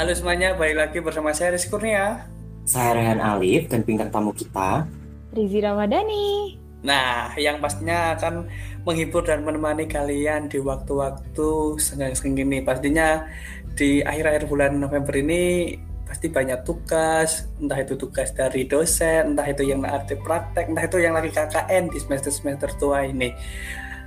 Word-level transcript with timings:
Halo 0.00 0.16
semuanya, 0.16 0.56
balik 0.56 0.80
lagi 0.80 0.98
bersama 1.04 1.28
saya 1.36 1.52
Rizky 1.52 1.68
Kurnia. 1.68 2.24
Saya 2.64 2.96
Rehan 2.96 3.20
Alif 3.20 3.68
dan 3.68 3.84
bintang 3.84 4.08
tamu 4.08 4.32
kita 4.32 4.88
Rizi 5.36 5.60
Ramadhani. 5.60 6.56
Nah, 6.80 7.36
yang 7.36 7.60
pastinya 7.60 8.16
akan 8.16 8.48
menghibur 8.88 9.20
dan 9.20 9.44
menemani 9.44 9.84
kalian 9.84 10.48
di 10.48 10.56
waktu-waktu 10.56 11.76
senggang-senggang 11.76 12.48
ini. 12.48 12.64
Pastinya 12.64 13.28
di 13.76 14.00
akhir-akhir 14.00 14.48
bulan 14.48 14.80
November 14.80 15.20
ini 15.20 15.76
pasti 16.08 16.32
banyak 16.32 16.64
tugas, 16.64 17.52
entah 17.60 17.84
itu 17.84 17.92
tugas 18.00 18.32
dari 18.32 18.64
dosen, 18.64 19.36
entah 19.36 19.52
itu 19.52 19.68
yang 19.68 19.84
arti 19.84 20.16
praktek, 20.16 20.72
entah 20.72 20.88
itu 20.88 20.96
yang 20.96 21.12
lagi 21.12 21.28
KKN 21.28 21.92
di 21.92 22.00
semester-semester 22.00 22.72
tua 22.80 23.04
ini. 23.04 23.36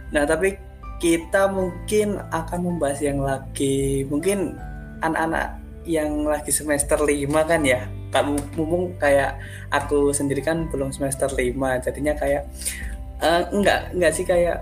Nah, 0.09 0.25
tapi 0.25 0.57
kita 0.97 1.53
mungkin 1.53 2.17
akan 2.33 2.59
membahas 2.65 2.97
yang 2.97 3.21
lagi 3.21 4.09
mungkin 4.09 4.57
anak-anak 5.05 5.61
yang 5.83 6.25
lagi 6.27 6.51
semester 6.51 6.99
5 6.99 7.29
kan 7.49 7.61
ya. 7.63 7.87
Kamu 8.13 8.37
mumpung 8.57 8.93
kayak 9.01 9.39
aku 9.73 10.13
sendiri 10.13 10.45
kan 10.45 10.69
belum 10.69 10.93
semester 10.93 11.27
5 11.29 11.53
jadinya 11.85 12.13
kayak 12.13 12.45
uh, 13.23 13.49
enggak 13.49 13.89
enggak 13.95 14.11
sih 14.13 14.25
kayak 14.27 14.61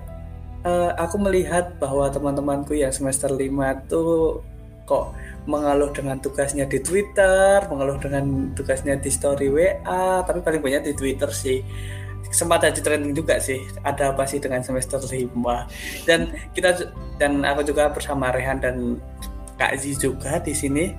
uh, 0.66 0.94
aku 0.98 1.18
melihat 1.22 1.76
bahwa 1.82 2.08
teman-temanku 2.10 2.78
yang 2.78 2.94
semester 2.94 3.30
5 3.30 3.90
tuh 3.90 4.42
kok 4.86 5.14
mengeluh 5.50 5.90
dengan 5.90 6.22
tugasnya 6.22 6.70
di 6.70 6.78
Twitter, 6.84 7.64
mengeluh 7.66 7.98
dengan 7.98 8.54
tugasnya 8.54 9.00
di 9.00 9.10
story 9.10 9.50
WA, 9.50 10.22
tapi 10.22 10.44
paling 10.44 10.62
banyak 10.62 10.92
di 10.92 10.94
Twitter 10.94 11.30
sih. 11.34 11.66
Sempat 12.32 12.64
ada 12.64 12.80
trending 12.80 13.18
juga 13.18 13.42
sih 13.42 13.60
ada 13.84 14.14
apa 14.14 14.24
sih 14.24 14.40
dengan 14.40 14.62
semester 14.64 15.02
5 15.02 15.36
dan 16.08 16.32
kita 16.56 16.94
dan 17.20 17.44
aku 17.44 17.66
juga 17.66 17.92
bersama 17.92 18.32
Rehan 18.32 18.62
dan 18.62 19.02
Kak 19.62 19.78
Z 19.78 20.02
juga 20.02 20.42
di 20.42 20.58
sini. 20.58 20.90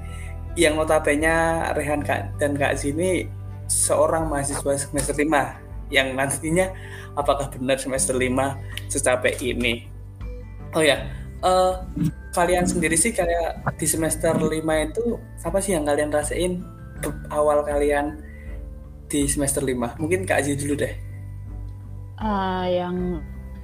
Yang 0.54 0.84
notabene 0.84 1.66
Rehan 1.74 2.06
Kak 2.06 2.38
dan 2.38 2.54
Kak 2.54 2.78
Z 2.78 2.94
ini 2.94 3.26
seorang 3.66 4.30
mahasiswa 4.30 4.78
semester 4.78 5.16
5 5.18 5.90
yang 5.90 6.14
nantinya 6.14 6.70
apakah 7.18 7.50
benar 7.50 7.82
semester 7.82 8.14
5 8.14 8.30
secapek 8.86 9.42
ini? 9.42 9.88
Oh 10.76 10.84
ya 10.84 11.02
uh, 11.42 11.82
kalian 12.32 12.64
sendiri 12.64 12.96
sih 12.96 13.12
kayak 13.12 13.60
di 13.76 13.86
semester 13.86 14.32
5 14.32 14.48
itu 14.62 15.04
apa 15.44 15.58
sih 15.60 15.76
yang 15.76 15.84
kalian 15.84 16.08
rasain 16.08 16.64
awal 17.28 17.66
kalian 17.66 18.22
di 19.10 19.28
semester 19.28 19.60
5 19.60 20.00
mungkin 20.00 20.24
Kak 20.24 20.46
Z 20.46 20.56
dulu 20.56 20.78
deh. 20.78 20.94
Uh, 22.22 22.64
yang 22.70 22.96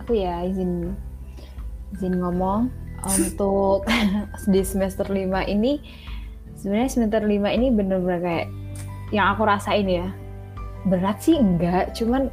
aku 0.02 0.18
ya 0.18 0.42
izin 0.44 0.92
izin 1.94 2.18
ngomong 2.18 2.68
untuk 3.06 3.86
di 4.52 4.60
semester 4.66 5.06
5 5.06 5.46
ini 5.46 5.78
sebenarnya 6.58 6.90
semester 6.90 7.22
5 7.22 7.30
ini 7.54 7.66
bener-bener 7.70 8.20
kayak 8.20 8.48
yang 9.14 9.32
aku 9.32 9.46
rasain 9.46 9.86
ya. 9.88 10.08
Berat 10.86 11.22
sih 11.22 11.38
enggak 11.38 11.94
cuman 11.96 12.28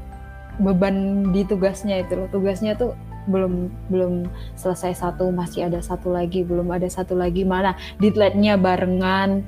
beban 0.59 1.30
di 1.31 1.45
tugasnya 1.45 2.02
itu 2.03 2.17
loh. 2.17 2.27
Tugasnya 2.31 2.75
tuh 2.75 2.97
belum 3.25 3.73
belum 3.89 4.30
selesai 4.53 5.02
satu 5.02 5.33
masih 5.33 5.66
ada 5.66 5.81
satu 5.81 6.13
lagi 6.13 6.45
belum 6.45 6.69
ada 6.73 6.89
satu 6.89 7.13
lagi. 7.17 7.45
Mana 7.45 7.77
deadline-nya 8.02 8.57
barengan. 8.59 9.45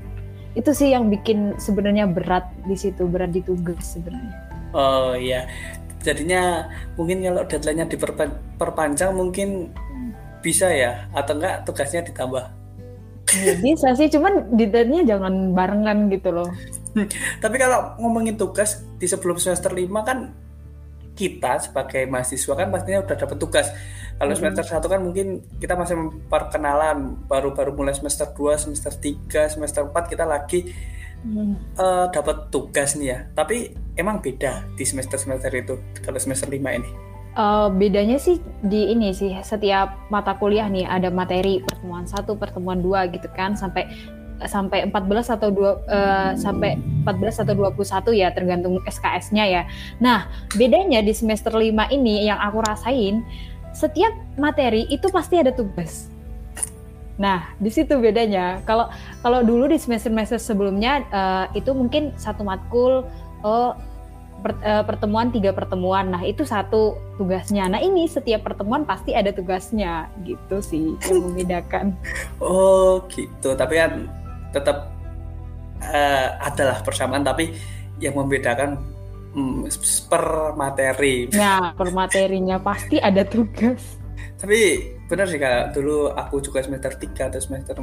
Itu 0.57 0.73
sih 0.73 0.89
yang 0.93 1.13
bikin 1.13 1.61
sebenarnya 1.61 2.09
berat 2.09 2.49
di 2.65 2.73
situ 2.73 3.05
berat 3.05 3.33
di 3.33 3.41
tugas 3.45 3.97
sebenarnya. 3.97 4.33
Oh 4.73 5.13
iya. 5.13 5.45
Jadinya 6.01 6.69
mungkin 6.95 7.25
kalau 7.25 7.43
deadline-nya 7.45 7.87
diperpanjang 7.89 9.11
mungkin 9.13 9.73
bisa 10.41 10.69
ya 10.69 11.09
atau 11.11 11.37
enggak 11.37 11.65
tugasnya 11.65 12.05
ditambah 12.05 12.45
ya, 13.43 13.53
bisa 13.59 13.91
sih 13.97 14.07
cuman 14.07 14.55
deadline-nya 14.55 15.15
jangan 15.15 15.51
barengan 15.51 16.07
gitu 16.13 16.29
loh 16.31 16.49
tapi 17.43 17.55
kalau 17.59 17.97
ngomongin 17.99 18.39
tugas 18.39 18.85
di 18.97 19.05
sebelum 19.05 19.37
semester 19.37 19.73
5 19.73 19.87
kan 20.07 20.31
kita 21.17 21.57
sebagai 21.57 22.05
mahasiswa 22.05 22.53
kan 22.53 22.69
pastinya 22.69 23.01
udah 23.01 23.17
dapat 23.17 23.37
tugas 23.41 23.67
kalau 24.21 24.33
hmm. 24.33 24.39
semester 24.39 24.65
satu 24.65 24.85
kan 24.85 25.01
mungkin 25.01 25.41
kita 25.57 25.73
masih 25.73 25.97
perkenalan 26.29 27.17
baru-baru 27.25 27.73
mulai 27.73 27.93
semester 27.97 28.29
2, 28.33 28.57
semester 28.69 28.93
3, 28.93 29.57
semester 29.57 29.81
4 29.89 29.93
kita 30.13 30.25
lagi 30.29 30.69
hmm. 31.25 31.77
uh, 31.77 32.05
dapat 32.13 32.53
tugas 32.53 32.93
nih 32.97 33.07
ya 33.13 33.19
tapi 33.33 33.73
emang 33.97 34.21
beda 34.21 34.69
di 34.77 34.85
semester 34.85 35.17
semester 35.17 35.49
itu 35.57 35.81
kalau 36.05 36.21
semester 36.21 36.49
lima 36.53 36.77
ini? 36.77 37.16
Uh, 37.37 37.69
bedanya 37.69 38.17
sih 38.17 38.41
di 38.65 38.89
ini 38.89 39.13
sih 39.13 39.29
setiap 39.45 40.09
mata 40.09 40.33
kuliah 40.33 40.65
nih 40.65 40.89
ada 40.89 41.13
materi 41.13 41.61
pertemuan 41.61 42.09
satu 42.09 42.33
pertemuan 42.33 42.81
dua 42.81 43.05
gitu 43.13 43.29
kan 43.29 43.53
sampai 43.53 43.85
sampai 44.45 44.85
14 44.85 45.33
atau 45.33 45.49
dua 45.49 45.81
uh, 45.89 46.31
sampai 46.37 46.77
14 47.05 47.41
atau 47.41 47.53
21 47.73 48.13
ya 48.13 48.29
tergantung 48.29 48.77
SKS-nya 48.85 49.45
ya. 49.49 49.63
Nah, 49.97 50.29
bedanya 50.53 51.01
di 51.01 51.09
semester 51.09 51.49
5 51.49 51.73
ini 51.89 52.29
yang 52.29 52.37
aku 52.37 52.61
rasain 52.61 53.25
setiap 53.73 54.13
materi 54.37 54.85
itu 54.93 55.09
pasti 55.09 55.41
ada 55.41 55.49
tugas. 55.49 56.13
Nah, 57.17 57.49
di 57.57 57.73
situ 57.73 57.97
bedanya. 57.97 58.61
Kalau 58.69 58.93
kalau 59.25 59.41
dulu 59.41 59.65
di 59.73 59.81
semester-semester 59.81 60.37
sebelumnya 60.37 61.01
uh, 61.09 61.45
itu 61.57 61.73
mungkin 61.73 62.13
satu 62.13 62.45
matkul 62.45 63.09
oh 63.41 63.73
per, 64.47 64.55
uh, 64.63 64.83
pertemuan 64.87 65.27
tiga 65.27 65.51
pertemuan. 65.51 66.07
Nah, 66.07 66.23
itu 66.23 66.47
satu 66.47 66.95
tugasnya. 67.19 67.67
Nah, 67.67 67.83
ini 67.83 68.07
setiap 68.07 68.47
pertemuan 68.47 68.87
pasti 68.87 69.11
ada 69.11 69.35
tugasnya, 69.35 70.07
gitu 70.23 70.63
sih 70.63 70.95
yang 71.03 71.27
membedakan. 71.27 71.91
oh, 72.39 73.03
gitu. 73.11 73.51
Tapi 73.59 73.73
kan 73.75 74.07
tetap 74.55 74.87
uh, 75.83 76.27
adalah 76.39 76.79
persamaan, 76.79 77.27
tapi 77.27 77.51
yang 77.99 78.15
membedakan 78.15 78.79
hmm, 79.35 79.67
per 80.07 80.55
materi. 80.55 81.27
Nah, 81.35 81.75
per 81.75 81.91
materinya 81.91 82.55
pasti 82.63 83.03
ada 83.03 83.27
tugas. 83.27 83.99
Tapi 84.39 84.93
benar 85.11 85.27
sih 85.27 85.41
kak, 85.41 85.75
dulu 85.75 86.13
aku 86.15 86.39
juga 86.39 86.63
semester 86.63 86.95
3 86.95 87.33
atau 87.33 87.41
semester 87.41 87.75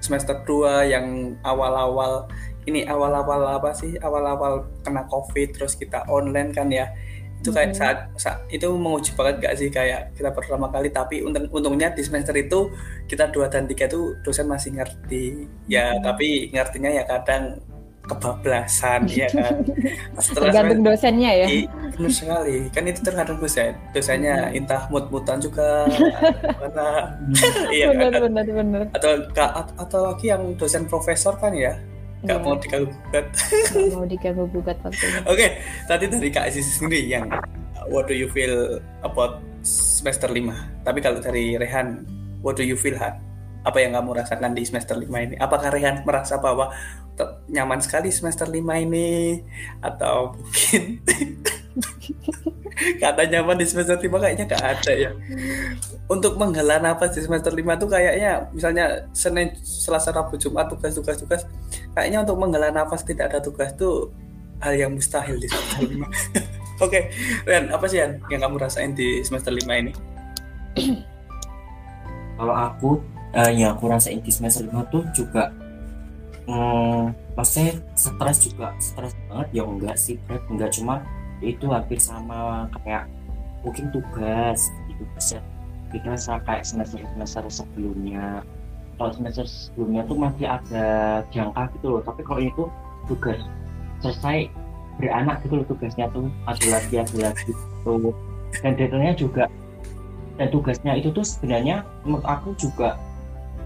semester 0.00 0.36
2 0.48 0.86
yang 0.96 1.36
awal-awal 1.44 2.30
ini 2.68 2.84
awal-awal 2.84 3.56
apa 3.56 3.72
sih? 3.72 3.96
Awal-awal 3.96 4.68
kena 4.84 5.08
covid 5.08 5.56
terus 5.56 5.78
kita 5.78 6.04
online 6.10 6.52
kan 6.52 6.68
ya. 6.68 6.92
Itu 7.40 7.56
kayak 7.56 7.72
saat, 7.72 7.98
saat 8.20 8.44
itu 8.52 8.68
menguji 8.68 9.16
banget 9.16 9.40
gak 9.40 9.54
sih? 9.56 9.68
Kayak 9.72 10.12
kita 10.12 10.28
pertama 10.28 10.68
kali 10.68 10.92
tapi 10.92 11.24
untung, 11.24 11.48
untungnya 11.48 11.88
di 11.88 12.04
semester 12.04 12.36
itu 12.36 12.68
kita 13.08 13.32
dua 13.32 13.48
dan 13.48 13.64
tiga 13.64 13.88
itu 13.88 14.12
dosen 14.20 14.44
masih 14.44 14.76
ngerti. 14.76 15.48
Ya 15.64 15.96
hmm. 15.96 16.04
tapi 16.04 16.52
ngertinya 16.52 16.90
ya 16.92 17.04
kadang 17.08 17.56
kebablasan 18.04 19.08
ya 19.08 19.24
kan? 19.32 19.64
Setelah 20.20 20.52
tergantung 20.52 20.84
dosennya 20.84 21.30
ya. 21.32 21.46
Benar 21.96 22.12
sekali. 22.12 22.56
Kan 22.76 22.84
itu 22.92 23.00
tergantung 23.00 23.38
dosen 23.40 23.72
dosennya. 23.96 24.36
Hmm. 24.52 24.58
entah 24.60 24.82
mut-mutan 24.92 25.40
juga 25.40 25.88
mana. 26.60 27.16
Iya 27.72 27.94
benar, 27.94 28.10
kan? 28.12 28.20
benar 28.28 28.44
benar 28.50 28.82
atau 28.92 29.10
atau 29.80 30.00
lagi 30.12 30.28
yang 30.28 30.58
dosen 30.58 30.84
profesor 30.90 31.38
kan 31.38 31.54
ya 31.54 31.78
nggak 32.20 32.36
yeah. 32.36 32.44
mau 32.44 32.56
diganggu 32.60 32.92
gugat 32.92 33.26
nggak 33.72 33.88
mau 33.96 34.04
diganggu 34.04 34.44
gugat 34.52 34.78
waktunya. 34.84 35.20
Oke 35.30 35.36
okay, 35.36 35.48
tadi 35.88 36.04
dari 36.08 36.28
kak 36.28 36.44
Aziz 36.52 36.68
sendiri 36.68 37.00
yang 37.08 37.26
what 37.88 38.04
do 38.04 38.14
you 38.14 38.28
feel 38.28 38.76
about 39.00 39.40
semester 39.64 40.28
5 40.28 40.84
tapi 40.84 40.98
kalau 41.00 41.20
dari 41.20 41.56
Rehan 41.56 42.04
what 42.44 42.56
do 42.56 42.64
you 42.64 42.76
feel 42.76 42.96
Han? 43.00 43.30
apa 43.60 43.78
yang 43.80 43.92
kamu 43.92 44.16
rasakan 44.16 44.56
di 44.56 44.64
semester 44.64 44.96
5 44.96 45.04
ini? 45.04 45.36
Apakah 45.36 45.68
Rehan 45.72 46.00
merasa 46.08 46.40
bahwa 46.40 46.72
nyaman 47.52 47.80
sekali 47.84 48.08
semester 48.08 48.48
5 48.48 48.56
ini? 48.56 49.36
Atau 49.84 50.32
mungkin 50.40 51.04
kata 53.02 53.22
nyaman 53.28 53.56
di 53.60 53.66
semester 53.66 53.96
5 53.98 54.10
kayaknya 54.10 54.44
gak 54.50 54.64
ada 54.64 54.92
ya. 54.92 55.10
Untuk 56.10 56.36
menghela 56.40 56.82
nafas 56.82 57.14
di 57.14 57.22
semester 57.22 57.52
5 57.54 57.80
tuh 57.80 57.88
kayaknya 57.90 58.50
misalnya 58.50 59.06
Senin, 59.14 59.54
Selasa, 59.62 60.10
Rabu, 60.10 60.34
Jumat 60.40 60.70
tugas-tugas 60.72 61.16
tugas 61.20 61.42
kayaknya 61.94 62.24
untuk 62.26 62.36
menghela 62.40 62.72
nafas 62.74 63.06
tidak 63.06 63.30
ada 63.30 63.38
tugas 63.42 63.70
tuh 63.78 64.10
hal 64.60 64.76
yang 64.76 64.92
mustahil 64.92 65.40
di 65.40 65.48
semester 65.48 65.88
5 65.88 65.94
oke 66.04 66.08
okay. 66.80 67.02
Ren 67.48 67.72
apa 67.72 67.84
sih 67.88 67.98
yang 68.02 68.40
kamu 68.40 68.56
rasain 68.60 68.92
di 68.92 69.22
semester 69.24 69.52
5 69.52 69.64
ini? 69.70 69.92
Kalau 72.40 72.56
aku 72.56 72.90
uh, 73.36 73.52
yang 73.52 73.76
aku 73.76 73.92
rasain 73.92 74.20
di 74.24 74.32
semester 74.32 74.64
5 74.66 74.92
tuh 74.92 75.02
juga 75.12 75.52
hmm, 76.48 77.36
maksudnya 77.36 77.78
stres 77.94 78.38
juga 78.48 78.74
stres 78.80 79.14
banget. 79.28 79.48
Ya 79.60 79.62
enggak 79.64 79.96
sih 79.96 80.16
berat 80.26 80.44
enggak. 80.50 80.70
Cuma 80.74 81.04
itu 81.40 81.66
hampir 81.72 81.96
sama 81.96 82.68
kayak 82.80 83.08
mungkin 83.64 83.88
tugas 83.92 84.68
itu 84.88 85.04
bisa 85.16 85.38
kita 85.90 86.14
kayak 86.46 86.62
semester 86.62 87.02
semester 87.02 87.42
sebelumnya. 87.50 88.44
Kalau 89.00 89.10
semester 89.16 89.48
sebelumnya 89.48 90.04
tuh 90.04 90.16
masih 90.20 90.46
ada 90.46 90.86
jangka 91.32 91.62
gitu 91.76 91.86
loh 91.96 92.02
tapi 92.04 92.20
kalau 92.22 92.40
itu 92.44 92.64
tugas 93.08 93.40
selesai 94.04 94.52
beranak 95.00 95.40
gitu 95.44 95.60
loh 95.60 95.66
tugasnya 95.66 96.06
tuh 96.12 96.28
ada 96.44 96.64
lagi 96.68 96.94
ada 97.00 97.16
lagi 97.32 97.52
gitu. 97.52 98.12
Dan 98.60 98.76
detailnya 98.76 99.14
juga 99.16 99.44
dan 100.36 100.48
tugasnya 100.52 100.96
itu 100.96 101.08
tuh 101.12 101.24
sebenarnya 101.24 101.84
menurut 102.04 102.24
aku 102.24 102.52
juga 102.56 102.96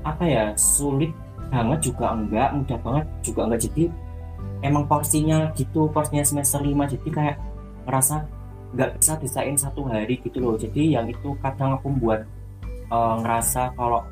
apa 0.06 0.22
ya 0.26 0.44
sulit 0.54 1.10
banget 1.50 1.92
juga 1.92 2.14
enggak 2.14 2.48
mudah 2.54 2.78
banget 2.82 3.06
juga 3.26 3.40
enggak. 3.50 3.60
Jadi 3.66 3.84
emang 4.62 4.86
porsinya 4.88 5.50
gitu 5.58 5.90
porsinya 5.92 6.24
semester 6.24 6.62
5 6.62 6.94
jadi 6.98 7.08
kayak 7.10 7.36
ngerasa 7.84 8.16
nggak 8.74 8.90
bisa 8.98 9.12
desain 9.22 9.54
satu 9.54 9.86
hari 9.86 10.18
gitu 10.20 10.42
loh. 10.42 10.58
Jadi 10.58 10.96
yang 10.98 11.06
itu 11.06 11.38
kadang 11.38 11.78
aku 11.78 11.94
buat 11.94 12.26
uh, 12.90 13.14
ngerasa 13.22 13.72
kalau 13.78 14.02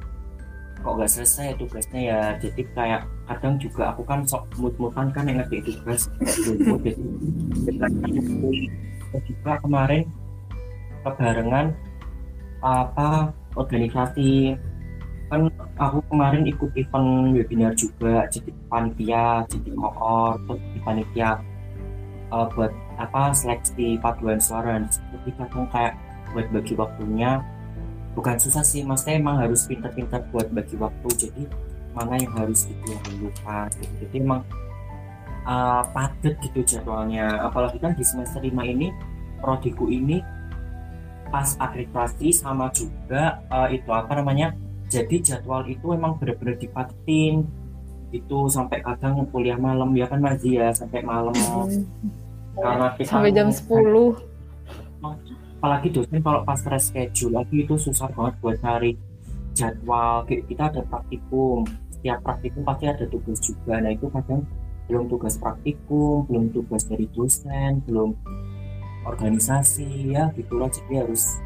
kok 0.83 0.99
nggak 0.99 1.11
selesai 1.15 1.55
ya 1.55 1.55
tugasnya 1.55 2.01
ya 2.03 2.21
jadi 2.43 2.63
kayak 2.75 3.03
kadang 3.31 3.55
juga 3.63 3.95
aku 3.95 4.03
kan 4.03 4.27
sok 4.27 4.51
mut-mutan 4.59 5.15
kan 5.15 5.31
yang 5.31 5.39
ngerti 5.39 5.63
tugas 5.63 6.11
jadi 9.15 9.23
juga 9.23 9.53
kemarin 9.63 10.03
kebarengan 11.07 11.67
apa 12.63 13.31
organisasi. 13.55 14.59
Kan 15.33 15.49
aku 15.81 16.05
kemarin 16.13 16.45
ikut 16.45 16.71
event 16.77 17.33
webinar 17.33 17.73
juga 17.73 18.29
jadi 18.29 18.53
panitia 18.69 19.49
jadi 19.49 19.71
koor 19.73 20.37
terus 20.45 20.61
di 20.61 20.79
panitia 20.85 21.41
uh, 22.29 22.45
buat 22.53 22.69
apa 23.03 23.35
seleksi 23.35 23.99
paduan 23.99 24.39
suara 24.39 24.79
jadi 24.87 25.31
kadang 25.39 25.67
kayak 25.75 25.99
buat 26.33 26.47
bagi 26.49 26.75
waktunya 26.79 27.43
bukan 28.13 28.37
susah 28.37 28.65
sih 28.65 28.85
maksudnya 28.85 29.21
emang 29.21 29.41
harus 29.41 29.65
pintar-pintar 29.65 30.25
buat 30.33 30.49
bagi 30.53 30.77
waktu. 30.77 31.09
Jadi 31.29 31.43
mana 31.93 32.17
yang 32.17 32.33
harus 32.33 32.65
gitu 32.65 32.89
yang 32.89 33.05
gitu. 33.21 33.85
jadi 34.01 34.17
emang 34.17 34.41
uh, 35.45 35.85
padat 35.93 36.35
gitu 36.41 36.61
jadwalnya. 36.65 37.45
Apalagi 37.45 37.77
kan 37.81 37.93
di 37.93 38.05
semester 38.05 38.41
5 38.41 38.49
ini 38.65 38.89
prodiku 39.41 39.89
ini 39.93 40.25
pas 41.29 41.57
akreditasi 41.57 42.33
sama 42.33 42.69
juga 42.73 43.41
uh, 43.49 43.69
itu 43.73 43.89
apa 43.89 44.21
namanya 44.21 44.53
jadi 44.93 45.17
jadwal 45.25 45.65
itu 45.65 45.97
emang 45.97 46.21
benar-benar 46.21 46.61
dipatin 46.61 47.49
itu 48.13 48.39
sampai 48.53 48.85
kadang 48.85 49.25
kuliah 49.33 49.57
malam 49.57 49.97
ya 49.97 50.05
kan 50.05 50.21
Mas 50.21 50.45
ya 50.45 50.69
sampai 50.77 51.01
malam 51.01 51.33
karena 52.57 52.87
kita 52.97 53.09
sampai 53.09 53.33
jam 53.33 53.49
10 53.49 54.33
apalagi 55.63 55.95
dosen 55.95 56.19
kalau 56.27 56.43
pas 56.43 56.59
reschedule 56.59 57.39
lagi 57.39 57.63
itu 57.63 57.79
susah 57.79 58.11
banget 58.11 58.35
buat 58.43 58.59
cari 58.59 58.99
jadwal. 59.55 60.27
Kita 60.27 60.75
ada 60.75 60.83
praktikum. 60.83 61.63
Setiap 61.95 62.19
praktikum 62.27 62.67
pasti 62.67 62.85
ada 62.91 63.07
tugas 63.07 63.39
juga. 63.47 63.79
Nah 63.79 63.95
itu 63.95 64.11
kadang 64.11 64.43
belum 64.91 65.07
tugas 65.07 65.39
praktikum 65.39 66.27
belum 66.27 66.51
tugas 66.51 66.83
dari 66.91 67.07
dosen 67.15 67.79
belum 67.87 68.11
organisasi. 69.07 70.11
Ya 70.11 70.35
gitu 70.35 70.59
loh 70.59 70.67
jadi 70.67 71.07
harus 71.07 71.39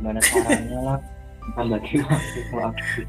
gimana 0.00 0.24
caranya 0.24 0.78
lah. 0.80 1.00
Bagi 1.58 2.00
waktu 2.00 2.40
kalau 2.54 2.70
aku 2.70 3.02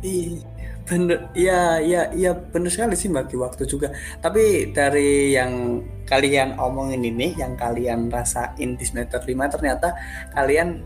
Iya, 0.00 0.40
bener, 0.86 1.30
iya, 1.36 1.80
iya, 1.80 2.02
iya, 2.12 2.30
bener 2.34 2.70
sekali 2.72 2.94
sih 2.96 3.08
bagi 3.08 3.36
waktu 3.36 3.64
juga. 3.66 3.92
Tapi 4.20 4.74
dari 4.74 5.34
yang 5.34 5.82
kalian 6.06 6.58
omongin 6.58 7.02
ini, 7.04 7.36
yang 7.38 7.54
kalian 7.54 8.10
rasain 8.10 8.76
di 8.76 8.84
semester 8.84 9.22
5, 9.22 9.54
ternyata 9.54 9.94
kalian 10.34 10.82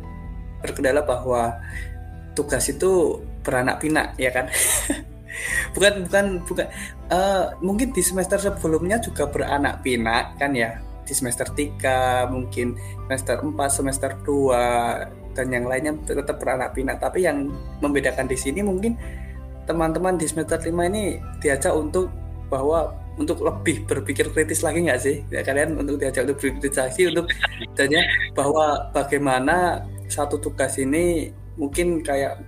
berkendala 0.61 1.05
bahwa 1.05 1.59
tugas 2.37 2.67
itu 2.69 3.21
beranak 3.45 3.81
pinak, 3.81 4.17
ya 4.17 4.33
kan? 4.33 4.49
bukan, 5.75 6.09
bukan, 6.09 6.27
bukan. 6.45 6.67
Uh, 7.09 7.53
mungkin 7.61 7.93
di 7.93 8.03
semester 8.03 8.41
sebelumnya 8.41 9.01
juga 9.01 9.29
beranak 9.29 9.81
pinak, 9.85 10.37
kan 10.41 10.53
ya? 10.53 10.81
di 11.05 11.13
semester 11.13 11.47
3 11.53 12.33
mungkin 12.33 12.75
semester 13.07 13.45
4 13.45 13.53
semester 13.69 14.11
2 14.25 15.37
dan 15.37 15.47
yang 15.53 15.69
lainnya 15.69 15.93
tetap 16.07 16.41
beranak 16.41 16.73
pinak 16.73 16.97
tapi 16.99 17.29
yang 17.29 17.53
membedakan 17.85 18.25
di 18.25 18.37
sini 18.39 18.65
mungkin 18.65 18.97
teman-teman 19.65 20.17
di 20.21 20.29
semester 20.29 20.61
5 20.61 20.71
ini 20.93 21.19
diajak 21.41 21.73
untuk 21.73 22.13
bahwa 22.53 22.93
untuk 23.15 23.47
lebih 23.47 23.87
berpikir 23.87 24.31
kritis 24.35 24.67
lagi 24.67 24.85
nggak 24.85 25.01
sih? 25.01 25.23
Ya, 25.31 25.47
kalian 25.47 25.79
untuk 25.79 26.03
diajak 26.03 26.27
untuk 26.27 26.39
berpikir 26.43 26.75
lagi 26.75 27.03
untuk 27.09 27.27
tanya 27.79 28.03
bahwa 28.35 28.91
bagaimana 28.91 29.87
satu 30.11 30.39
tugas 30.43 30.77
ini 30.77 31.31
mungkin 31.55 32.03
kayak 32.03 32.43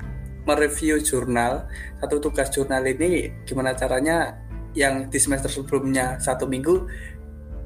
mereview 0.46 0.98
jurnal. 1.02 1.66
Satu 2.02 2.18
tugas 2.18 2.50
jurnal 2.50 2.82
ini 2.86 3.30
gimana 3.46 3.74
caranya 3.74 4.36
yang 4.76 5.08
di 5.08 5.16
semester 5.16 5.48
sebelumnya 5.48 6.20
satu 6.20 6.44
minggu 6.44 6.84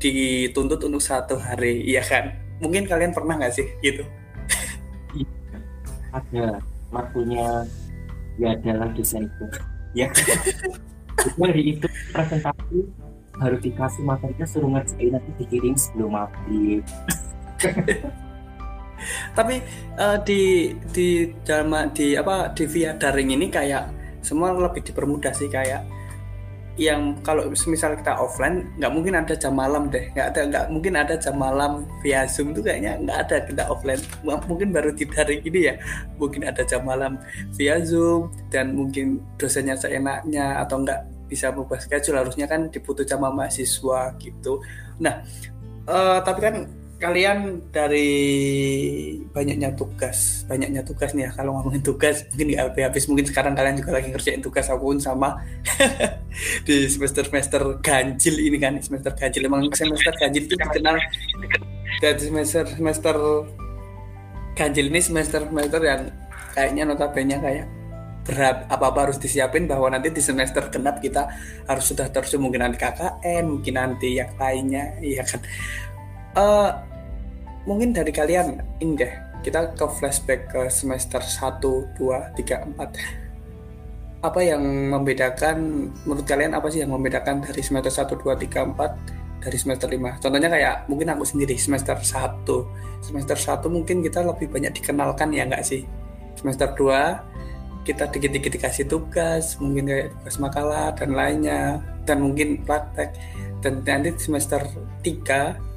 dituntut 0.00 0.80
untuk 0.86 1.02
satu 1.02 1.36
hari 1.36 1.84
iya 1.84 2.00
kan? 2.04 2.36
Mungkin 2.60 2.84
kalian 2.84 3.16
pernah 3.16 3.40
nggak 3.40 3.52
sih 3.52 3.66
gitu? 3.80 4.04
Iya, 5.16 5.28
ada 6.12 6.46
waktunya 6.92 7.64
ya 8.40 8.56
adalah 8.56 8.88
desain 8.96 9.28
itu. 9.28 9.44
Ya. 9.92 10.08
Hari 11.36 11.76
itu 11.76 11.86
presentasi 12.16 12.88
harus 13.40 13.60
dikasih 13.64 14.04
materinya 14.04 14.46
suruh 14.46 14.68
ngerjain 14.68 15.16
nanti 15.16 15.30
dikirim 15.40 15.72
sebelum 15.72 16.12
mati 16.12 16.84
tapi 19.36 19.64
uh, 19.96 20.20
di 20.20 20.76
di 20.92 21.32
dalam 21.40 21.72
di 21.96 22.12
apa 22.20 22.52
di 22.52 22.68
via 22.68 22.92
daring 22.92 23.32
ini 23.32 23.48
kayak 23.48 23.88
semua 24.20 24.52
lebih 24.52 24.84
dipermudah 24.84 25.32
sih 25.32 25.48
kayak 25.48 25.88
yang 26.78 27.18
kalau 27.26 27.50
misal 27.50 27.92
kita 27.98 28.14
offline 28.14 28.70
nggak 28.78 28.92
mungkin 28.94 29.14
ada 29.18 29.34
jam 29.34 29.58
malam 29.58 29.90
deh. 29.90 30.08
Nggak 30.14 30.26
ada 30.34 30.40
nggak 30.46 30.64
mungkin 30.70 30.92
ada 30.96 31.14
jam 31.18 31.36
malam 31.36 31.72
via 32.00 32.24
zoom 32.30 32.54
tuh 32.54 32.62
kayaknya 32.62 32.96
nggak 33.02 33.18
ada 33.26 33.36
kita 33.44 33.62
offline. 33.66 34.00
Mungkin 34.22 34.70
baru 34.70 34.94
di 34.94 35.04
hari 35.10 35.42
ini 35.44 35.60
ya. 35.70 35.74
Mungkin 36.16 36.46
ada 36.46 36.62
jam 36.64 36.86
malam 36.86 37.18
via 37.58 37.82
zoom 37.82 38.30
dan 38.48 38.72
mungkin 38.74 39.20
dosennya 39.36 39.76
seenaknya 39.76 40.62
atau 40.62 40.80
nggak 40.80 41.30
bisa 41.30 41.54
berubah 41.54 41.78
schedule 41.78 42.18
harusnya 42.18 42.50
kan 42.50 42.70
dibutuh 42.70 43.06
sama 43.06 43.30
mahasiswa 43.30 44.14
gitu. 44.18 44.62
Nah 44.98 45.22
uh, 45.86 46.18
tapi 46.22 46.40
kan 46.42 46.54
kalian 47.00 47.64
dari 47.72 48.12
banyaknya 49.32 49.72
tugas 49.72 50.44
banyaknya 50.44 50.84
tugas 50.84 51.16
nih 51.16 51.26
ya. 51.26 51.30
Kalau 51.32 51.56
ngomongin 51.56 51.80
tugas 51.80 52.28
mungkin 52.30 52.46
nggak 52.52 52.76
habis 52.76 53.04
mungkin 53.08 53.24
sekarang 53.24 53.56
kalian 53.56 53.80
juga 53.80 53.96
lagi 53.96 54.12
ngerjain 54.12 54.44
tugas 54.44 54.68
aku 54.68 54.92
pun 54.92 55.00
sama. 55.00 55.40
Di 56.68 56.86
semester 56.92 57.24
semester 57.24 57.80
ganjil 57.80 58.36
ini 58.36 58.60
kan 58.60 58.76
semester 58.84 59.16
ganjil. 59.16 59.48
Emang 59.48 59.64
semester 59.72 60.12
ganjil 60.20 60.44
itu 60.44 60.54
dikenal 60.54 61.00
dari 61.98 62.20
semester 62.22 62.64
semester 62.70 63.16
ganjil 64.54 64.86
ini 64.88 65.00
semester 65.02 65.42
semester 65.44 65.80
yang 65.82 66.02
kayaknya 66.54 66.82
notabene 66.86 67.36
kayak 67.40 67.66
berat 68.24 68.68
apa 68.68 68.84
apa 68.92 68.98
harus 69.08 69.18
disiapin 69.18 69.64
bahwa 69.64 69.90
nanti 69.90 70.12
di 70.12 70.22
semester 70.22 70.68
genap 70.68 71.00
kita 71.00 71.26
harus 71.66 71.84
sudah 71.88 72.06
terus 72.12 72.36
mungkin 72.36 72.62
nanti 72.62 72.78
KKN 72.78 73.44
mungkin 73.48 73.74
nanti 73.74 74.20
yang 74.20 74.30
lainnya 74.36 74.96
iya 75.00 75.24
kan? 75.24 75.40
Uh, 76.30 76.70
mungkin 77.70 77.94
dari 77.94 78.10
kalian 78.10 78.58
ini 78.82 78.98
deh 78.98 79.12
kita 79.46 79.78
ke 79.78 79.86
flashback 79.86 80.50
ke 80.50 80.66
semester 80.66 81.22
1, 81.22 81.62
2, 81.62 82.34
3, 82.34 82.66
4 82.74 84.26
apa 84.26 84.40
yang 84.42 84.60
membedakan 84.90 85.88
menurut 86.02 86.26
kalian 86.26 86.52
apa 86.58 86.66
sih 86.68 86.82
yang 86.82 86.90
membedakan 86.90 87.46
dari 87.46 87.62
semester 87.62 87.94
1, 87.94 88.18
2, 88.18 88.26
3, 88.26 88.74
4 88.74 89.40
dari 89.46 89.56
semester 89.56 89.86
5 89.86 90.18
contohnya 90.20 90.50
kayak 90.50 90.90
mungkin 90.90 91.14
aku 91.14 91.24
sendiri 91.24 91.54
semester 91.54 91.94
1 91.94 92.44
semester 93.00 93.38
1 93.38 93.64
mungkin 93.70 94.02
kita 94.04 94.20
lebih 94.26 94.50
banyak 94.52 94.76
dikenalkan 94.76 95.32
ya 95.32 95.48
nggak 95.48 95.64
sih? 95.64 95.86
Semester 96.36 96.72
2 96.76 97.86
kita 97.88 98.12
dikit-dikit 98.12 98.60
dikasih 98.60 98.86
tugas 98.86 99.56
mungkin 99.56 99.88
kayak 99.88 100.12
tugas 100.20 100.36
makalah 100.36 100.92
dan 100.92 101.16
lainnya 101.16 101.80
dan 102.04 102.20
mungkin 102.20 102.60
praktek. 102.64 103.16
Dan 103.60 103.84
nanti 103.84 104.16
semester 104.16 104.60
3 105.04 105.69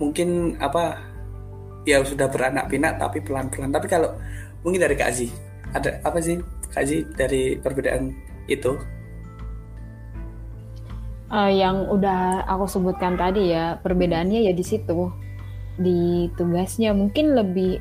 mungkin 0.00 0.56
apa 0.58 0.96
ya 1.84 2.00
sudah 2.00 2.26
beranak 2.26 2.72
pinak 2.72 2.96
tapi 2.96 3.20
pelan-pelan. 3.20 3.70
Tapi 3.70 3.86
kalau 3.86 4.16
mungkin 4.64 4.80
dari 4.80 4.96
Kak 4.96 5.12
Aziz 5.12 5.30
ada 5.76 6.00
apa 6.02 6.18
sih 6.18 6.40
Kak 6.72 6.82
Aziz 6.82 7.06
dari 7.14 7.60
perbedaan 7.60 8.16
itu? 8.48 8.74
Uh, 11.30 11.46
yang 11.46 11.86
udah 11.86 12.42
aku 12.50 12.66
sebutkan 12.66 13.14
tadi 13.14 13.54
ya 13.54 13.78
perbedaannya 13.78 14.50
ya 14.50 14.52
di 14.56 14.64
situ 14.66 15.12
di 15.78 16.26
tugasnya. 16.34 16.90
Mungkin 16.90 17.38
lebih 17.38 17.78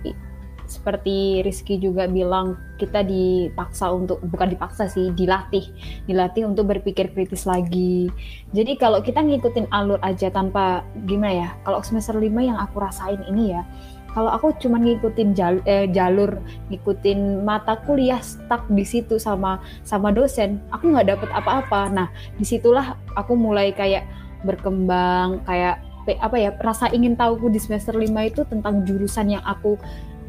seperti 0.69 1.41
Rizky 1.41 1.81
juga 1.81 2.05
bilang 2.05 2.55
kita 2.77 3.01
dipaksa 3.01 3.89
untuk 3.89 4.21
bukan 4.29 4.53
dipaksa 4.53 4.85
sih 4.85 5.09
dilatih. 5.17 5.65
Dilatih 6.05 6.45
untuk 6.45 6.69
berpikir 6.69 7.09
kritis 7.11 7.49
lagi. 7.49 8.07
Jadi 8.53 8.77
kalau 8.77 9.01
kita 9.01 9.19
ngikutin 9.25 9.73
alur 9.73 9.97
aja 10.05 10.29
tanpa 10.29 10.85
gimana 11.09 11.33
ya 11.33 11.49
kalau 11.65 11.81
semester 11.81 12.15
5 12.15 12.29
yang 12.39 12.61
aku 12.61 12.77
rasain 12.77 13.19
ini 13.25 13.57
ya 13.57 13.65
kalau 14.09 14.33
aku 14.33 14.57
cuma 14.57 14.81
ngikutin 14.81 15.37
jalur, 15.37 15.61
eh, 15.69 15.85
jalur 15.93 16.41
ngikutin 16.73 17.45
mata 17.45 17.77
kuliah 17.85 18.17
stuck 18.21 18.65
di 18.73 18.81
situ 18.81 19.21
sama 19.21 19.61
sama 19.85 20.09
dosen 20.09 20.57
aku 20.73 20.89
nggak 20.89 21.13
dapet 21.13 21.29
apa-apa. 21.29 21.89
Nah 21.93 22.07
di 22.37 22.45
situlah 22.45 22.97
aku 23.13 23.37
mulai 23.37 23.69
kayak 23.73 24.05
berkembang 24.41 25.43
kayak 25.45 25.83
apa 26.17 26.41
ya 26.41 26.49
rasa 26.65 26.89
ingin 26.89 27.13
tahuku 27.13 27.53
di 27.53 27.61
semester 27.61 27.93
5 27.93 28.09
itu 28.25 28.41
tentang 28.49 28.81
jurusan 28.81 29.37
yang 29.37 29.43
aku 29.45 29.77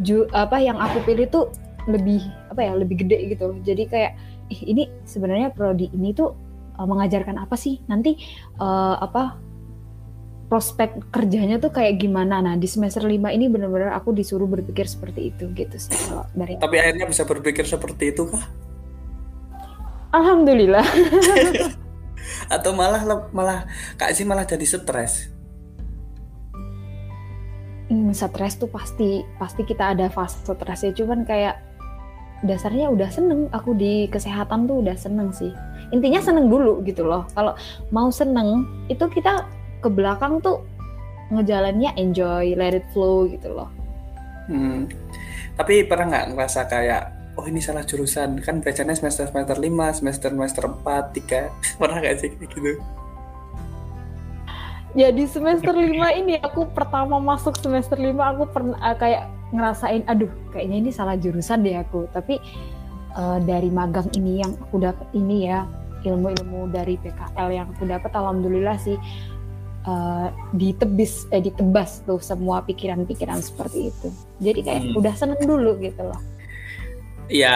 ju, 0.00 0.28
apa 0.32 0.60
yang 0.60 0.76
aku 0.80 1.04
pilih 1.04 1.28
tuh 1.28 1.52
lebih 1.88 2.20
apa 2.52 2.60
ya 2.60 2.72
lebih 2.76 3.06
gede 3.06 3.32
gitu 3.32 3.56
jadi 3.64 3.82
kayak 3.88 4.12
Ih, 4.50 4.60
ini 4.66 4.82
sebenarnya 5.06 5.54
prodi 5.54 5.86
ini 5.94 6.10
tuh 6.10 6.34
uh, 6.74 6.86
mengajarkan 6.86 7.38
apa 7.38 7.54
sih? 7.54 7.78
Nanti 7.86 8.18
uh, 8.58 8.98
apa 8.98 9.38
prospek 10.50 11.14
kerjanya 11.14 11.62
tuh 11.62 11.70
kayak 11.70 12.02
gimana? 12.02 12.42
Nah 12.42 12.58
di 12.58 12.66
semester 12.66 13.06
5 13.06 13.30
ini 13.30 13.46
benar-benar 13.46 13.94
aku 13.94 14.10
disuruh 14.10 14.50
berpikir 14.50 14.90
seperti 14.90 15.30
itu 15.30 15.46
gitu 15.54 15.78
sih 15.78 15.94
kalau 15.94 16.26
dari 16.34 16.58
tapi 16.58 16.76
akhirnya 16.82 17.06
bisa 17.06 17.22
berpikir 17.22 17.62
seperti 17.62 18.10
itu 18.10 18.26
kah? 18.26 18.44
Alhamdulillah. 20.10 20.82
Atau 22.54 22.74
malah 22.74 23.30
malah 23.30 23.70
kak 23.94 24.10
sih 24.10 24.26
malah 24.26 24.42
jadi 24.42 24.66
stres 24.66 25.30
hmm, 27.90 28.14
stres 28.14 28.56
tuh 28.56 28.70
pasti 28.70 29.26
pasti 29.36 29.66
kita 29.66 29.92
ada 29.92 30.06
fase 30.08 30.38
stresnya. 30.46 30.94
Cuman 30.94 31.26
kayak 31.26 31.58
dasarnya 32.46 32.88
udah 32.88 33.10
seneng 33.12 33.50
aku 33.52 33.76
di 33.76 34.08
kesehatan 34.08 34.64
tuh 34.64 34.80
udah 34.80 34.96
seneng 34.96 35.34
sih. 35.34 35.52
Intinya 35.90 36.22
seneng 36.22 36.48
dulu 36.48 36.80
gitu 36.86 37.04
loh. 37.04 37.26
Kalau 37.34 37.58
mau 37.90 38.08
seneng 38.08 38.64
itu 38.86 39.04
kita 39.10 39.44
ke 39.82 39.88
belakang 39.90 40.38
tuh 40.40 40.62
ngejalannya 41.34 41.94
enjoy 41.98 42.54
let 42.56 42.72
it 42.72 42.86
flow 42.94 43.26
gitu 43.28 43.50
loh. 43.50 43.68
Hmm. 44.50 44.90
tapi 45.54 45.86
pernah 45.86 46.10
nggak 46.10 46.26
ngerasa 46.34 46.66
kayak 46.66 47.02
oh 47.36 47.44
ini 47.44 47.60
salah 47.60 47.84
jurusan. 47.84 48.40
Kan 48.40 48.64
belajarnya 48.64 48.96
semester 48.96 49.28
semester 49.28 49.58
5 49.60 49.98
semester 50.00 50.30
semester 50.32 50.64
4 50.66 51.76
3 51.76 51.78
pernah 51.82 51.98
nggak 52.00 52.16
sih 52.16 52.30
gitu 52.38 52.80
ya 54.94 55.14
di 55.14 55.24
semester 55.26 55.70
5 55.70 56.20
ini 56.20 56.34
aku 56.42 56.66
pertama 56.74 57.22
masuk 57.22 57.54
semester 57.58 57.94
5 57.94 58.10
aku 58.16 58.44
pernah 58.50 58.78
uh, 58.82 58.96
kayak 58.98 59.30
ngerasain 59.50 60.02
aduh 60.06 60.30
kayaknya 60.54 60.76
ini 60.86 60.90
salah 60.90 61.14
jurusan 61.18 61.62
deh 61.62 61.78
aku. 61.78 62.10
Tapi 62.10 62.38
uh, 63.14 63.38
dari 63.42 63.70
magang 63.70 64.10
ini 64.18 64.42
yang 64.42 64.54
aku 64.58 64.82
dapat 64.82 65.06
ini 65.14 65.50
ya 65.50 65.66
ilmu-ilmu 66.00 66.72
dari 66.72 66.96
PKL 66.96 67.48
yang 67.52 67.66
aku 67.76 67.84
dapat 67.84 68.10
alhamdulillah 68.16 68.76
sih 68.80 68.96
uh, 69.84 70.32
ditebis 70.56 71.28
eh 71.28 71.44
ditebas 71.44 72.02
tuh 72.08 72.18
semua 72.18 72.64
pikiran-pikiran 72.64 73.38
seperti 73.38 73.92
itu. 73.94 74.08
Jadi 74.42 74.60
kayak 74.64 74.82
hmm. 74.90 74.98
udah 74.98 75.14
seneng 75.14 75.40
dulu 75.44 75.76
gitu 75.78 76.02
loh. 76.02 76.20
Ya 77.30 77.54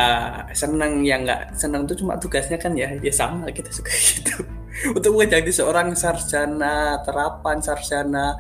seneng 0.55 1.03
ya 1.03 1.19
nggak 1.19 1.59
seneng 1.59 1.83
tuh 1.91 1.99
cuma 1.99 2.15
tugasnya 2.15 2.63
kan 2.63 2.79
ya 2.79 2.95
ya 3.03 3.11
sama 3.11 3.51
kita 3.51 3.75
suka 3.75 3.91
gitu 4.23 4.47
untuk 4.97 5.15
menjadi 5.19 5.51
seorang 5.51 5.95
sarjana 5.95 6.99
terapan 7.07 7.63
sarjana 7.63 8.35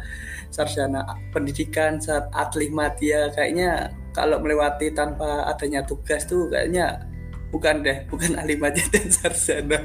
sarjana 0.50 1.02
pendidikan 1.34 1.98
saat 1.98 2.30
atlet 2.30 2.70
media 2.70 3.30
kayaknya 3.34 3.90
kalau 4.14 4.38
melewati 4.38 4.94
tanpa 4.94 5.46
adanya 5.50 5.82
tugas 5.82 6.22
tuh 6.26 6.46
kayaknya 6.50 7.02
bukan 7.50 7.82
deh 7.82 8.06
bukan 8.06 8.34
ahli 8.40 8.54
media 8.58 8.82
dan 8.90 9.06
sarjana. 9.10 9.78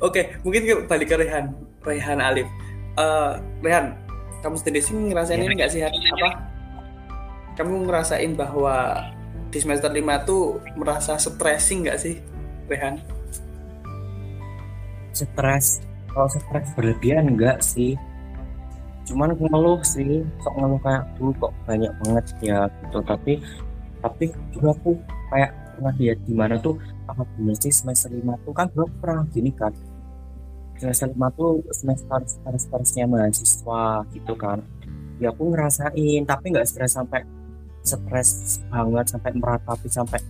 Oke 0.00 0.36
mungkin 0.44 0.84
balik 0.88 1.12
ke 1.12 1.16
Rehan 1.16 1.56
Rehan 1.84 2.20
Alif. 2.20 2.48
Uh, 3.00 3.40
Rehan 3.64 3.96
kamu 4.40 4.56
sendiri 4.56 4.80
sih 4.80 4.96
ngerasain 4.96 5.40
ini 5.40 5.54
nggak 5.56 5.72
sih 5.72 5.80
apa? 5.84 6.28
Kamu 7.56 7.84
ngerasain 7.84 8.32
bahwa 8.36 8.96
di 9.50 9.58
semester 9.58 9.90
5 9.90 10.28
tuh 10.28 10.62
merasa 10.78 11.18
stressing 11.18 11.84
nggak 11.84 11.98
sih 11.98 12.16
Rehan 12.70 13.19
stres. 15.20 15.84
Kalau 16.10 16.26
stres 16.26 16.72
berlebihan 16.74 17.36
enggak 17.36 17.60
sih. 17.60 17.94
Cuman 19.06 19.34
ngeluh 19.34 19.82
sih 19.82 20.22
sok 20.42 20.54
ngeluh 20.58 20.80
kayak 20.82 21.02
dulu 21.18 21.30
kok 21.38 21.52
banyak 21.66 21.92
banget 22.04 22.24
ya 22.40 22.58
gitu. 22.68 22.98
Tapi 23.04 23.32
tapi 24.00 24.24
juga 24.54 24.72
aku 24.72 24.96
kayak 25.28 25.50
pernah 25.76 25.94
lihat 25.96 26.18
di 26.24 26.34
mana 26.36 26.54
tuh 26.60 26.76
apa 27.08 27.24
bener 27.36 27.56
sih 27.58 27.72
semester 27.72 28.12
lima 28.12 28.36
tuh 28.44 28.52
kan 28.52 28.68
belum 28.72 28.90
pernah 29.00 29.24
gini 29.32 29.50
kan. 29.52 29.72
Semester 30.76 31.12
lima 31.12 31.28
tuh 31.36 31.60
semester 31.72 32.20
stres 32.24 32.68
stresnya 32.68 33.04
mahasiswa 33.04 34.04
gitu 34.12 34.34
kan. 34.36 34.64
Ya 35.20 35.32
aku 35.32 35.52
ngerasain 35.52 36.22
tapi 36.24 36.44
nggak 36.52 36.68
stres 36.68 36.96
sampai 36.96 37.24
stres 37.84 38.60
banget 38.68 39.06
sampai 39.08 39.30
meratapi 39.36 39.88
sampai 39.88 40.20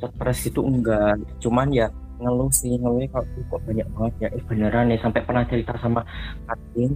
stres 0.00 0.40
itu 0.46 0.60
enggak. 0.62 1.18
Cuman 1.42 1.70
ya 1.70 1.90
ngeluh 2.20 2.52
sih 2.52 2.76
ngeluh 2.76 3.02
kalau 3.10 3.26
kok 3.26 3.60
banyak 3.64 3.88
banget 3.96 4.14
ya. 4.20 4.28
Eh 4.36 4.42
beneran 4.44 4.92
nih 4.92 5.00
sampai 5.00 5.20
pernah 5.24 5.44
cerita 5.48 5.72
sama 5.80 6.04
Katin 6.46 6.92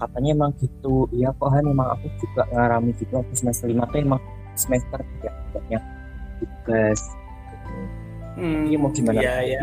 katanya 0.00 0.30
emang 0.32 0.52
gitu. 0.62 1.04
Iya 1.12 1.34
kok 1.36 1.50
kan 1.52 1.64
emang 1.66 1.88
aku 1.92 2.06
juga 2.22 2.42
ngalami 2.54 2.90
gitu 2.96 3.14
aku 3.18 3.32
semester 3.36 3.68
lima 3.68 3.84
tuh 3.90 4.00
emang 4.00 4.20
semester 4.56 5.00
tidak 5.02 5.34
banyak 5.52 5.82
tugas. 6.40 7.00
Hmm, 8.40 8.64
ini 8.70 8.76
mau 8.80 8.88
gimana? 8.94 9.20
iya, 9.20 9.42
iya. 9.44 9.58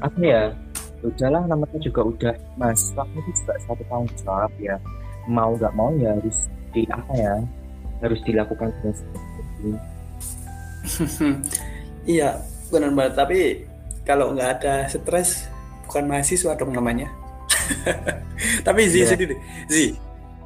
apa 0.00 0.20
ya, 0.22 0.42
ya 1.02 1.06
udahlah 1.10 1.42
namanya 1.50 1.78
juga 1.82 2.00
udah 2.06 2.34
mas 2.56 2.94
waktu 2.94 3.18
itu 3.20 3.30
juga 3.44 3.54
satu 3.68 3.82
tahun 3.90 4.06
jawab 4.22 4.52
ya. 4.56 4.76
Mau 5.28 5.58
nggak 5.58 5.74
mau 5.76 5.90
ya 5.98 6.16
harus 6.16 6.48
di 6.72 6.86
apa 6.88 7.12
ya 7.18 7.34
harus 8.00 8.20
dilakukan. 8.24 8.72
Seperti 8.80 9.04
ini 9.66 9.78
iya 12.06 12.38
benar 12.70 12.90
banget 12.94 13.14
tapi 13.14 13.40
kalau 14.06 14.32
nggak 14.34 14.50
ada 14.62 14.74
stres 14.86 15.50
bukan 15.86 16.04
mahasiswa 16.06 16.54
dong 16.54 16.74
namanya. 16.74 17.10
Tapi 18.66 18.80
Zi 18.86 19.02
yeah. 19.02 19.10
sendiri. 19.10 19.34
Zi 19.66 19.86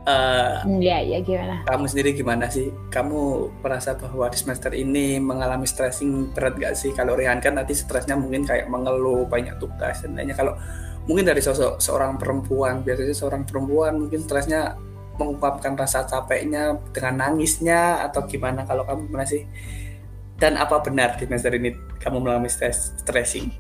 uh, 0.08 0.64
ya 0.80 0.98
ya 1.04 1.18
gimana? 1.20 1.64
kamu 1.68 1.84
sendiri 1.88 2.10
gimana 2.16 2.46
sih? 2.48 2.72
Kamu 2.88 3.52
merasa 3.60 3.96
bahwa 3.96 4.28
di 4.32 4.38
semester 4.40 4.72
ini 4.72 5.20
mengalami 5.20 5.68
stressing 5.68 6.32
berat 6.32 6.56
gak 6.56 6.74
sih? 6.76 6.92
Kalau 6.96 7.16
Rehan 7.16 7.40
kan 7.44 7.56
nanti 7.56 7.76
stresnya 7.76 8.16
mungkin 8.16 8.44
kayak 8.48 8.68
mengeluh 8.68 9.28
banyak 9.28 9.56
tugas 9.60 10.04
dan 10.04 10.16
lainnya. 10.16 10.36
Kalau 10.36 10.56
mungkin 11.08 11.24
dari 11.28 11.40
sosok 11.40 11.80
seorang 11.80 12.20
perempuan 12.20 12.84
biasanya 12.84 13.16
seorang 13.16 13.42
perempuan 13.48 13.96
mungkin 13.96 14.20
stresnya 14.24 14.76
mengungkapkan 15.20 15.76
rasa 15.76 16.08
capeknya 16.08 16.80
dengan 16.92 17.28
nangisnya 17.28 18.08
atau 18.08 18.24
gimana? 18.24 18.64
Kalau 18.64 18.88
kamu 18.88 19.08
gimana 19.08 19.26
sih 19.28 19.44
dan 20.40 20.56
apa 20.56 20.80
benar 20.80 21.20
di 21.20 21.28
semester 21.28 21.52
ini 21.52 21.76
kamu 22.00 22.24
mengalami 22.24 22.48
stress 22.48 22.96
stressing? 22.96 23.52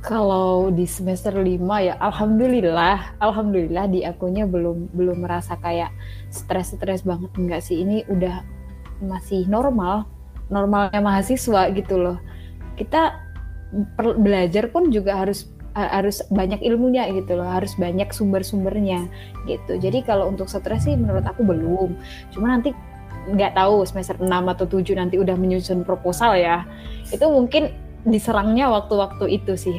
Kalau 0.00 0.72
di 0.72 0.88
semester 0.88 1.36
5 1.36 1.60
ya 1.84 1.94
alhamdulillah, 2.00 3.20
alhamdulillah 3.20 3.84
di 3.92 4.00
akunya 4.08 4.48
belum 4.48 4.96
belum 4.96 5.28
merasa 5.28 5.60
kayak 5.60 5.92
stres-stres 6.32 7.04
banget 7.04 7.28
enggak 7.36 7.60
sih. 7.60 7.84
Ini 7.84 8.08
udah 8.08 8.40
masih 9.04 9.44
normal, 9.50 10.08
normalnya 10.48 11.04
mahasiswa 11.04 11.68
gitu 11.76 12.00
loh. 12.00 12.16
Kita 12.80 13.20
belajar 14.16 14.72
pun 14.72 14.88
juga 14.88 15.20
harus 15.20 15.52
harus 15.76 16.24
banyak 16.32 16.64
ilmunya 16.64 17.04
gitu 17.12 17.36
loh, 17.36 17.44
harus 17.44 17.76
banyak 17.76 18.08
sumber-sumbernya 18.08 19.12
gitu. 19.44 19.76
Jadi 19.76 20.00
kalau 20.08 20.32
untuk 20.32 20.48
stres 20.48 20.88
sih 20.88 20.96
menurut 20.96 21.28
aku 21.28 21.44
belum. 21.44 21.92
Cuma 22.32 22.56
nanti 22.56 22.72
nggak 23.26 23.58
tahu 23.58 23.82
semester 23.82 24.16
6 24.18 24.30
atau 24.30 24.66
7 24.66 24.94
nanti 24.94 25.18
udah 25.18 25.34
menyusun 25.34 25.82
proposal 25.82 26.38
ya 26.38 26.62
itu 27.10 27.26
mungkin 27.26 27.74
diserangnya 28.06 28.70
waktu-waktu 28.70 29.42
itu 29.42 29.58
sih 29.58 29.78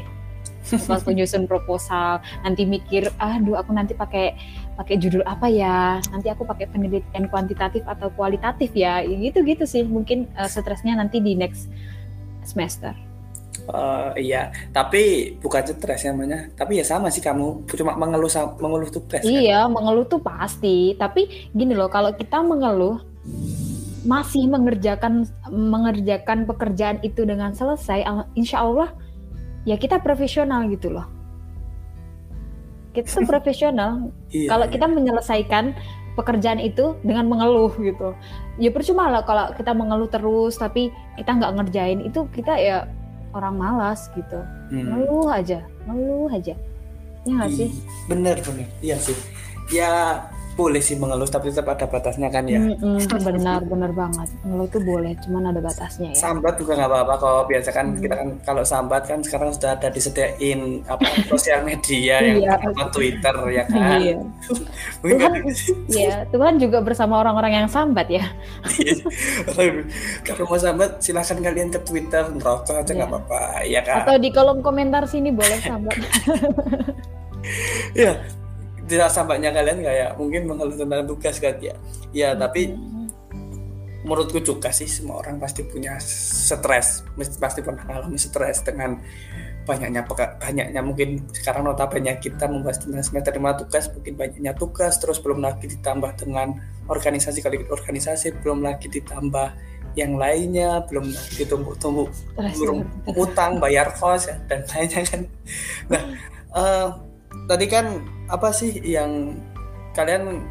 waktu 0.92 1.16
nyusun 1.16 1.48
proposal 1.48 2.20
nanti 2.44 2.68
mikir 2.68 3.08
aduh 3.16 3.56
aku 3.56 3.72
nanti 3.72 3.96
pakai 3.96 4.36
pakai 4.76 5.00
judul 5.00 5.24
apa 5.24 5.48
ya 5.48 6.04
nanti 6.12 6.28
aku 6.28 6.44
pakai 6.44 6.68
penelitian 6.68 7.32
kuantitatif 7.32 7.88
atau 7.88 8.12
kualitatif 8.12 8.76
ya 8.76 9.00
gitu 9.08 9.42
gitu 9.48 9.64
sih 9.64 9.88
mungkin 9.88 10.28
uh, 10.36 10.52
stresnya 10.52 11.00
nanti 11.00 11.24
di 11.24 11.40
next 11.40 11.72
semester 12.44 12.92
Uh, 13.68 14.16
iya, 14.16 14.56
tapi 14.72 15.36
bukan 15.44 15.60
stres 15.60 16.08
namanya. 16.08 16.48
Tapi 16.56 16.80
ya 16.80 16.88
sama 16.88 17.12
sih 17.12 17.20
kamu, 17.20 17.68
cuma 17.68 18.00
mengeluh 18.00 18.32
mengeluh 18.64 18.88
tuh 18.88 19.04
stres. 19.04 19.28
Kan? 19.28 19.28
Iya, 19.28 19.68
kan? 19.68 19.76
mengeluh 19.76 20.06
tuh 20.08 20.24
pasti. 20.24 20.96
Tapi 20.96 21.52
gini 21.52 21.76
loh, 21.76 21.92
kalau 21.92 22.16
kita 22.16 22.40
mengeluh 22.40 23.04
masih 24.08 24.48
mengerjakan 24.48 25.28
mengerjakan 25.52 26.48
pekerjaan 26.48 26.98
itu 27.04 27.28
dengan 27.28 27.52
selesai, 27.52 28.08
insya 28.40 28.64
Allah 28.64 28.96
ya 29.68 29.76
kita 29.76 30.00
profesional 30.00 30.64
gitu 30.72 30.96
loh. 30.96 31.04
Kita 32.96 33.20
tuh 33.20 33.28
profesional. 33.36 34.10
iya, 34.32 34.48
kalau 34.48 34.66
iya. 34.72 34.74
kita 34.74 34.86
menyelesaikan 34.88 35.76
pekerjaan 36.16 36.58
itu 36.58 36.98
dengan 37.06 37.30
mengeluh 37.30 37.70
gitu, 37.78 38.16
ya 38.58 38.74
percuma 38.74 39.12
lah 39.12 39.22
kalau 39.22 39.54
kita 39.54 39.70
mengeluh 39.76 40.10
terus 40.10 40.58
tapi 40.58 40.90
kita 41.14 41.30
nggak 41.38 41.54
ngerjain 41.62 42.02
itu 42.02 42.26
kita 42.34 42.58
ya 42.58 42.88
orang 43.36 43.60
malas 43.60 44.08
gitu. 44.16 44.40
Hmm. 44.72 44.88
Ngeluh 44.88 45.30
aja, 45.30 45.62
ngeluh 45.86 46.32
aja. 46.32 46.56
Ya 47.28 47.32
nggak 47.36 47.52
sih? 47.52 47.70
Bener 48.08 48.40
bener, 48.40 48.68
iya 48.80 48.96
sih. 48.98 49.14
Ya 49.68 50.24
boleh 50.58 50.82
sih 50.82 50.98
mengeluh 50.98 51.30
tapi 51.30 51.54
tetap 51.54 51.70
ada 51.70 51.86
batasnya 51.86 52.34
kan 52.34 52.50
ya. 52.50 52.58
Mm-mm, 52.58 52.98
benar 53.30 53.62
benar 53.62 53.92
banget. 53.94 54.26
Ngeluh 54.42 54.66
itu 54.66 54.80
boleh, 54.82 55.14
cuman 55.22 55.54
ada 55.54 55.62
batasnya 55.62 56.12
ya. 56.12 56.18
Sambat 56.18 56.58
juga 56.58 56.74
nggak 56.74 56.90
apa-apa 56.90 57.14
kok. 57.16 57.44
Biasa 57.46 57.70
kan 57.70 57.94
kita 57.96 58.16
kan 58.18 58.30
kalau 58.42 58.66
sambat 58.66 59.06
kan 59.06 59.22
sekarang 59.22 59.54
sudah 59.54 59.78
ada 59.78 59.88
disediain 59.88 60.82
apa 60.90 61.06
sosial 61.32 61.62
media 61.62 62.18
yang 62.20 62.38
Iya. 62.42 62.58
apa 62.58 62.90
Twitter 62.90 63.36
ya 63.54 63.64
kan. 63.70 64.00
Iya. 64.02 64.18
Tuhan, 65.06 65.32
ya, 65.88 66.26
Tuhan 66.28 66.54
juga 66.58 66.82
bersama 66.82 67.22
orang-orang 67.22 67.54
yang 67.54 67.68
sambat 67.70 68.10
ya. 68.10 68.26
kalau 70.26 70.44
mau 70.46 70.58
sambat 70.58 70.98
silahkan 71.00 71.38
kalian 71.38 71.70
ke 71.70 71.80
Twitter 71.82 72.26
ngerokok 72.34 72.82
aja 72.82 72.92
nggak 72.92 72.98
Iya. 72.98 73.14
apa-apa 73.14 73.40
ya 73.64 73.82
kan. 73.86 73.98
Atau 74.04 74.18
di 74.18 74.30
kolom 74.34 74.60
komentar 74.60 75.06
sini 75.06 75.30
boleh 75.30 75.62
sambat. 75.62 75.94
Iya. 77.94 78.14
Tidak 78.88 79.10
sambatnya 79.12 79.52
kalian 79.52 79.84
kayak 79.84 80.10
mungkin 80.16 80.48
mengeluh 80.48 80.80
tentang 80.80 81.04
tugas 81.04 81.38
kan 81.44 81.56
ya. 81.60 81.76
Ya 82.16 82.32
tapi 82.34 82.72
menurutku 84.08 84.40
juga 84.40 84.72
sih 84.72 84.88
semua 84.88 85.20
orang 85.20 85.36
pasti 85.36 85.68
punya 85.68 86.00
stres 86.00 87.04
pasti 87.44 87.60
pernah 87.60 87.84
mengalami 87.84 88.16
stres 88.16 88.64
dengan 88.64 88.96
banyaknya 89.68 90.08
banyaknya 90.40 90.80
mungkin 90.80 91.28
sekarang 91.36 91.68
notabene 91.68 92.16
kita 92.24 92.48
membahas 92.48 92.80
tentang 92.80 93.04
semester 93.04 93.36
lima 93.36 93.52
tugas 93.60 93.92
mungkin 93.92 94.16
banyaknya 94.16 94.56
tugas 94.56 94.96
terus 94.96 95.20
belum 95.20 95.44
lagi 95.44 95.68
ditambah 95.68 96.12
dengan 96.16 96.56
organisasi 96.88 97.44
kali 97.44 97.68
organisasi 97.68 98.40
belum 98.40 98.64
lagi 98.64 98.88
ditambah 98.88 99.52
yang 100.00 100.16
lainnya 100.16 100.88
belum 100.88 101.12
lagi 101.12 101.44
Stres 102.16 102.56
belum 102.64 102.80
ya. 102.80 103.12
utang 103.28 103.52
bayar 103.60 103.92
kos 103.92 104.32
ya, 104.32 104.40
dan 104.48 104.64
lainnya 104.72 105.02
kan 105.04 105.22
nah 105.92 106.02
eh, 106.56 106.88
tadi 107.46 107.66
kan 107.70 108.02
apa 108.28 108.50
sih 108.50 108.74
yang 108.82 109.38
kalian 109.94 110.42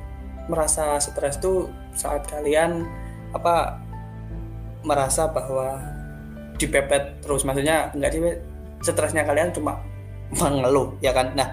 merasa 0.46 1.02
stres 1.02 1.42
tuh 1.42 1.66
saat 1.98 2.22
kalian 2.30 2.86
apa 3.34 3.82
merasa 4.86 5.26
bahwa 5.26 5.82
dipepet 6.56 7.18
terus? 7.20 7.42
Maksudnya 7.42 7.90
enggak 7.92 8.12
di 8.14 8.20
stresnya 8.86 9.26
kalian 9.26 9.50
cuma 9.50 9.82
mengeluh 10.40 10.94
ya 11.02 11.10
kan? 11.10 11.34
Nah 11.34 11.50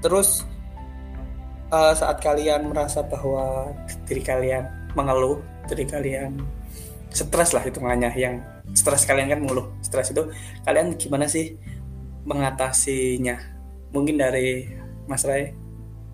terus 0.00 0.46
eh, 1.74 1.94
saat 1.98 2.22
kalian 2.22 2.70
merasa 2.70 3.02
bahwa 3.02 3.74
diri 4.06 4.22
kalian 4.22 4.64
mengeluh 4.94 5.38
diri 5.70 5.86
kalian 5.86 6.40
stres 7.10 7.54
lah 7.54 7.62
hitungannya 7.62 8.10
yang 8.14 8.38
stres 8.74 9.02
kalian 9.06 9.30
kan 9.30 9.38
mengeluh 9.42 9.66
stres 9.82 10.14
itu 10.14 10.30
kalian 10.62 10.94
gimana 10.94 11.26
sih 11.26 11.58
mengatasinya 12.22 13.59
mungkin 13.90 14.18
dari 14.18 14.66
Mas 15.06 15.26
Ray 15.26 15.54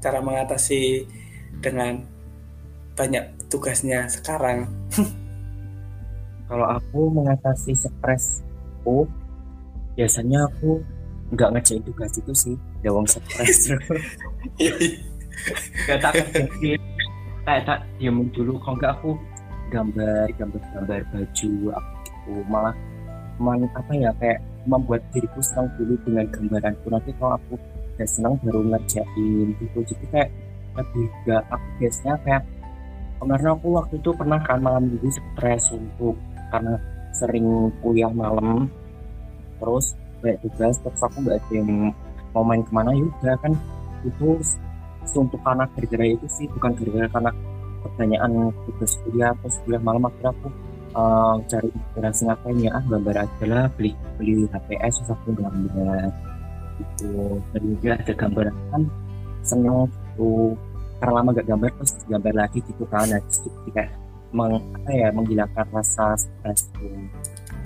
cara 0.00 0.20
mengatasi 0.20 1.04
dengan 1.60 2.04
banyak 2.96 3.48
tugasnya 3.52 4.08
sekarang. 4.08 4.68
Kalau 6.48 6.66
aku 6.78 7.10
mengatasi 7.10 7.74
stresku 7.74 9.10
biasanya 9.98 10.46
aku 10.46 10.78
nggak 11.34 11.58
ngerjain 11.58 11.82
tugas 11.82 12.12
itu 12.16 12.32
sih. 12.32 12.56
Ya 12.86 12.94
wong 12.94 13.04
stres. 13.08 13.68
Gak 15.86 15.98
tak 16.00 16.12
kerjain 16.32 16.80
kayak 17.46 17.62
tak 17.66 17.78
diem 17.98 18.26
dulu. 18.34 18.58
Kalau 18.62 18.76
nggak 18.78 18.92
aku 19.00 19.10
gambar 19.70 20.26
gambar 20.38 20.62
gambar 20.74 21.00
baju 21.10 21.52
aku 21.74 22.32
malah 22.46 22.74
man, 23.42 23.66
apa 23.74 23.92
ya 23.94 24.10
kayak 24.18 24.40
membuat 24.66 25.02
diriku 25.14 25.40
senang 25.40 25.70
dulu 25.78 25.94
dengan 26.02 26.26
gambaranku. 26.28 26.86
Nanti 26.90 27.10
kalau 27.16 27.38
aku 27.38 27.54
udah 27.96 28.08
senang 28.08 28.34
baru 28.42 28.60
ngerjain 28.66 29.46
gitu. 29.56 29.78
Jadi 29.94 30.04
kayak 30.12 30.30
lebih 30.76 31.06
gak 31.24 31.42
aku 31.48 31.66
biasanya 31.80 32.14
kayak 32.20 32.42
kemarin 33.16 33.48
aku 33.56 33.66
waktu 33.72 33.94
itu 33.96 34.10
pernah 34.12 34.40
kan 34.44 34.60
malam 34.60 34.92
minggu 34.92 35.08
stres 35.08 35.72
untuk 35.72 36.20
karena 36.52 36.76
sering 37.16 37.72
kuliah 37.80 38.12
malam 38.12 38.68
terus 39.56 39.96
banyak 40.20 40.36
tugas 40.44 40.76
terus 40.84 41.00
aku 41.00 41.24
nggak 41.24 41.40
ada 41.40 41.52
yang 41.56 41.70
mau 42.36 42.44
main 42.44 42.60
ke 42.60 42.72
mana. 42.76 42.92
Ya 42.92 43.08
udah 43.08 43.36
kan 43.40 43.52
itu 44.04 44.36
untuk 45.16 45.40
karena 45.40 45.64
gara-gara 45.72 46.06
itu 46.12 46.26
sih 46.28 46.44
bukan 46.52 46.76
gara-gara 46.76 47.08
karena 47.08 47.32
pertanyaan 47.86 48.52
tugas 48.68 48.92
kuliah 49.06 49.32
terus 49.40 49.56
kuliah 49.64 49.80
malam 49.80 50.04
akhirnya 50.04 50.34
aku 50.36 50.48
eh, 50.96 51.34
cari 51.50 51.68
inspirasi 51.68 52.20
ngapain 52.26 52.58
ya? 52.64 52.70
Ah 52.76 52.84
gambar 52.88 53.16
aja 53.28 53.44
lah 53.44 53.66
beli 53.76 53.92
beli 54.16 54.48
HPS 54.48 55.04
terus 55.04 55.10
aku 55.12 55.28
gambar 55.36 56.08
gitu. 56.80 57.12
Dan 57.52 57.62
juga 57.76 57.90
ada 58.00 58.12
gambar 58.12 58.46
kan 58.72 58.82
seneng 59.46 59.86
tuh 60.16 60.56
karena 60.96 61.12
lama 61.20 61.28
gak 61.36 61.48
gambar 61.48 61.70
terus 61.76 61.92
gambar 62.08 62.34
lagi 62.34 62.58
gitu 62.64 62.84
kan. 62.88 63.04
Nah, 63.12 63.20
jadi 63.28 63.70
kayak 63.76 63.90
meng, 64.34 64.58
apa 64.58 64.90
ya 64.90 65.08
menghilangkan 65.14 65.66
rasa 65.70 66.18
stres 66.18 66.68
tuh 66.74 66.90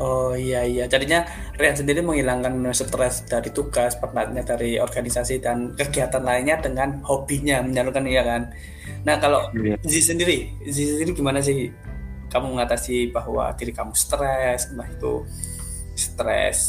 Oh 0.01 0.33
iya 0.33 0.65
iya, 0.65 0.89
jadinya 0.89 1.29
Rian 1.61 1.77
sendiri 1.77 2.01
menghilangkan 2.01 2.57
stres 2.73 3.29
dari 3.29 3.53
tugas, 3.53 4.01
penatnya 4.01 4.41
dari 4.41 4.81
organisasi 4.81 5.45
dan 5.45 5.77
kegiatan 5.77 6.25
lainnya 6.25 6.57
dengan 6.57 7.05
hobinya 7.05 7.61
menyalurkan 7.61 8.09
iya 8.09 8.25
kan. 8.25 8.49
Nah 9.05 9.21
kalau 9.21 9.53
Iya. 9.53 9.77
Zi 9.85 10.01
sendiri, 10.01 10.57
Zi 10.65 10.97
sendiri 10.97 11.13
gimana 11.13 11.45
sih 11.45 11.69
kamu 12.31 12.57
mengatasi 12.57 13.11
bahwa 13.11 13.51
diri 13.59 13.75
kamu 13.75 13.93
stres, 13.93 14.71
entah 14.71 14.87
itu 14.87 15.27
stres 15.99 16.61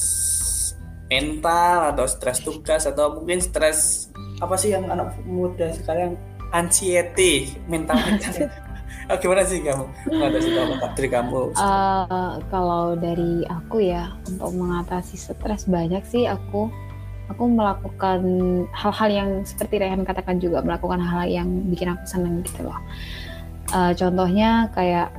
mental 1.12 1.91
atau 1.95 2.06
stres 2.08 2.39
tugas 2.41 2.88
atau 2.88 3.19
mungkin 3.19 3.43
stres 3.43 4.10
apa 4.39 4.56
sih 4.56 4.74
yang 4.74 4.88
anak 4.88 5.13
muda 5.28 5.69
sekarang 5.76 6.17
anxiety 6.52 7.56
mental 7.69 7.95
mental. 8.02 8.50
Oh, 9.10 9.19
gimana 9.19 9.43
sih 9.43 9.60
kamu 9.60 9.91
mengatasi 10.08 10.50
bahwa 10.56 10.88
diri 10.95 11.10
kamu? 11.12 11.41
Eh, 11.52 12.34
kalau 12.47 12.95
dari 12.95 13.43
aku 13.43 13.84
ya 13.84 14.15
untuk 14.24 14.56
mengatasi 14.56 15.19
stres 15.19 15.67
banyak 15.67 16.00
sih 16.08 16.32
aku 16.32 16.71
aku 17.28 17.43
melakukan 17.52 18.21
hal-hal 18.71 19.10
yang 19.12 19.30
seperti 19.43 19.84
Rehan 19.84 20.08
katakan 20.08 20.39
juga 20.39 20.63
melakukan 20.63 21.04
hal 21.04 21.28
yang 21.28 21.50
bikin 21.67 21.91
aku 21.91 22.04
seneng 22.08 22.39
gitu 22.47 22.63
loh. 22.63 22.80
Eh, 23.76 23.91
contohnya 24.00 24.71
kayak 24.71 25.12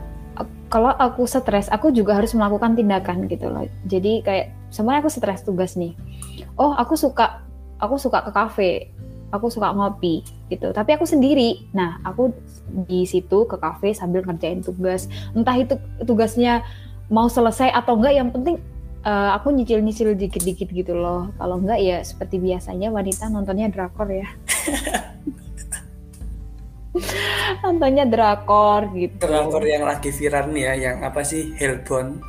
kalau 0.73 0.89
aku 0.97 1.29
stres 1.29 1.69
aku 1.69 1.93
juga 1.93 2.17
harus 2.17 2.33
melakukan 2.33 2.73
tindakan 2.73 3.29
gitu 3.29 3.53
loh. 3.53 3.69
Jadi 3.85 4.25
kayak 4.25 4.57
sebenarnya 4.73 5.05
aku 5.05 5.13
stres 5.13 5.45
tugas 5.45 5.77
nih. 5.77 5.93
Oh 6.57 6.73
aku 6.73 6.97
suka 6.97 7.45
aku 7.77 8.01
suka 8.01 8.25
ke 8.25 8.31
kafe 8.33 8.71
aku 9.33 9.49
suka 9.49 9.73
ngopi 9.73 10.23
gitu 10.53 10.71
tapi 10.71 10.95
aku 10.95 11.09
sendiri 11.09 11.67
nah 11.73 11.99
aku 12.05 12.31
di 12.87 13.09
situ 13.09 13.49
ke 13.49 13.57
kafe 13.57 13.97
sambil 13.97 14.21
ngerjain 14.23 14.61
tugas 14.61 15.09
entah 15.33 15.57
itu 15.57 15.75
tugasnya 16.05 16.61
mau 17.09 17.27
selesai 17.27 17.73
atau 17.73 17.97
enggak 17.97 18.15
yang 18.15 18.29
penting 18.29 18.61
eh, 19.03 19.31
aku 19.33 19.51
nyicil-nyicil 19.51 20.15
dikit-dikit 20.15 20.69
gitu 20.71 20.93
loh 20.95 21.33
kalau 21.41 21.59
enggak 21.59 21.81
ya 21.81 21.99
seperti 22.05 22.39
biasanya 22.39 22.93
wanita 22.93 23.33
nontonnya 23.33 23.73
drakor 23.73 24.07
ya 24.13 24.29
nontonnya 27.65 28.05
drakor 28.05 28.93
gitu 28.93 29.17
drakor 29.25 29.65
yang 29.65 29.85
lagi 29.89 30.13
viral 30.13 30.53
nih 30.53 30.63
ya 30.69 30.73
yang 30.91 30.97
apa 31.05 31.25
sih 31.25 31.53
Hellbound 31.57 32.21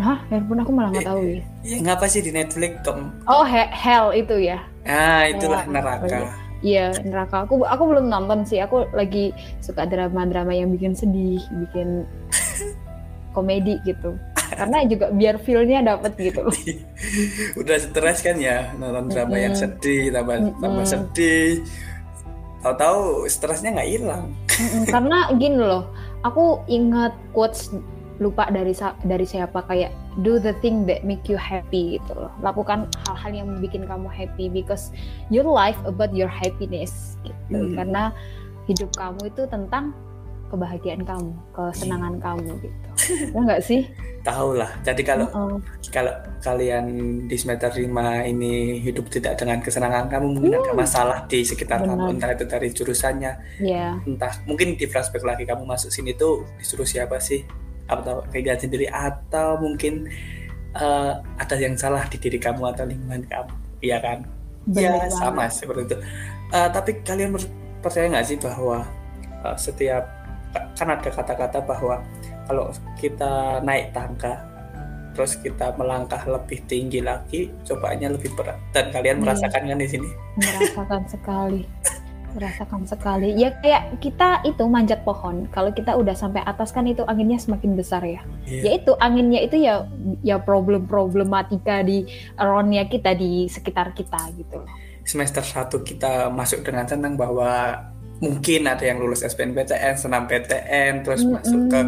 hah 0.00 0.18
handphone 0.30 0.60
aku 0.62 0.70
malah 0.72 0.90
nggak 0.94 1.06
tahu 1.06 1.20
ya 1.22 1.42
yang 1.66 1.86
apa 1.90 2.06
sih 2.06 2.22
di 2.22 2.30
Netflix 2.30 2.82
Tom 2.86 3.10
oh 3.26 3.44
he- 3.46 3.72
hell 3.74 4.14
itu 4.14 4.38
ya 4.38 4.62
ah 4.86 5.26
itulah 5.28 5.62
Oh, 5.66 5.72
neraka 5.72 6.26
Iya 6.60 6.92
neraka. 7.08 7.48
Aku 7.48 7.64
aku 7.64 7.88
belum 7.88 8.12
nonton 8.12 8.44
sih. 8.44 8.60
Aku 8.60 8.84
lagi 8.92 9.32
suka 9.64 9.88
drama-drama 9.88 10.52
yang 10.52 10.68
bikin 10.68 10.92
sedih, 10.92 11.40
bikin 11.56 12.04
komedi 13.36 13.80
gitu. 13.88 14.12
Karena 14.52 14.84
juga 14.84 15.08
biar 15.08 15.40
feel-nya 15.40 15.80
dapet 15.80 16.12
gitu. 16.20 16.44
udah 17.64 17.76
stres 17.80 18.20
kan 18.20 18.36
ya 18.36 18.76
nonton 18.76 19.08
drama 19.08 19.40
yang 19.40 19.56
Mm-mm. 19.56 19.72
sedih 19.72 20.12
tambah 20.12 20.36
Mm-mm. 20.36 20.60
tambah 20.60 20.84
sedih 20.84 21.64
tahu-tahu 22.60 23.24
stresnya 23.26 23.72
nggak 23.72 23.90
hilang 23.90 24.36
Karena 24.92 25.32
gini 25.36 25.60
loh, 25.60 25.88
aku 26.26 26.60
ingat 26.68 27.16
quotes 27.32 27.72
lupa 28.20 28.52
dari 28.52 28.76
dari 29.08 29.24
siapa 29.24 29.64
kayak 29.64 29.96
do 30.20 30.36
the 30.36 30.52
thing 30.60 30.84
that 30.84 31.00
make 31.08 31.24
you 31.24 31.40
happy 31.40 31.96
gitu 31.96 32.12
loh. 32.12 32.32
Lakukan 32.44 32.84
hal-hal 33.08 33.32
yang 33.32 33.48
bikin 33.64 33.88
kamu 33.88 34.12
happy 34.12 34.52
because 34.52 34.92
your 35.32 35.48
life 35.48 35.78
about 35.88 36.12
your 36.12 36.28
happiness 36.28 37.16
gitu. 37.24 37.56
Hmm. 37.56 37.72
Karena 37.72 38.02
hidup 38.68 38.92
kamu 38.92 39.32
itu 39.32 39.48
tentang 39.48 39.96
kebahagiaan 40.50 41.02
kamu, 41.06 41.32
kesenangan 41.54 42.18
kamu 42.18 42.50
gitu. 42.60 42.78
Ya 43.34 43.38
enggak 43.40 43.62
sih? 43.64 43.88
tahu 44.20 44.60
lah 44.60 44.68
jadi 44.84 45.00
kalau 45.00 45.26
Heeh. 45.32 45.56
kalau 45.88 46.12
kalian 46.44 46.86
di 47.24 47.36
semester 47.40 47.72
5 47.72 47.88
ini 48.28 48.80
hidup 48.84 49.08
tidak 49.08 49.40
dengan 49.40 49.64
kesenangan 49.64 50.12
kamu 50.12 50.26
mungkin 50.36 50.60
ada 50.60 50.72
masalah 50.76 51.18
di 51.24 51.40
sekitar 51.40 51.80
Benar. 51.80 51.96
kamu 51.96 52.04
entah 52.16 52.30
itu 52.36 52.44
dari 52.44 52.68
jurusannya. 52.72 53.32
Ya, 53.64 53.96
entah 54.04 54.32
mungkin 54.44 54.76
di 54.76 54.84
flashback 54.84 55.24
lagi 55.24 55.48
kamu 55.48 55.64
masuk 55.64 55.88
sini 55.88 56.12
tuh 56.12 56.44
disuruh 56.60 56.84
siapa 56.84 57.16
sih? 57.20 57.44
Atau 57.88 58.22
kalian 58.28 58.60
sendiri. 58.60 58.86
Atau 58.92 59.56
mungkin 59.60 60.08
eh, 60.76 61.12
ada 61.16 61.56
yang 61.56 61.74
salah 61.80 62.04
di 62.06 62.20
diri 62.20 62.36
kamu 62.36 62.76
atau 62.76 62.84
lingkungan 62.84 63.24
kamu. 63.24 63.52
Iya 63.80 63.98
kan? 64.04 64.18
Benar 64.68 65.08
ya 65.08 65.08
sama 65.08 65.48
seperti 65.48 65.96
itu. 65.96 65.96
Eh, 66.52 66.68
tapi 66.68 67.00
kalian 67.00 67.36
percaya 67.80 68.12
nggak 68.12 68.26
sih 68.28 68.36
bahwa 68.36 68.84
uh, 69.40 69.56
setiap 69.56 70.19
kan 70.52 70.88
ada 70.90 71.10
kata-kata 71.10 71.62
bahwa 71.62 72.02
kalau 72.50 72.74
kita 72.98 73.62
naik 73.62 73.94
tangga 73.94 74.42
terus 75.14 75.34
kita 75.38 75.74
melangkah 75.74 76.22
lebih 76.22 76.62
tinggi 76.70 77.02
lagi 77.02 77.50
cobanya 77.66 78.14
lebih 78.14 78.30
berat. 78.38 78.56
Dan 78.70 78.94
kalian 78.94 79.18
Iya. 79.18 79.22
merasakan 79.26 79.62
kan 79.66 79.78
di 79.78 79.88
sini? 79.90 80.08
Merasakan 80.38 81.02
sekali. 81.10 81.62
Merasakan 82.30 82.82
sekali. 82.86 83.34
Ya 83.34 83.50
kayak 83.58 83.98
kita 83.98 84.46
itu 84.46 84.62
manjat 84.70 85.02
pohon. 85.02 85.50
Kalau 85.50 85.74
kita 85.74 85.98
udah 85.98 86.14
sampai 86.14 86.46
atas 86.46 86.70
kan 86.70 86.86
itu 86.86 87.02
anginnya 87.10 87.42
semakin 87.42 87.74
besar 87.74 88.06
ya. 88.06 88.22
Ya 88.46 88.78
itu 88.78 88.94
anginnya 89.02 89.42
itu 89.42 89.58
ya 89.58 89.90
ya 90.22 90.38
problem 90.38 90.86
problematika 90.86 91.82
di 91.82 92.06
aroundnya 92.38 92.86
kita 92.86 93.18
di 93.18 93.50
sekitar 93.50 93.90
kita 93.98 94.30
gitu 94.38 94.62
semester 95.10 95.42
1 95.42 95.74
kita 95.82 96.30
masuk 96.30 96.62
dengan 96.62 96.86
senang 96.86 97.18
bahwa 97.18 97.82
mungkin 98.20 98.68
ada 98.68 98.84
yang 98.84 99.00
lulus 99.00 99.24
SBMPTN, 99.24 99.96
senam 99.96 100.28
PTN, 100.28 101.02
terus 101.02 101.24
masuk 101.24 101.72
ke 101.72 101.80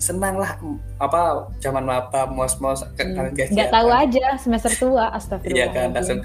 senang 0.00 0.40
lah 0.40 0.56
apa 0.96 1.52
zaman 1.60 1.84
maba 1.84 2.24
mos-mos 2.24 2.80
kan 2.96 3.12
Hmm. 3.12 3.36
guys 3.36 3.52
nggak 3.52 3.68
tahu 3.68 3.88
aja 3.92 4.24
semester 4.40 4.72
tua 4.72 5.12
astagfirullah. 5.12 5.60
Iya 5.60 5.66
kan 5.70 5.88
langsung. 5.92 6.20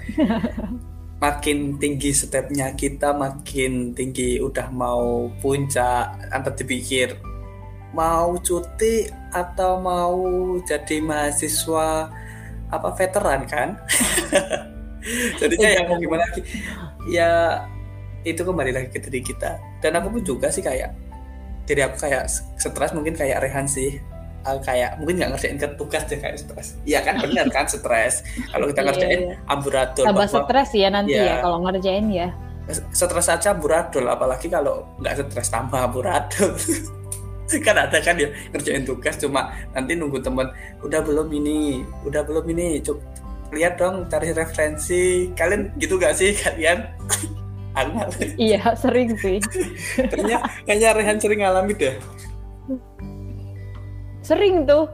Makin 1.20 1.80
tinggi 1.80 2.12
stepnya 2.12 2.72
kita 2.76 3.12
makin 3.16 3.92
tinggi 3.96 4.40
udah 4.40 4.68
mau 4.72 5.28
puncak 5.44 6.12
antar 6.32 6.56
dipikir 6.56 7.16
mau 7.96 8.36
cuti 8.44 9.08
atau 9.32 9.80
mau 9.80 10.20
jadi 10.68 11.00
mahasiswa 11.00 12.12
apa 12.68 12.90
veteran 13.00 13.48
kan? 13.48 13.80
Jadinya 15.40 15.70
ya 15.72 15.82
mau 15.88 15.96
gimana 15.96 16.24
lagi? 16.28 16.42
Ya 17.08 17.64
itu 18.26 18.42
kembali 18.42 18.72
lagi 18.74 18.90
ke 18.90 19.00
diri 19.06 19.22
kita. 19.22 19.62
Dan 19.80 19.96
aku 20.02 20.18
pun 20.18 20.22
juga 20.26 20.50
sih 20.50 20.66
kayak 20.66 20.92
jadi 21.66 21.90
aku 21.90 21.98
kayak 21.98 22.30
stres 22.58 22.92
mungkin 22.94 23.14
kayak 23.14 23.42
Rehan 23.42 23.70
sih. 23.70 24.02
Uh, 24.46 24.62
kayak 24.62 25.02
mungkin 25.02 25.18
nggak 25.18 25.34
ngerjain 25.34 25.58
ke 25.58 25.68
tugas 25.74 26.06
deh 26.06 26.22
kayak 26.22 26.38
stres. 26.38 26.78
Iya 26.86 27.02
kan 27.02 27.18
benar 27.18 27.50
kan 27.50 27.66
stres. 27.66 28.22
Kalau 28.54 28.70
kita 28.70 28.82
Iya, 28.82 28.88
ngerjain 28.94 29.22
iya. 29.26 29.36
amburadul 29.50 30.06
tambah 30.06 30.28
stres 30.30 30.70
ya 30.78 30.88
nanti 30.94 31.18
Iya. 31.18 31.26
ya 31.26 31.36
kalau 31.42 31.58
ngerjain 31.66 32.06
ya. 32.14 32.28
Stres 32.94 33.28
aja 33.30 33.58
amburadul 33.58 34.06
apalagi 34.06 34.46
kalau 34.50 34.86
nggak 35.02 35.18
stres 35.34 35.50
tambah 35.50 35.82
amburadul 35.82 36.54
kan 37.66 37.78
ada 37.78 37.98
kan 38.02 38.18
ya 38.18 38.30
ngerjain 38.54 38.86
tugas 38.86 39.18
cuma 39.18 39.50
nanti 39.74 39.94
nunggu 39.98 40.18
temen 40.22 40.50
udah 40.82 41.02
belum 41.02 41.26
ini 41.30 41.82
udah 42.06 42.22
belum 42.26 42.46
ini 42.54 42.82
Cuk, 42.86 43.02
lihat 43.50 43.82
dong 43.82 44.06
cari 44.14 44.30
referensi. 44.30 45.34
Kalian 45.34 45.74
gitu 45.82 45.98
gak 45.98 46.14
sih 46.14 46.38
kalian 46.38 46.86
aku 47.76 47.90
nggak- 47.92 48.36
iya 48.40 48.60
sering 48.74 49.14
sih. 49.16 49.38
Kayaknya 50.12 50.38
kayaknya 50.64 50.90
Rehan 50.92 51.18
sering 51.20 51.40
ngalami 51.44 51.74
deh. 51.76 51.96
Sering 54.22 54.66
tuh. 54.66 54.90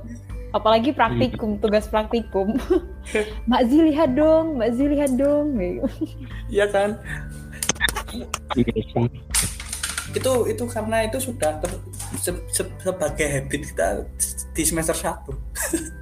Apalagi 0.51 0.91
praktikum 0.91 1.55
tugas 1.57 1.87
praktikum. 1.87 2.59
Mbak 3.47 3.61
Zi 3.69 3.77
lihat 3.87 4.11
dong 4.13 4.59
Mbak 4.59 4.71
Zi 4.75 4.85
lihat 4.91 5.11
dong. 5.15 5.55
Iya 6.51 6.65
kan? 6.67 6.99
Iya 8.59 8.67
itu 10.11 10.33
itu 10.43 10.63
karena 10.67 11.07
itu 11.07 11.23
sudah 11.23 11.55
ter- 11.63 11.79
se- 12.19 12.43
se- 12.51 12.75
sebagai 12.83 13.27
habit 13.31 13.61
kita 13.71 14.03
di 14.51 14.63
semester 14.67 14.91
1 14.91 15.23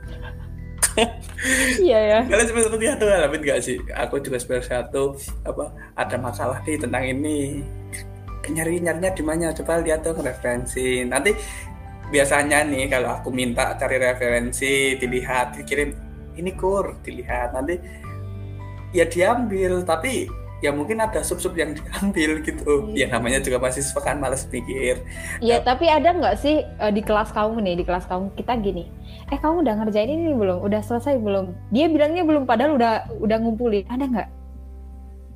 iya 1.88 1.99
ya 1.99 2.19
Kalian 2.28 2.47
semester 2.47 2.75
tiga 2.75 2.99
tuh 2.99 3.08
ngalamin 3.08 3.41
gak 3.45 3.60
sih? 3.63 3.78
Aku 3.95 4.19
juga 4.19 4.38
semester 4.41 4.65
satu 4.65 5.15
apa 5.47 5.71
ada 5.95 6.15
makalah 6.19 6.60
nih 6.65 6.78
tentang 6.80 7.04
ini. 7.06 7.63
Nyari 8.49 8.82
nyarinya 8.82 9.13
di 9.13 9.21
mana? 9.21 9.54
Coba 9.54 9.78
lihat 9.78 10.02
dong 10.02 10.25
referensi. 10.25 11.06
Nanti 11.06 11.38
biasanya 12.10 12.65
nih 12.65 12.89
kalau 12.89 13.21
aku 13.21 13.30
minta 13.30 13.78
cari 13.78 14.02
referensi, 14.02 14.97
dilihat, 14.97 15.62
dikirim 15.62 15.93
ini 16.34 16.52
kur, 16.58 16.97
dilihat. 17.06 17.54
Nanti 17.54 17.78
ya 18.89 19.06
diambil, 19.06 19.86
tapi 19.86 20.25
ya 20.59 20.69
mungkin 20.69 20.97
ada 20.97 21.19
sub-sub 21.19 21.53
yang 21.53 21.71
diambil 21.71 22.39
gitu. 22.41 22.91
Ya 22.91 23.07
namanya 23.07 23.39
juga 23.39 23.57
mahasiswa 23.57 23.95
kan 23.97 24.17
males 24.17 24.43
pikir. 24.43 24.99
Iya, 25.39 25.59
tapi 25.59 25.85
ada 25.85 26.11
nggak 26.11 26.35
sih 26.35 26.61
eh, 26.61 26.91
di 26.91 26.99
kelas 26.99 27.29
kamu 27.29 27.59
nih, 27.59 27.75
di 27.75 27.83
kelas 27.83 28.05
kamu 28.05 28.31
kita 28.33 28.53
gini, 28.57 28.91
eh 29.27 29.37
kamu 29.37 29.61
udah 29.61 29.75
ngerjain 29.77 30.09
ini 30.09 30.31
belum? 30.31 30.59
Udah 30.59 30.79
selesai 30.79 31.15
belum? 31.15 31.55
Dia 31.69 31.87
bilangnya 31.87 32.21
belum, 32.21 32.43
padahal 32.43 32.75
udah 32.75 32.93
udah 33.17 33.37
ngumpulin. 33.37 33.87
Ada 33.87 34.05
nggak? 34.05 34.29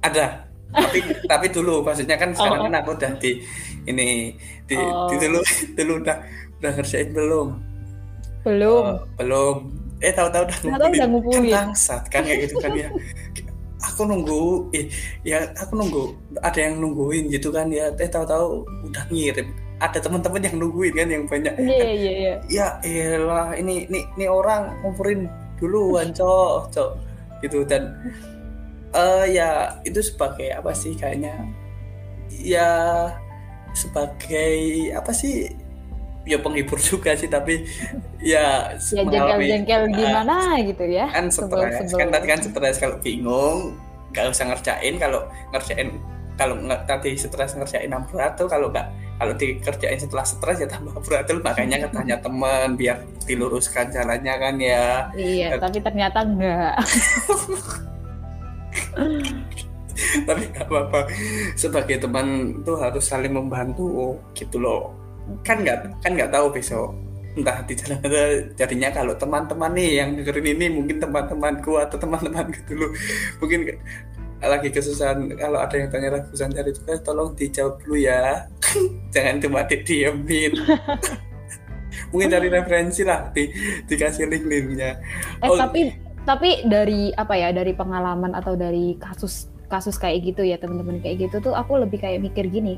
Ada. 0.03 0.27
tapi 0.73 0.99
tapi 1.31 1.45
dulu 1.47 1.79
maksudnya 1.81 2.17
kan 2.17 2.33
sekarang 2.33 2.59
Oh. 2.59 2.65
kan 2.65 2.73
aku 2.75 2.89
udah 2.97 3.11
di 3.15 3.45
ini 3.83 4.33
di, 4.65 4.73
Oh. 4.73 5.05
di 5.05 5.21
dulu 5.21 5.37
dulu 5.71 5.93
udah 6.01 6.17
udah 6.57 6.71
ngerjain 6.73 7.13
belum 7.13 7.47
Belum. 8.41 8.83
Oh, 8.83 8.97
belum 9.15 9.55
eh 10.01 10.11
tahu-tahu 10.11 10.43
udah 10.43 10.57
Tahu-tahu 10.59 10.91
udah 10.91 11.07
ngumpulin. 11.07 11.41
kan 11.45 11.69
bangsat 11.69 12.01
kan 12.09 12.25
kayak 12.25 12.39
gitu 12.43 12.55
kan 12.57 12.73
ya 12.73 12.89
aku 13.93 14.03
nunggu 14.03 14.41
eh 14.71 14.89
ya 15.21 15.53
aku 15.53 15.73
nunggu 15.73 16.03
ada 16.39 16.59
yang 16.59 16.81
nungguin 16.81 17.29
gitu 17.29 17.47
kan 17.47 17.69
ya 17.69 17.93
eh 17.93 18.09
tahu-tahu 18.09 18.65
udah 18.83 19.05
ngirim 19.07 19.53
ada 19.77 19.97
teman-teman 19.97 20.41
yang 20.41 20.55
nungguin 20.57 20.93
kan 20.93 21.07
yang 21.07 21.23
banyak 21.23 21.53
Iya, 21.55 21.87
iya, 21.87 22.11
iya. 22.11 22.33
ya 22.49 22.67
elah 22.81 23.53
ini 23.53 23.85
ini 23.85 24.01
ini 24.11 24.25
orang 24.25 24.81
ngumpulin 24.81 25.29
duluan 25.55 26.09
cok 26.09 26.71
cok 26.71 26.89
gitu 27.39 27.61
dan 27.63 27.93
eh 28.91 29.25
ya 29.31 29.49
itu 29.81 30.01
sebagai 30.01 30.49
apa 30.51 30.71
sih 30.71 30.93
kayaknya 30.93 31.37
ya 32.29 33.09
sebagai 33.73 34.55
apa 34.91 35.11
sih 35.11 35.49
ya 36.23 36.39
penghibur 36.39 36.79
juga 36.79 37.11
sih 37.13 37.27
tapi 37.27 37.67
ya 38.17 38.71
Ya 38.71 39.03
mengalami- 39.03 39.43
jengkel-jengkel 39.43 39.81
Ah, 39.83 39.91
gimana 39.91 40.35
gitu 40.63 40.83
ya. 40.85 41.05
kan 41.09 41.27
stres 41.27 41.91
kan 41.91 42.07
tadi 42.09 42.25
kan 42.25 42.39
stres 42.39 42.77
kalau 42.79 42.95
bingung 42.97 43.75
nggak 44.13 44.29
usah 44.29 44.45
ngerjain 44.53 44.93
kalau 45.01 45.25
ngerjain 45.49 45.89
kalau 46.37 46.55
nge- 46.57 46.85
tadi 46.85 47.17
stres 47.17 47.57
ngerjain 47.57 47.89
amburatul 47.89 48.45
kalau 48.45 48.69
nggak 48.69 48.85
kalau 49.17 49.33
dikerjain 49.37 49.97
setelah 49.97 50.25
stres 50.25 50.61
ya 50.61 50.69
tambah 50.69 50.93
amburatul 50.93 51.41
makanya 51.41 51.89
katanya 51.89 52.17
teman 52.21 52.77
biar 52.77 53.01
diluruskan 53.23 53.87
jalannya 53.93 54.35
kan 54.35 54.55
ya. 54.59 55.07
Iya, 55.15 55.55
tapi 55.61 55.79
ternyata 55.79 56.25
enggak. 56.25 56.75
tapi 60.27 60.43
nggak 60.49 60.65
apa-apa. 60.65 61.07
Sebagai 61.53 62.03
teman 62.03 62.59
tuh 62.65 62.75
harus 62.81 63.05
saling 63.05 63.31
membantu 63.31 64.17
gitu 64.33 64.59
loh. 64.59 64.91
Kan 65.45 65.61
nggak 65.61 66.03
kan 66.03 66.11
nggak 66.17 66.33
tahu 66.33 66.51
besok 66.51 67.02
entah 67.33 67.65
di 67.65 67.73
jalan 67.73 67.99
jadinya 68.53 68.89
kalau 68.93 69.13
teman-teman 69.17 69.73
nih 69.73 69.89
yang 70.01 70.09
dengerin 70.17 70.47
ini 70.53 70.65
mungkin 70.69 70.97
teman-temanku 71.01 71.81
atau 71.81 71.97
teman-temanku 71.97 72.59
dulu. 72.69 72.87
Mungkin 73.41 73.59
lagi 74.43 74.69
kesusahan 74.69 75.39
kalau 75.39 75.63
ada 75.63 75.75
yang 75.79 75.89
tanya 75.89 76.19
lagi 76.19 76.27
kesusahan 76.29 76.51
cari 76.51 76.71
tugas 76.75 76.99
tolong 77.01 77.31
dijawab 77.33 77.79
dulu 77.81 77.95
ya. 77.97 78.45
Jangan 79.15 79.35
cuma 79.41 79.65
didiemin. 79.65 80.53
Mungkin 82.11 82.27
cari 82.29 82.47
referensi 82.49 83.01
lah 83.01 83.33
di 83.33 83.49
dikasih 83.89 84.29
link-linknya. 84.29 84.91
Eh 85.41 85.49
Oh. 85.49 85.57
tapi 85.57 85.97
tapi 86.23 86.63
dari 86.69 87.11
apa 87.15 87.35
ya 87.35 87.51
dari 87.51 87.75
pengalaman 87.75 88.31
atau 88.37 88.55
dari 88.55 88.95
kasus 89.01 89.51
kasus 89.67 89.97
kayak 89.97 90.21
gitu 90.21 90.45
ya 90.45 90.61
teman-teman 90.61 91.01
kayak 91.01 91.27
gitu 91.27 91.49
tuh 91.49 91.53
aku 91.57 91.81
lebih 91.81 91.97
kayak 91.97 92.21
mikir 92.21 92.45
gini 92.45 92.77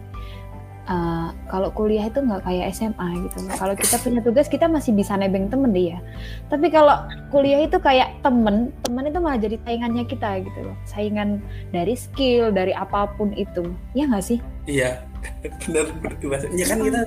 eh, 0.85 1.27
kalau 1.49 1.69
kuliah 1.73 2.05
itu 2.07 2.21
nggak 2.21 2.45
kayak 2.45 2.73
SMA 2.73 3.07
gitu. 3.29 3.45
Kalau 3.57 3.73
kita 3.73 3.95
punya 4.01 4.21
tugas 4.21 4.47
kita 4.49 4.65
masih 4.69 4.93
bisa 4.93 5.17
nebeng 5.17 5.49
temen 5.49 5.73
deh 5.73 5.93
ya 5.95 5.99
tapi 6.45 6.69
kalau 6.69 6.95
kuliah 7.33 7.65
itu 7.65 7.77
kayak 7.81 8.21
temen 8.21 8.69
temen 8.85 9.09
itu 9.09 9.19
malah 9.19 9.39
jadi 9.41 9.57
saingannya 9.65 10.05
kita 10.05 10.45
gitu 10.45 10.59
loh. 10.71 10.77
Saingan 10.85 11.41
dari 11.73 11.97
skill 11.97 12.53
dari 12.53 12.71
apa 12.71 13.09
pun 13.17 13.33
itu. 13.33 13.65
Ya 13.97 14.05
nggak 14.05 14.25
sih? 14.25 14.39
Iya, 14.69 15.01
benar 15.65 15.89
benar 15.99 16.41
Ya 16.53 16.65
kan 16.69 16.77
kita 16.81 17.01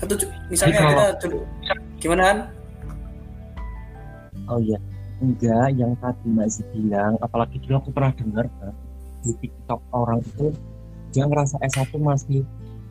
satu 0.00 0.14
misalnya 0.48 0.76
kita 0.80 1.06
dulu 1.28 1.38
gimana 2.00 2.22
kan? 2.24 2.38
Oh 4.48 4.58
iya, 4.64 4.80
enggak 5.20 5.76
yang 5.76 5.92
tadi 6.00 6.24
Mbak 6.24 6.48
Zi 6.48 6.62
bilang, 6.72 7.20
apalagi 7.20 7.60
dulu 7.60 7.84
aku 7.84 7.90
pernah 7.92 8.16
dengar 8.16 8.48
kan, 8.56 8.72
di 9.20 9.36
TikTok 9.44 9.80
orang 9.92 10.24
itu 10.24 10.56
dia 11.12 11.28
ngerasa 11.28 11.60
S1 11.60 11.92
masih 12.00 12.48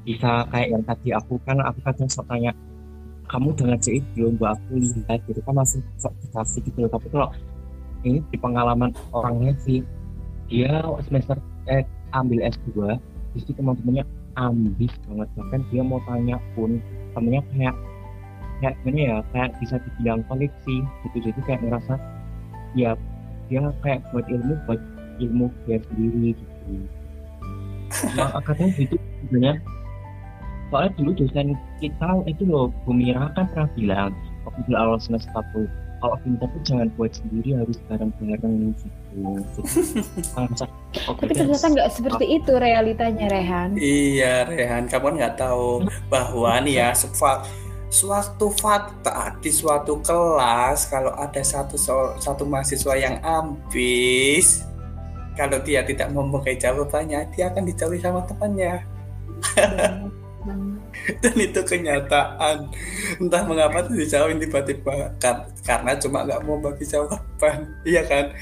bisa 0.08 0.48
kayak 0.56 0.72
yang 0.72 0.84
tadi 0.88 1.12
aku 1.12 1.36
kan 1.44 1.60
aku 1.60 1.84
kadang 1.84 2.08
sok 2.08 2.32
tanya 2.32 2.56
kamu 3.28 3.52
udah 3.52 3.76
ngerjain 3.76 4.04
belum 4.16 4.40
mbak 4.40 4.56
aku 4.56 4.80
lihat 4.80 5.20
gitu 5.28 5.40
kan 5.44 5.54
masih 5.60 5.84
sok 6.00 6.16
dikasih 6.24 6.64
gitu 6.64 6.78
loh. 6.88 6.92
Tapi 6.96 7.08
kalau 7.12 7.28
ini 8.08 8.24
di 8.32 8.38
pengalaman 8.40 8.96
orangnya 9.12 9.52
sih 9.68 9.84
dia 10.48 10.80
semester 11.04 11.36
eh 11.68 11.84
ambil 12.16 12.40
S2 12.48 12.96
justru 13.36 13.52
teman-temannya 13.60 14.08
ambis 14.40 14.96
banget. 15.12 15.28
Bahkan 15.36 15.62
dia 15.68 15.82
mau 15.84 16.00
tanya 16.08 16.40
pun 16.56 16.80
temennya 17.12 17.44
kayak 17.52 17.76
kayak 18.64 18.74
gimana 18.82 19.00
ya 19.04 19.18
kayak 19.36 19.50
bisa 19.60 19.76
dibilang 19.84 20.24
koleksi 20.32 20.76
gitu. 21.04 21.18
Jadi 21.20 21.40
kayak 21.44 21.62
ngerasa 21.68 22.00
ya 22.80 22.96
dia 23.52 23.64
kayak 23.84 24.00
buat 24.16 24.24
ilmu 24.32 24.56
buat 24.72 24.80
ilmu 25.20 25.52
dia 25.68 25.84
sendiri 25.92 26.32
gitu. 26.32 26.48
Nah, 28.20 28.44
kadang 28.44 28.68
itu 28.76 29.00
sebenarnya 29.24 29.64
soalnya 30.68 30.92
dulu 31.00 31.12
dosen 31.16 31.56
kita 31.80 32.10
itu 32.28 32.44
loh 32.44 32.74
Bu 32.84 32.92
Mira 32.92 33.32
kan 33.36 33.48
pernah 33.56 33.70
bilang 33.76 34.12
waktu 34.44 34.62
di 34.68 34.74
awal 34.76 35.00
semester 35.00 35.32
satu 35.32 35.64
kalau 35.98 36.14
pintar 36.22 36.46
tuh 36.54 36.62
jangan 36.62 36.88
buat 36.94 37.10
sendiri 37.10 37.58
harus 37.58 37.78
bareng-bareng 37.90 38.76
gitu 38.78 39.66
Tapi 41.18 41.34
ternyata 41.34 41.68
nggak 41.74 41.90
seperti 41.90 42.26
itu 42.38 42.54
realitanya 42.54 43.26
Rehan. 43.34 43.74
Iya, 43.78 44.46
Rehan, 44.46 44.86
kamu 44.86 45.04
kan 45.10 45.14
nggak 45.18 45.36
tahu 45.42 45.82
bahwa 46.10 46.62
nih 46.62 46.86
ya 46.86 46.90
sefa- 47.02 47.42
suatu 47.90 48.52
fakta 48.52 49.40
di 49.42 49.50
suatu 49.50 49.98
kelas 50.04 50.92
kalau 50.92 51.16
ada 51.18 51.42
satu 51.42 51.80
satu 52.20 52.44
mahasiswa 52.46 52.94
yang 52.94 53.18
ambis, 53.24 54.62
kalau 55.34 55.58
dia 55.66 55.82
tidak 55.82 56.14
memakai 56.14 56.60
jawabannya, 56.60 57.26
dia 57.34 57.50
akan 57.50 57.64
dijauhi 57.66 57.98
sama 57.98 58.22
temannya. 58.28 58.86
Dan 61.24 61.36
itu 61.40 61.62
kenyataan. 61.64 62.68
Entah 63.22 63.44
mengapa 63.48 63.88
tuh 63.88 63.96
dijauhin 63.96 64.40
tiba-tiba 64.44 65.16
Kar- 65.18 65.48
karena 65.64 65.96
cuma 65.96 66.28
nggak 66.28 66.42
mau 66.44 66.60
bagi 66.60 66.84
jawaban, 66.84 67.68
iya 67.90 68.04
kan? 68.04 68.36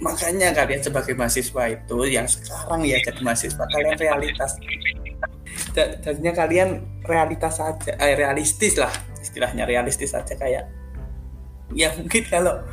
Makanya 0.00 0.56
kalian 0.56 0.80
sebagai 0.80 1.12
mahasiswa 1.12 1.62
itu 1.70 1.98
yang 2.08 2.24
sekarang 2.24 2.88
ya 2.88 2.96
jadi 3.04 3.20
mahasiswa 3.20 3.64
kalian 3.68 3.96
realitas 4.00 4.56
Ja- 5.76 5.92
jadinya 6.00 6.32
kalian 6.32 6.80
realitas 7.04 7.60
saja 7.60 7.92
eh, 8.00 8.16
realistis 8.16 8.80
lah 8.80 8.88
istilahnya 9.20 9.68
realistis 9.68 10.16
saja 10.16 10.32
kayak 10.32 10.72
ya 11.76 11.92
mungkin 12.00 12.24
kalau 12.32 12.64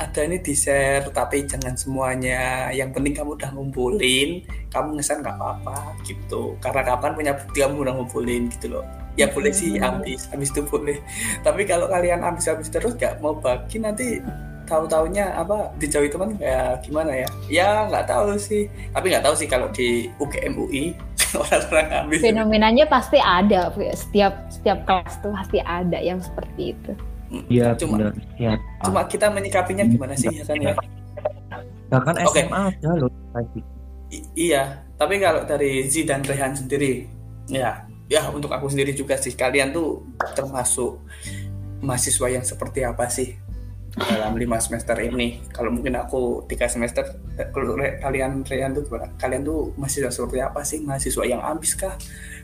ada 0.00 0.20
ini 0.24 0.40
di 0.40 0.56
share 0.56 1.12
tapi 1.12 1.44
jangan 1.44 1.76
semuanya. 1.76 2.72
Yang 2.72 2.96
penting 2.96 3.14
kamu 3.20 3.36
udah 3.36 3.50
ngumpulin 3.52 4.40
kamu 4.72 4.96
ngesan 4.96 5.20
nggak 5.20 5.36
apa-apa 5.36 5.94
gitu. 6.08 6.56
Karena 6.64 6.82
kapan 6.96 7.12
punya 7.12 7.32
bukti 7.36 7.58
kamu 7.60 7.84
udah 7.84 7.94
ngumpulin 8.00 8.48
gitu 8.48 8.80
loh. 8.80 8.84
Ya 9.20 9.28
boleh 9.28 9.52
sih 9.52 9.76
habis 9.76 10.24
habis 10.32 10.48
itu 10.48 10.64
boleh. 10.64 10.96
Tapi 11.44 11.68
kalau 11.68 11.92
kalian 11.92 12.24
habis-habis 12.24 12.72
terus 12.72 12.96
nggak 12.96 13.20
mau 13.20 13.36
bagi 13.36 13.76
nanti 13.76 14.24
tahu-taunya 14.64 15.34
apa 15.34 15.74
dijauhi 15.82 16.08
teman 16.08 16.38
kayak 16.40 16.80
gimana 16.86 17.12
ya? 17.12 17.28
Ya 17.52 17.68
nggak 17.92 18.08
tahu 18.08 18.40
sih. 18.40 18.72
Tapi 18.96 19.12
nggak 19.12 19.24
tahu 19.28 19.34
sih 19.36 19.48
kalau 19.50 19.68
di 19.68 20.08
UGM 20.16 20.56
UI 20.56 20.96
orang-orang 21.36 21.88
habis 21.92 22.18
Fenomenanya 22.24 22.84
pasti 22.88 23.18
ada 23.20 23.68
setiap 23.94 24.48
setiap 24.48 24.82
kelas 24.88 25.20
tuh 25.20 25.30
pasti 25.36 25.58
ada 25.60 25.98
yang 26.00 26.24
seperti 26.24 26.72
itu. 26.72 26.92
Iya 27.46 27.78
cuma 27.78 27.94
benar 28.02 28.14
ya 28.42 28.58
cuma 28.82 29.06
kita 29.06 29.30
menyikapinya 29.30 29.86
gimana 29.86 30.18
sih 30.18 30.34
ya 30.34 30.42
kan 30.42 30.58
ya? 30.58 30.74
Bahkan 31.90 32.14
Oke. 32.26 32.42
SMA 32.42 32.60
ada 32.74 32.90
loh. 32.98 33.10
I- 34.10 34.50
iya 34.50 34.82
tapi 34.98 35.22
kalau 35.22 35.46
dari 35.46 35.86
Z 35.86 36.10
dan 36.10 36.26
Rehan 36.26 36.54
sendiri 36.58 37.06
ya 37.46 37.86
ya 38.10 38.26
untuk 38.34 38.50
aku 38.50 38.66
sendiri 38.66 38.90
juga 38.90 39.14
sih. 39.14 39.38
Kalian 39.38 39.70
tuh 39.70 40.02
termasuk 40.34 40.98
mahasiswa 41.80 42.26
yang 42.26 42.42
seperti 42.42 42.82
apa 42.82 43.06
sih 43.06 43.38
dalam 43.94 44.34
lima 44.34 44.58
semester 44.58 44.98
ini? 44.98 45.38
Kalau 45.54 45.70
mungkin 45.70 45.94
aku 45.94 46.42
tiga 46.50 46.66
semester 46.66 47.06
eh, 47.38 47.46
kalau 47.54 47.78
Re- 47.78 48.02
kalian 48.02 48.42
Rehan 48.42 48.74
tuh 48.74 48.90
gimana? 48.90 49.14
Kalian 49.14 49.46
tuh 49.46 49.70
mahasiswa 49.78 50.10
seperti 50.10 50.42
apa 50.42 50.60
sih? 50.66 50.82
Mahasiswa 50.82 51.22
yang 51.22 51.42
ambis 51.46 51.78
kah? 51.78 51.94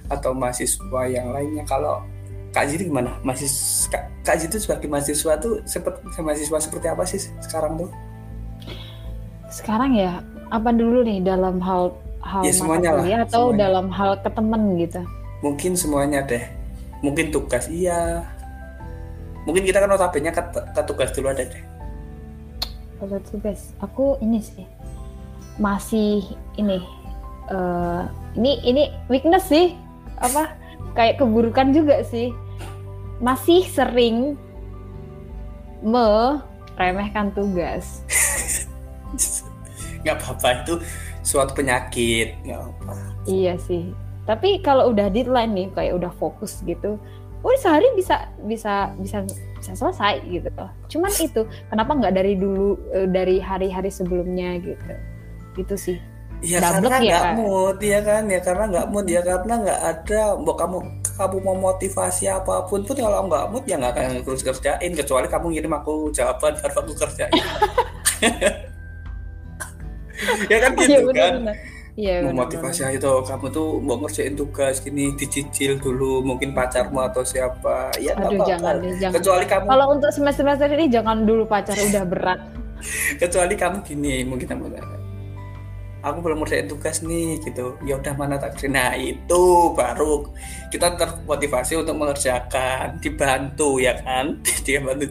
Atau 0.06 0.34
mahasiswa 0.38 1.02
yang 1.10 1.34
lainnya? 1.34 1.66
Kalau 1.66 2.06
Kak 2.56 2.72
Ziri 2.72 2.88
gimana? 2.88 3.12
Mahasiswa 3.20 3.92
Kak, 3.92 4.02
Kak 4.24 4.48
tuh 4.48 4.56
sebagai 4.56 4.88
mahasiswa 4.88 5.32
tuh 5.36 5.60
seperti 5.68 6.00
mahasiswa 6.24 6.56
seperti 6.56 6.86
apa 6.88 7.04
sih 7.04 7.20
sekarang 7.44 7.76
tuh? 7.76 7.92
Sekarang 9.52 9.92
ya 9.92 10.24
apa 10.48 10.72
dulu 10.72 11.04
nih 11.04 11.20
dalam 11.20 11.60
hal 11.60 11.92
hal 12.24 12.40
Ya, 12.48 12.56
semuanya 12.56 12.96
lah, 12.96 13.04
kuliah 13.04 13.20
atau 13.28 13.52
semuanya. 13.52 13.60
dalam 13.60 13.86
hal 13.92 14.10
ke 14.24 14.28
temen 14.32 14.62
gitu. 14.80 15.00
mungkin 15.44 15.76
semuanya 15.76 16.24
deh. 16.24 16.40
Mungkin 17.04 17.28
tugas 17.28 17.68
iya. 17.68 18.24
Mungkin 19.44 19.68
kita 19.68 19.84
kan 19.84 19.92
notabene 19.92 20.32
ke, 20.32 20.42
ke 20.48 20.80
tugas 20.88 21.12
dulu 21.12 21.28
ada 21.28 21.44
deh. 21.44 21.62
Kalau 22.96 23.20
tugas 23.28 23.76
aku 23.84 24.16
ini 24.24 24.40
sih 24.40 24.64
masih 25.60 26.24
ini 26.56 26.80
eh 27.52 28.02
ini 28.32 28.64
ini 28.64 28.82
weakness 29.12 29.44
sih. 29.52 29.76
Apa? 30.24 30.56
Kayak 30.96 31.20
keburukan 31.20 31.76
juga 31.76 32.00
sih 32.00 32.32
masih 33.20 33.64
sering 33.68 34.36
meremehkan 35.80 37.32
tugas. 37.32 38.04
nggak 40.06 40.22
apa-apa 40.22 40.62
itu 40.62 40.74
suatu 41.26 41.58
penyakit 41.58 42.38
apa 42.46 42.94
Iya 43.26 43.58
sih. 43.58 43.90
Tapi 44.26 44.62
kalau 44.62 44.94
udah 44.94 45.10
deadline 45.10 45.54
nih 45.54 45.68
kayak 45.74 45.98
udah 45.98 46.12
fokus 46.14 46.62
gitu, 46.62 46.98
oh 47.42 47.54
sehari 47.58 47.86
bisa 47.98 48.30
bisa 48.46 48.94
bisa 48.98 49.22
bisa 49.58 49.72
selesai 49.74 50.22
gitu. 50.26 50.50
Cuman 50.94 51.12
itu 51.18 51.42
kenapa 51.70 51.94
nggak 51.94 52.14
dari 52.14 52.34
dulu 52.38 52.78
eh, 52.94 53.10
dari 53.10 53.42
hari-hari 53.42 53.90
sebelumnya 53.90 54.62
gitu. 54.62 54.94
Gitu 55.58 55.74
sih. 55.74 55.98
Ya 56.46 56.58
Double 56.60 56.86
karena 56.86 56.96
ya, 56.96 57.02
nggak 57.02 57.22
Kak? 57.22 57.34
mood 57.36 57.76
ya 57.82 57.98
kan 58.00 58.22
ya 58.26 58.40
karena 58.40 58.64
nggak 58.68 58.86
mood 58.88 59.06
ya 59.06 59.20
karena 59.20 59.54
nggak 59.58 59.80
ada 59.84 60.20
mau 60.38 60.54
kamu 60.54 60.78
kamu 61.10 61.36
mau 61.42 61.56
motivasi 61.66 62.24
apa 62.28 62.54
pun 62.64 62.80
pun 62.82 62.94
kalau 62.94 63.26
nggak 63.26 63.44
mood 63.48 63.64
ya 63.64 63.74
nggak 63.76 63.92
akan 63.92 64.06
terus 64.22 64.42
kerjain 64.42 64.92
kecuali 64.92 65.26
kamu 65.26 65.46
ngirim 65.50 65.72
aku 65.74 65.94
jawaban 66.10 66.54
baru 66.54 66.74
aku 66.78 66.92
kerjain 66.94 67.34
ya 70.48 70.58
kan 70.58 70.72
gitu 70.72 70.86
Iya 70.86 70.98
kan 71.12 71.34
benar-benar. 71.36 71.56
Iya 71.96 72.14
mau 72.20 72.30
benar-benar. 72.30 72.62
motivasi 72.62 72.80
itu 72.92 73.12
kamu 73.24 73.46
tuh 73.50 73.68
mau 73.80 73.96
ngerjain 73.98 74.34
tugas 74.34 74.74
gini 74.78 75.12
dicicil 75.12 75.76
dulu 75.76 76.20
mungkin 76.22 76.52
pacarmu 76.52 77.00
atau 77.02 77.24
siapa 77.24 77.90
ya 77.96 78.12
Aduh 78.14 78.36
apa-apa 78.36 78.44
jangan 78.44 78.74
deh, 78.78 78.92
jangan. 78.96 79.14
kecuali 79.14 79.44
kamu 79.46 79.66
Kalau 79.66 79.86
untuk 79.90 80.10
semester-semester 80.10 80.68
ini 80.72 80.86
jangan 80.88 81.18
dulu 81.22 81.44
pacar 81.44 81.74
udah 81.74 82.04
berat. 82.04 82.40
kecuali 83.22 83.54
kamu 83.54 83.76
gini 83.82 84.14
mungkin 84.22 84.46
kamu 84.46 84.64
aku 86.04 86.18
belum 86.20 86.44
ngerjain 86.44 86.68
tugas 86.68 87.00
nih 87.00 87.40
gitu. 87.44 87.76
Ya 87.84 87.96
udah 87.96 88.14
mana 88.16 88.36
tak 88.36 88.58
nah 88.68 88.92
itu 88.96 89.72
baru 89.72 90.28
kita 90.68 90.96
termotivasi 90.96 91.80
untuk 91.80 91.96
mengerjakan 91.96 93.00
dibantu 93.00 93.80
ya 93.80 93.96
kan? 94.00 94.40
Dia 94.66 94.82
bantu 94.82 95.08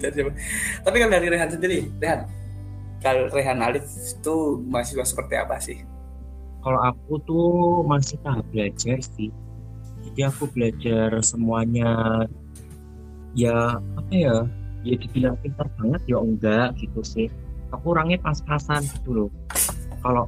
tapi 0.85 0.95
kalau 1.01 1.11
dari 1.11 1.27
Rehan 1.31 1.49
sendiri 1.49 1.89
Rehan 1.97 2.25
kalau 3.05 3.29
Rehan 3.29 3.61
Alif 3.61 3.85
itu 3.85 4.65
mahasiswa 4.65 5.05
seperti 5.05 5.35
apa 5.37 5.61
sih? 5.61 5.77
Kalau 6.65 6.81
aku 6.81 7.21
tuh 7.29 7.49
masih 7.85 8.17
tahap 8.25 8.41
belajar 8.49 8.97
sih. 8.97 9.29
Jadi 10.01 10.19
aku 10.25 10.49
belajar 10.49 11.21
semuanya. 11.21 12.25
Ya 13.37 13.77
apa 13.77 14.09
ya? 14.09 14.49
Ya 14.81 14.97
dibilang 14.97 15.37
pintar 15.45 15.69
banget 15.77 16.01
ya 16.09 16.17
enggak 16.17 16.73
gitu 16.81 17.05
sih. 17.05 17.29
Aku 17.69 17.93
orangnya 17.93 18.17
pas-pasan 18.25 18.81
gitu 18.81 19.13
loh. 19.13 19.29
Kalau 20.01 20.25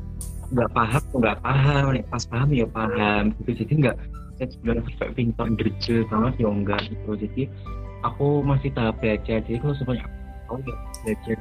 nggak 0.52 0.70
paham 0.72 1.04
nggak 1.18 1.38
paham? 1.44 1.84
Nek 1.96 2.06
pas 2.08 2.24
paham 2.28 2.50
ya 2.54 2.68
paham 2.70 3.24
gitu. 3.44 3.52
Jadi 3.64 3.74
nggak 3.84 3.98
saya 4.38 4.78
aku 4.78 4.90
kayak 5.02 5.14
pintar 5.18 5.48
derjel 5.58 6.06
banget 6.08 6.34
ya 6.38 6.48
enggak 6.54 6.82
gitu. 6.94 7.12
Jadi 7.18 7.42
aku 8.06 8.46
masih 8.46 8.70
tahap 8.72 8.96
belajar. 9.02 9.42
Jadi 9.44 9.58
kalau 9.60 9.76
semuanya 9.76 10.06
aku 10.48 10.62
ya 10.64 10.76
belajar 11.04 11.36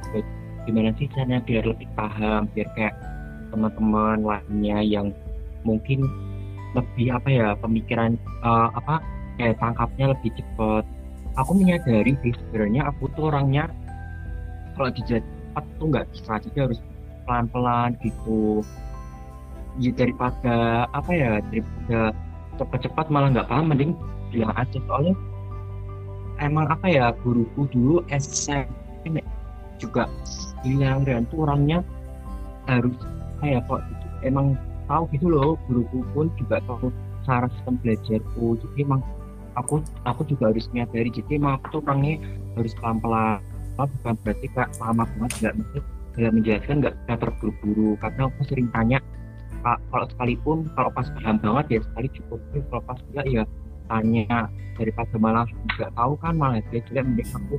gimana 0.67 0.91
sih 0.99 1.07
caranya 1.15 1.39
biar 1.47 1.63
lebih 1.63 1.87
paham 1.95 2.51
biar 2.51 2.67
kayak 2.75 2.93
teman-teman 3.55 4.19
lainnya 4.19 4.83
yang 4.83 5.07
mungkin 5.63 6.03
lebih 6.75 7.15
apa 7.15 7.29
ya 7.31 7.47
pemikiran 7.63 8.19
eh, 8.43 8.69
apa 8.75 8.99
kayak 9.39 9.55
tangkapnya 9.61 10.11
lebih 10.11 10.31
cepat. 10.35 10.83
Aku 11.37 11.53
menyadari 11.53 12.17
sih 12.25 12.33
sebenarnya 12.33 12.89
aku 12.89 13.07
tuh 13.13 13.29
orangnya 13.29 13.69
kalau 14.73 14.89
dijat 14.89 15.21
cepat 15.21 15.65
tuh 15.77 15.85
nggak 15.87 16.05
bisa. 16.11 16.33
Jadi 16.41 16.57
harus 16.57 16.79
pelan-pelan 17.23 17.93
gitu 18.01 18.65
daripada 19.93 20.85
apa 20.91 21.11
ya 21.13 21.31
daripada 21.53 22.13
cepat-cepat 22.57 23.05
malah 23.13 23.29
nggak 23.33 23.49
paham 23.49 23.69
mending 23.69 23.91
bilang 24.33 24.53
aja. 24.57 24.77
Soalnya 24.89 25.13
emang 26.41 26.65
apa 26.69 26.87
ya 26.89 27.05
guruku 27.21 27.69
dulu 27.69 28.01
SMP 28.09 29.21
juga 29.77 30.09
bilang 30.65 31.05
dan 31.05 31.29
tuh 31.29 31.45
orangnya 31.45 31.85
harus 32.65 32.93
kayak 33.39 33.63
kok 33.69 33.79
gitu. 33.85 34.07
emang 34.25 34.57
tahu 34.89 35.05
gitu 35.13 35.29
loh 35.29 35.53
guruku 35.69 36.01
pun 36.11 36.27
juga 36.41 36.57
tahu 36.65 36.89
cara 37.27 37.45
sistem 37.59 37.75
belajarku. 37.83 38.57
Jadi 38.57 38.77
emang 38.81 39.01
aku 39.59 39.83
aku 40.07 40.21
juga 40.25 40.49
harus 40.49 40.65
menyadari 40.73 41.09
jadi 41.13 41.37
emang 41.37 41.61
aku 41.61 41.77
tuh 41.77 41.81
orangnya 41.85 42.17
harus 42.57 42.73
pelan-pelan. 42.81 43.39
Bukan 43.77 44.15
berarti 44.25 44.47
kak 44.57 44.69
lama 44.81 45.05
banget 45.05 45.31
nggak 45.37 45.55
mesti 45.61 45.79
dalam 46.17 46.33
menjelaskan 46.41 46.75
nggak 46.81 46.95
terburu-buru. 47.05 47.89
Karena 48.01 48.21
aku 48.25 48.41
sering 48.49 48.67
tanya 48.73 48.97
kalau 49.91 50.05
sekalipun 50.15 50.57
kalau 50.73 50.89
pas 50.95 51.07
paham 51.19 51.35
banget 51.43 51.65
ya 51.67 51.79
sekali 51.91 52.07
cukup 52.15 52.39
Tapi 52.51 52.59
kalau 52.71 52.83
pas 52.87 52.99
enggak 53.11 53.25
ya 53.27 53.43
tanya 53.87 54.39
daripada 54.75 55.15
malah 55.19 55.47
nggak 55.75 55.91
tahu 55.95 56.13
kan 56.19 56.33
malah 56.35 56.59
dia 56.71 56.81
juga 56.87 57.01
mending 57.03 57.29
aku. 57.35 57.55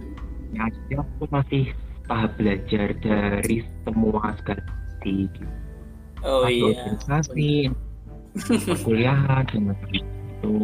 Ya 0.57 0.65
jadi 0.73 0.95
aku 1.05 1.23
masih 1.29 1.65
tahap 2.09 2.33
belajar 2.41 2.97
dari 3.05 3.57
semua 3.85 4.33
segala 4.41 4.65
sisi 5.05 5.45
oh 6.25 6.49
Masuk 6.49 6.51
iya 6.51 6.67
organisasi 6.67 7.51
perkuliahan 8.67 9.45
dan 9.47 9.63
itu 9.93 10.55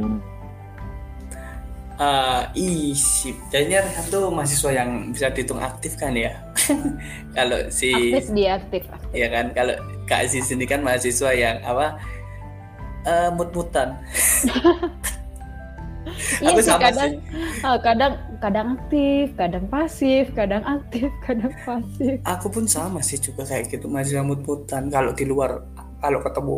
uh, 1.98 2.50
isi 2.54 3.34
jadinya 3.50 3.84
Rehan 3.84 4.04
tuh 4.10 4.30
mahasiswa 4.30 4.70
yang 4.74 4.90
bisa 5.14 5.30
dihitung 5.30 5.60
aktif 5.60 5.94
kan 5.98 6.14
ya? 6.14 6.32
Kalau 7.36 7.68
si 7.70 7.92
aktif 7.92 8.26
dia 8.32 8.50
aktif, 8.58 8.82
aktif. 8.88 9.10
ya 9.12 9.28
kan? 9.30 9.46
Kalau 9.52 9.74
Kak 10.08 10.28
Aziz 10.28 10.48
ini 10.50 10.64
kan 10.66 10.80
mahasiswa 10.82 11.30
yang 11.34 11.58
apa? 11.62 11.98
Uh, 13.04 13.28
mut-mutan. 13.36 13.94
Iya 16.44 16.60
sih 16.60 16.76
kadang 16.76 17.16
sih. 17.16 17.20
Oh, 17.64 17.76
kadang 17.80 18.12
kadang 18.38 18.66
aktif 18.76 19.32
kadang 19.40 19.64
pasif 19.72 20.24
kadang 20.36 20.62
aktif 20.62 21.08
kadang 21.26 21.52
pasif. 21.64 22.20
Aku 22.28 22.52
pun 22.52 22.68
sama 22.68 23.00
sih 23.00 23.16
juga 23.16 23.48
kayak 23.48 23.72
gitu 23.72 23.88
mahasiswa 23.88 24.20
mut-mutan. 24.20 24.92
Kalau 24.92 25.16
di 25.16 25.24
luar 25.24 25.64
kalau 26.04 26.20
ketemu 26.20 26.56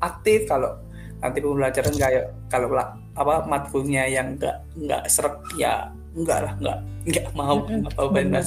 aktif 0.00 0.48
kalau 0.48 0.72
nanti 1.20 1.38
pembelajaran 1.44 1.94
kayak 1.96 2.24
kalau 2.48 2.72
apa 3.16 3.48
matkulnya 3.48 4.04
yang 4.06 4.36
enggak 4.36 4.60
enggak 4.76 5.02
serak 5.08 5.40
ya 5.56 5.88
enggak 6.12 6.38
lah 6.44 6.52
enggak 6.60 6.78
enggak 7.08 7.26
mau 7.32 7.56
apa 7.64 8.02
benar 8.12 8.44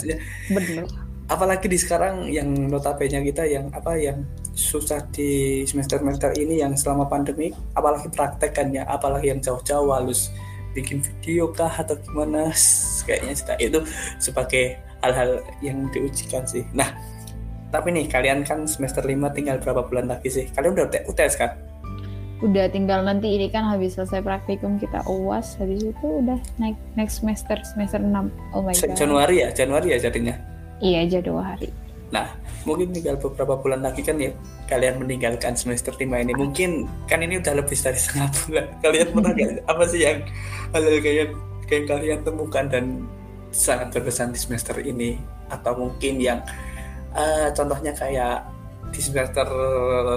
apalagi 1.30 1.70
di 1.70 1.78
sekarang 1.78 2.26
yang 2.30 2.50
notabene 2.70 3.22
kita 3.22 3.46
yang 3.46 3.70
apa 3.70 3.94
yang 3.98 4.26
susah 4.58 5.06
di 5.14 5.62
semester 5.70 6.02
semester 6.02 6.34
ini 6.38 6.62
yang 6.62 6.74
selama 6.74 7.06
pandemi 7.06 7.54
apalagi 7.78 8.10
praktek 8.10 8.58
kan 8.58 8.74
ya 8.74 8.86
apalagi 8.90 9.30
yang 9.30 9.42
jauh-jauh 9.42 9.94
halus 9.94 10.34
bikin 10.74 11.02
video 11.02 11.50
kah 11.54 11.70
atau 11.70 11.98
gimana 12.02 12.50
kayaknya 13.06 13.58
itu 13.62 13.80
sebagai 14.18 14.78
hal-hal 15.00 15.40
yang 15.64 15.88
diujikan 15.94 16.44
sih. 16.44 16.66
Nah 16.74 16.94
tapi 17.70 17.94
nih 17.94 18.10
kalian 18.10 18.42
kan 18.42 18.66
semester 18.66 19.06
5 19.06 19.14
tinggal 19.38 19.62
berapa 19.62 19.86
bulan 19.86 20.10
lagi 20.10 20.30
sih? 20.34 20.46
Kalian 20.50 20.74
udah 20.74 20.90
UTS 21.06 21.38
kan 21.38 21.69
udah 22.39 22.71
tinggal 22.71 23.04
nanti 23.04 23.36
ini 23.36 23.52
kan 23.52 23.67
habis 23.67 23.99
selesai 23.99 24.23
praktikum 24.23 24.80
kita 24.80 25.04
uas 25.08 25.60
habis 25.60 25.84
itu 25.84 26.08
udah 26.08 26.39
naik 26.56 26.80
next 26.95 27.19
semester 27.19 27.60
semester 27.67 27.99
6 27.99 28.10
oh 28.56 28.63
my 28.63 28.71
god. 28.71 28.95
Januari 28.95 29.43
ya? 29.43 29.49
Januari 29.52 29.88
ya 29.91 29.99
jadinya? 29.99 30.36
Iya 30.80 31.04
aja 31.04 31.19
dua 31.19 31.56
hari 31.56 31.69
nah 32.10 32.32
mungkin 32.67 32.91
tinggal 32.91 33.15
beberapa 33.21 33.60
bulan 33.60 33.86
lagi 33.86 34.02
kan 34.04 34.19
ya 34.19 34.32
kalian 34.67 35.02
meninggalkan 35.02 35.56
semester 35.56 35.95
5 35.95 36.06
ini. 36.06 36.32
Mungkin 36.36 36.86
kan 37.08 37.23
ini 37.23 37.39
udah 37.39 37.54
lebih 37.58 37.73
dari 37.73 37.97
setengah 37.97 38.30
bulan. 38.45 38.65
Kalian 38.84 39.08
pernah 39.15 39.32
gak 39.34 39.52
apa 39.65 39.84
sih 39.89 40.02
yang 40.04 40.19
hal 40.75 40.84
kayak 41.02 41.30
kayak 41.65 41.86
kalian 41.89 42.19
temukan 42.21 42.65
dan 42.69 42.86
sangat 43.49 43.89
berkesan 43.95 44.30
di 44.36 44.39
semester 44.39 44.78
ini? 44.84 45.17
Atau 45.49 45.73
mungkin 45.80 46.21
yang 46.21 46.45
uh, 47.17 47.49
contohnya 47.56 47.95
kayak 47.95 48.45
di 48.89 49.02
semester 49.02 49.47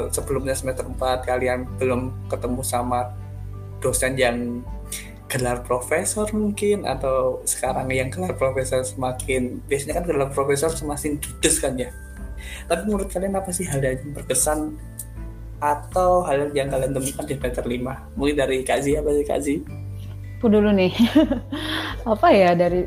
sebelumnya 0.09 0.57
semester 0.57 0.89
4 0.89 1.29
kalian 1.29 1.69
belum 1.77 2.29
ketemu 2.29 2.63
sama 2.65 3.13
dosen 3.83 4.17
yang 4.17 4.63
gelar 5.33 5.65
profesor 5.65 6.29
mungkin 6.37 6.85
atau 6.85 7.41
sekarang 7.49 7.89
yang 7.89 8.13
gelar 8.13 8.37
profesor 8.37 8.85
semakin 8.85 9.65
biasanya 9.65 10.01
kan 10.01 10.05
gelar 10.05 10.31
profesor 10.31 10.69
semakin 10.69 11.17
judes 11.21 11.57
kan 11.57 11.73
ya? 11.81 11.89
Tapi 12.69 12.85
menurut 12.85 13.09
kalian 13.09 13.39
apa 13.39 13.49
sih 13.49 13.65
hal 13.65 13.81
yang 13.81 14.13
berkesan 14.13 14.77
atau 15.63 16.27
hal 16.27 16.53
yang 16.53 16.69
kalian 16.69 16.93
temukan 16.93 17.25
di 17.25 17.35
semester 17.39 17.65
5 17.65 18.19
mungkin 18.19 18.37
dari 18.37 18.61
Kak 18.61 18.83
Zi 18.85 18.99
apa 18.99 19.09
sih 19.15 19.25
Kak 19.25 19.41
Zi? 19.41 19.57
Aku 20.43 20.51
dulu 20.51 20.75
nih. 20.75 20.91
Apa 22.03 22.35
ya 22.35 22.51
dari 22.59 22.83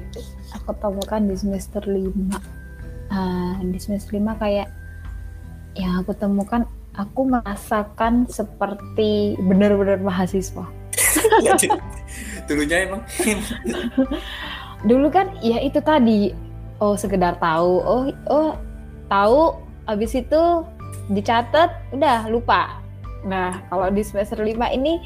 aku 0.51 0.75
temukan 0.75 1.23
di 1.23 1.39
semester 1.39 1.79
5 1.87 1.95
uh, 1.95 2.35
ah, 3.15 3.55
di 3.63 3.79
semester 3.79 4.19
5 4.19 4.43
kayak 4.43 4.67
yang 5.75 6.01
aku 6.01 6.15
temukan 6.15 6.63
aku 6.95 7.27
merasakan 7.27 8.25
seperti 8.31 9.35
benar-benar 9.39 9.99
mahasiswa. 9.99 10.65
Dulunya 12.47 12.88
emang. 12.88 13.01
Dulu 14.89 15.07
kan 15.11 15.35
ya 15.43 15.59
itu 15.59 15.79
tadi 15.83 16.31
oh 16.79 16.95
sekedar 16.95 17.39
tahu 17.39 17.81
oh 17.83 18.03
oh 18.31 18.49
tahu 19.11 19.59
habis 19.88 20.15
itu 20.15 20.41
dicatat 21.11 21.71
udah 21.91 22.31
lupa. 22.31 22.79
Nah 23.27 23.65
kalau 23.67 23.91
di 23.91 24.01
semester 24.01 24.39
5 24.39 24.55
ini 24.71 25.01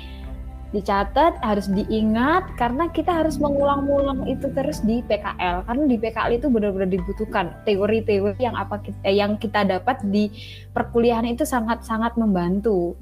dicatat, 0.70 1.42
harus 1.42 1.66
diingat 1.70 2.54
karena 2.54 2.94
kita 2.94 3.10
harus 3.10 3.42
mengulang-ulang 3.42 4.30
itu 4.30 4.54
terus 4.54 4.86
di 4.86 5.02
PKL 5.02 5.66
karena 5.66 5.84
di 5.90 5.98
PKL 5.98 6.32
itu 6.38 6.48
benar-benar 6.48 6.90
dibutuhkan. 6.94 7.58
Teori-teori 7.66 8.38
yang 8.38 8.54
apa 8.54 8.78
kita, 8.78 8.98
eh, 9.02 9.18
yang 9.18 9.42
kita 9.42 9.66
dapat 9.66 10.06
di 10.06 10.30
perkuliahan 10.70 11.26
itu 11.26 11.42
sangat-sangat 11.42 12.16
membantu. 12.22 12.94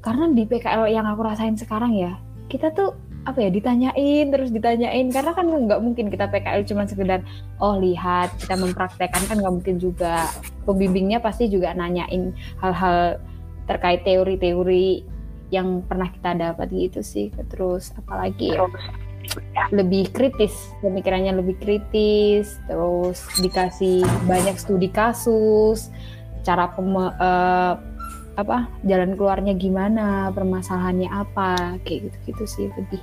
Karena 0.00 0.28
di 0.32 0.44
PKL 0.48 0.88
yang 0.88 1.04
aku 1.04 1.20
rasain 1.24 1.56
sekarang 1.56 1.96
ya 1.96 2.16
kita 2.48 2.70
tuh 2.76 2.92
apa 3.24 3.40
ya 3.40 3.48
ditanyain 3.48 4.28
terus 4.28 4.52
ditanyain. 4.52 5.08
Karena 5.12 5.32
kan 5.32 5.48
nggak 5.48 5.80
mungkin 5.80 6.08
kita 6.08 6.28
PKL 6.28 6.64
cuma 6.68 6.84
sekedar 6.88 7.20
oh 7.60 7.76
lihat 7.80 8.32
kita 8.40 8.56
mempraktekkan 8.56 9.28
kan 9.28 9.36
nggak 9.40 9.54
mungkin 9.60 9.76
juga. 9.80 10.28
Pembimbingnya 10.64 11.20
pasti 11.20 11.48
juga 11.52 11.72
nanyain 11.76 12.32
hal-hal 12.60 13.20
terkait 13.64 14.04
teori-teori 14.04 15.13
yang 15.52 15.84
pernah 15.84 16.08
kita 16.12 16.36
dapat 16.36 16.68
gitu 16.72 17.00
sih. 17.00 17.28
Terus 17.50 17.92
apalagi 17.98 18.54
ya, 18.54 18.68
lebih 19.72 20.12
kritis 20.12 20.52
pemikirannya 20.84 21.32
lebih 21.40 21.56
kritis 21.56 22.60
terus 22.68 23.24
dikasih 23.40 24.04
banyak 24.28 24.60
studi 24.60 24.92
kasus 24.92 25.88
cara 26.44 26.68
peme, 26.76 27.08
uh, 27.08 27.74
apa 28.34 28.68
jalan 28.84 29.16
keluarnya 29.16 29.56
gimana 29.56 30.28
permasalahannya 30.34 31.08
apa 31.08 31.80
kayak 31.88 32.12
gitu 32.12 32.18
gitu 32.32 32.44
sih. 32.44 32.66
Lebih 32.76 33.00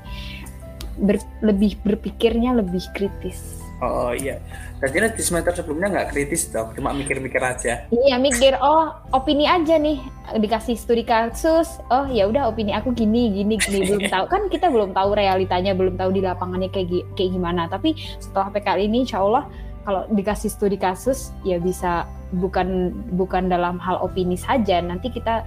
ber, 1.01 1.17
lebih 1.41 1.71
berpikirnya 1.81 2.53
lebih 2.53 2.85
kritis 2.93 3.61
Oh 3.81 4.13
iya. 4.13 4.37
Jadi 4.77 5.13
di 5.17 5.23
semester 5.25 5.53
sebelumnya 5.57 5.89
nggak 5.89 6.07
kritis 6.13 6.49
dong, 6.53 6.69
cuma 6.77 6.93
mikir-mikir 6.93 7.41
aja. 7.41 7.85
Iya 7.89 8.17
mikir, 8.21 8.57
oh 8.61 8.93
opini 9.13 9.49
aja 9.49 9.77
nih 9.77 10.01
dikasih 10.37 10.77
studi 10.77 11.01
kasus, 11.01 11.81
oh 11.89 12.05
ya 12.09 12.29
udah 12.29 12.49
opini 12.49 12.73
aku 12.77 12.93
gini 12.93 13.29
gini 13.33 13.57
gini 13.57 13.79
belum 13.89 14.05
tahu 14.09 14.25
kan 14.29 14.41
kita 14.53 14.69
belum 14.69 14.93
tahu 14.93 15.17
realitanya, 15.17 15.73
belum 15.73 15.97
tahu 15.97 16.13
di 16.13 16.21
lapangannya 16.21 16.69
kayak 16.69 17.09
kayak 17.17 17.33
gimana. 17.33 17.65
Tapi 17.69 17.97
setelah 18.21 18.53
PKL 18.53 18.85
ini, 18.85 18.97
insya 19.05 19.21
Allah 19.21 19.49
kalau 19.81 20.05
dikasih 20.13 20.49
studi 20.53 20.77
kasus 20.77 21.33
ya 21.41 21.57
bisa 21.57 22.05
bukan 22.37 22.93
bukan 23.17 23.49
dalam 23.49 23.81
hal 23.81 23.97
opini 24.01 24.37
saja, 24.37 24.77
nanti 24.77 25.09
kita 25.09 25.41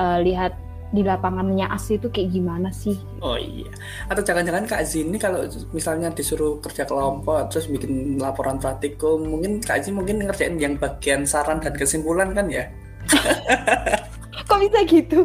uh, 0.00 0.20
lihat 0.24 0.56
di 0.96 1.04
lapangannya 1.04 1.68
asli 1.68 2.00
itu 2.00 2.08
kayak 2.08 2.32
gimana 2.32 2.72
sih? 2.72 2.96
Oh 3.20 3.36
iya. 3.36 3.68
Atau 4.08 4.24
jangan-jangan 4.24 4.64
Kak 4.64 4.82
Zin 4.88 5.12
ini 5.12 5.20
kalau 5.20 5.44
misalnya 5.76 6.08
disuruh 6.08 6.56
kerja 6.64 6.88
kelompok 6.88 7.52
terus 7.52 7.68
bikin 7.68 8.16
laporan 8.16 8.56
praktikum, 8.56 9.20
mungkin 9.20 9.60
Kak 9.60 9.84
Zin 9.84 10.00
mungkin 10.00 10.24
ngerjain 10.24 10.56
yang 10.56 10.80
bagian 10.80 11.28
saran 11.28 11.60
dan 11.60 11.76
kesimpulan 11.76 12.32
kan 12.32 12.48
ya? 12.48 12.64
Kok 14.48 14.58
bisa 14.62 14.80
gitu? 14.88 15.20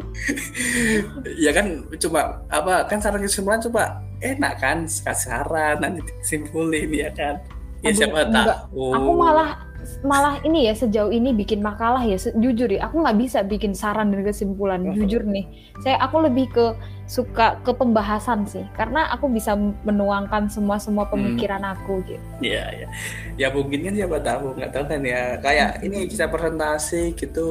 ya 1.46 1.56
kan 1.56 1.88
cuma 1.96 2.44
apa 2.52 2.84
kan 2.92 3.00
saran 3.00 3.24
kesimpulan 3.24 3.64
coba 3.64 4.04
enak 4.20 4.60
kan 4.60 4.84
kasih 4.84 5.32
saran 5.32 5.80
nanti 5.80 6.04
disimpulin 6.04 6.92
ya 6.92 7.10
kan? 7.16 7.40
Ya 7.82 7.90
Aduh, 7.90 7.98
siapa 7.98 8.20
tahu. 8.30 8.94
Aku 8.94 9.12
malah 9.18 9.72
malah 10.06 10.38
ini 10.46 10.70
ya 10.70 10.74
sejauh 10.78 11.10
ini 11.10 11.34
bikin 11.34 11.62
makalah 11.62 12.02
ya 12.06 12.18
jujur 12.18 12.70
ya. 12.70 12.90
Aku 12.90 13.02
nggak 13.02 13.18
bisa 13.18 13.40
bikin 13.42 13.74
saran 13.74 14.14
dan 14.14 14.22
kesimpulan 14.26 14.82
jujur 14.94 15.26
nih. 15.26 15.46
Saya 15.82 15.98
aku 16.02 16.22
lebih 16.26 16.50
ke 16.54 16.66
suka 17.10 17.58
ke 17.66 17.74
pembahasan 17.74 18.46
sih. 18.46 18.66
Karena 18.78 19.10
aku 19.14 19.30
bisa 19.30 19.58
menuangkan 19.58 20.50
semua 20.50 20.78
semua 20.78 21.10
hmm. 21.10 21.14
pemikiran 21.14 21.62
hmm. 21.66 21.74
aku 21.74 21.94
gitu. 22.06 22.26
Ya 22.46 22.70
ya 22.74 22.88
ya 23.38 23.48
mungkin 23.50 23.90
kan 23.90 23.94
siapa 23.98 24.18
tahu 24.22 24.46
nggak 24.58 24.72
tahu 24.74 24.84
kan 24.86 25.02
ya. 25.02 25.22
Kayak 25.42 25.70
hmm. 25.82 25.86
ini 25.90 25.98
bisa 26.06 26.26
presentasi 26.30 27.18
gitu 27.18 27.50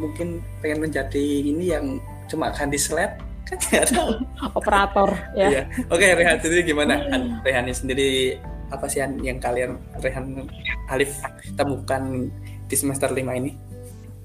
mungkin 0.00 0.40
pengen 0.64 0.80
menjadi 0.80 1.26
ini 1.44 1.76
yang 1.76 2.00
cuma 2.30 2.48
ganti 2.54 2.78
slide 2.78 3.18
kan 3.46 3.58
nggak 3.58 3.86
tahu. 3.90 4.10
Operator 4.58 5.10
ya. 5.34 5.48
Iya. 5.50 5.62
oke 5.90 6.06
Rehan 6.14 6.38
sendiri 6.38 6.62
gimana? 6.62 6.94
Rehan 7.42 7.66
sendiri 7.74 8.38
apa 8.70 8.86
sih 8.86 9.02
yang, 9.02 9.18
yang 9.22 9.38
kalian 9.42 9.78
Rehan 10.00 10.46
Alif 10.90 11.18
temukan 11.58 12.30
di 12.70 12.76
semester 12.78 13.10
5 13.10 13.18
ini? 13.42 13.54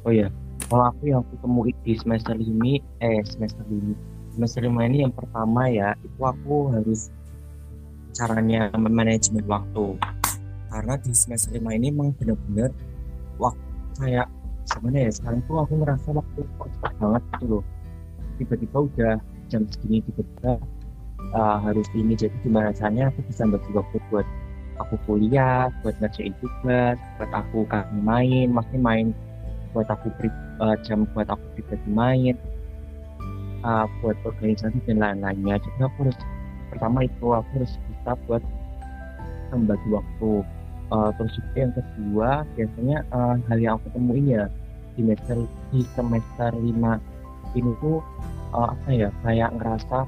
Oh 0.05 0.13
ya, 0.13 0.29
kalau 0.69 0.89
aku 0.89 1.03
yang 1.09 1.21
aku 1.21 1.33
temui 1.41 1.71
di 1.85 1.93
semester 1.97 2.37
ini 2.37 2.81
eh 3.01 3.21
semester 3.25 3.65
ini 3.69 3.93
semester 4.33 4.65
5 4.65 4.89
ini 4.89 4.97
yang 5.05 5.13
pertama 5.13 5.69
ya 5.69 5.93
itu 6.01 6.21
aku 6.21 6.73
harus 6.73 7.13
caranya 8.15 8.71
manajemen 8.75 9.45
waktu 9.45 9.99
karena 10.73 10.93
di 10.99 11.11
semester 11.13 11.53
5 11.53 11.61
ini 11.77 11.87
memang 11.93 12.11
benar-benar 12.17 12.71
waktu 13.37 13.65
kayak 14.01 14.27
sebenarnya 14.65 15.01
ya 15.07 15.11
sekarang 15.13 15.41
tuh 15.45 15.57
aku 15.61 15.73
merasa 15.77 16.07
waktu 16.09 16.39
kok 16.57 16.69
banget 16.97 17.23
gitu 17.37 17.45
loh 17.47 17.63
tiba-tiba 18.41 18.77
udah 18.81 19.13
jam 19.47 19.61
segini 19.69 20.01
tiba-tiba 20.09 20.51
uh, 21.33 21.57
harus 21.63 21.87
ini 21.97 22.13
jadi 22.13 22.35
gimana 22.45 22.75
caranya 22.75 23.09
aku 23.09 23.25
bisa 23.31 23.47
bagi 23.49 23.71
waktu 23.73 23.97
buat 24.11 24.27
aku 24.75 24.95
kuliah 25.07 25.71
buat 25.81 25.95
ngerjain 26.03 26.35
tugas 26.43 26.99
buat 27.17 27.31
aku 27.31 27.63
kami 27.71 27.99
main 28.03 28.47
maksudnya 28.51 28.81
main 28.83 29.07
buat 29.71 29.87
aku 29.87 30.11
uh, 30.59 30.75
jam 30.83 31.07
buat 31.15 31.27
aku 31.31 31.43
pribadi 31.55 31.89
main 31.89 32.35
uh, 33.65 33.85
buat 33.99 34.17
organisasi 34.21 34.77
dan 34.85 35.01
lain-lainnya. 35.01 35.57
Jadi 35.57 35.79
aku 35.81 36.07
harus 36.07 36.17
pertama 36.69 37.03
itu 37.03 37.25
aku 37.33 37.49
harus 37.57 37.73
bisa 37.89 38.11
buat 38.29 38.43
membagi 39.49 39.89
waktu. 39.89 40.31
Uh, 40.93 41.09
terus 41.17 41.33
juga 41.33 41.57
yang 41.57 41.73
kedua 41.73 42.29
biasanya 42.53 42.97
uh, 43.09 43.35
hal 43.49 43.57
yang 43.57 43.73
aku 43.81 43.89
temuin 43.97 44.29
ya 44.29 44.45
di 44.93 45.01
semester 45.01 45.37
di 45.73 45.81
semester 45.97 46.51
lima 46.61 47.01
ini 47.57 47.73
tuh 47.81 48.05
uh, 48.53 48.69
apa 48.69 48.89
ya 48.93 49.09
kayak 49.25 49.49
ngerasa 49.57 50.05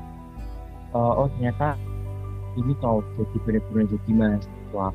uh, 0.98 1.14
oh 1.14 1.28
ternyata 1.38 1.78
ini 2.58 2.74
tau 2.82 3.06
jadi 3.14 3.38
benar-benar 3.46 3.86
jadi 3.94 4.12
mahasiswa 4.18 4.88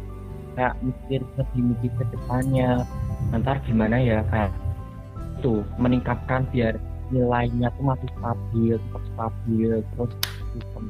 kayak 0.53 0.75
mikir 0.85 1.21
lebih 1.39 1.63
mikir 1.73 1.91
ke 1.97 2.05
depannya. 2.13 2.85
Ntar 3.31 3.57
gimana 3.65 3.97
ya 4.03 4.27
kayak 4.29 4.51
tuh 5.41 5.63
meningkatkan 5.79 6.45
biar 6.51 6.77
nilainya 7.15 7.71
tuh 7.79 7.85
masih 7.87 8.11
stabil 8.19 8.75
tetap 8.77 9.03
stabil 9.15 9.71
terus 9.95 10.13
sistem. 10.53 10.85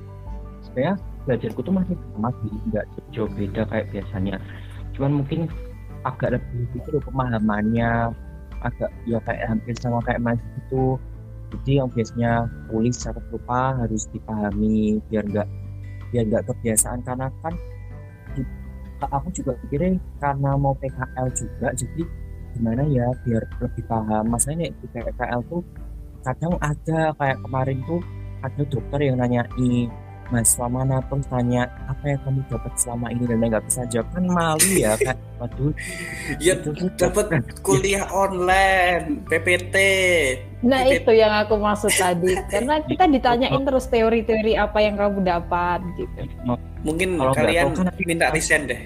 Sebenarnya 0.64 0.94
belajarku 1.28 1.60
tuh 1.62 1.74
masih 1.76 1.94
sama 1.94 2.30
sih 2.42 2.52
nggak 2.72 2.86
jauh 3.14 3.30
beda 3.30 3.62
kayak 3.68 3.86
biasanya. 3.92 4.36
Cuman 4.96 5.22
mungkin 5.22 5.40
agak 6.02 6.40
lebih 6.40 6.82
loh 6.90 7.02
pemahamannya 7.06 8.10
agak 8.62 8.90
ya 9.06 9.18
kayak 9.26 9.46
hampir 9.46 9.74
sama 9.78 10.02
kayak 10.06 10.22
masih 10.22 10.48
itu 10.66 10.98
jadi 11.52 11.84
yang 11.84 11.88
biasanya 11.92 12.32
tulis 12.72 12.94
secara 12.96 13.20
lupa 13.28 13.76
harus 13.76 14.08
dipahami 14.08 14.98
biar 15.12 15.24
nggak 15.28 15.48
biar 16.12 16.24
nggak 16.28 16.44
kebiasaan. 16.48 17.04
Karena 17.04 17.28
kan 17.44 17.54
aku 19.02 19.28
juga 19.34 19.52
pikirnya 19.66 19.98
karena 20.22 20.54
mau 20.54 20.72
PKL 20.78 21.28
juga 21.34 21.68
jadi 21.74 22.02
gimana 22.56 22.82
ya 22.88 23.08
biar 23.26 23.42
lebih 23.60 23.84
paham. 23.84 24.24
Masalahnya 24.32 24.72
di 24.72 24.86
PKL 24.88 25.40
tuh 25.48 25.62
kadang 26.22 26.54
ada 26.62 27.10
kayak 27.18 27.38
kemarin 27.42 27.78
tuh 27.84 28.00
ada 28.42 28.62
dokter 28.66 29.00
yang 29.02 29.16
nanyain 29.18 29.90
mahasiswa 30.32 30.66
mana 30.72 31.04
pun 31.04 31.20
tanya 31.28 31.68
apa 31.84 32.16
yang 32.16 32.20
kamu 32.24 32.40
dapat 32.48 32.72
selama 32.80 33.12
ini? 33.12 33.28
Dan 33.28 33.44
nggak 33.44 33.64
bisa 33.68 33.84
jawab 33.92 34.08
kan 34.16 34.24
malu 34.24 34.70
ya 34.72 34.96
kan 34.96 35.16
waduh. 35.36 35.72
Ya 36.42 36.56
dapat 36.96 37.28
kuliah 37.60 38.08
online 38.08 39.20
PPT 39.28 39.76
nah 40.62 40.86
PPT. 40.86 41.04
itu 41.04 41.12
yang 41.12 41.32
aku 41.42 41.58
maksud 41.60 41.92
tadi. 41.92 42.32
Karena 42.48 42.80
kita 42.86 43.04
ditanyain 43.10 43.62
terus 43.66 43.90
teori-teori 43.90 44.56
apa 44.56 44.78
yang 44.80 44.94
kamu 44.96 45.20
dapat 45.20 45.84
gitu. 46.00 46.20
Mungkin 46.86 47.20
Kalau 47.20 47.34
kalian 47.34 47.66
tahu, 47.74 47.84
kan 47.84 47.94
minta 48.06 48.26
resign 48.32 48.70
deh. 48.70 48.82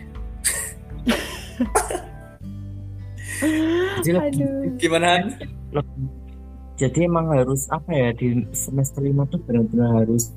Aduh. 4.06 4.72
gimana 4.80 5.20
jadi 6.76 7.08
emang 7.08 7.32
harus 7.32 7.68
apa 7.72 7.88
ya 7.92 8.12
di 8.12 8.44
semester 8.52 9.00
lima 9.00 9.24
tuh 9.28 9.40
benar-benar 9.44 10.04
harus 10.04 10.32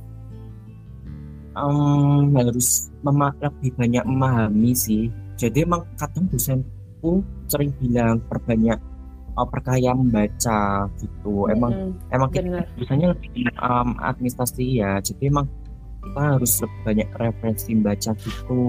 um, 1.63 2.31
harus 2.35 2.89
mema 3.03 3.35
lebih 3.39 3.71
banyak 3.75 4.03
memahami 4.07 4.71
sih. 4.75 5.11
Jadi 5.39 5.63
emang 5.63 5.87
kadang 5.95 6.27
dosenku 6.27 7.23
sering 7.47 7.71
bilang 7.79 8.19
perbanyak 8.27 8.79
uh, 9.39 9.47
perkaya 9.47 9.95
membaca 9.95 10.87
gitu. 10.99 11.47
Hmm, 11.47 11.53
emang 11.55 11.71
emang 12.11 12.29
kita 12.31 12.67
biasanya 12.75 13.07
lebih 13.15 13.47
um, 13.63 13.95
administrasi 14.03 14.83
ya. 14.83 14.99
Jadi 14.99 15.31
emang 15.31 15.47
kita 16.03 16.21
harus 16.35 16.51
lebih 16.63 16.79
banyak 16.83 17.09
referensi 17.15 17.69
membaca 17.75 18.11
gitu. 18.19 18.63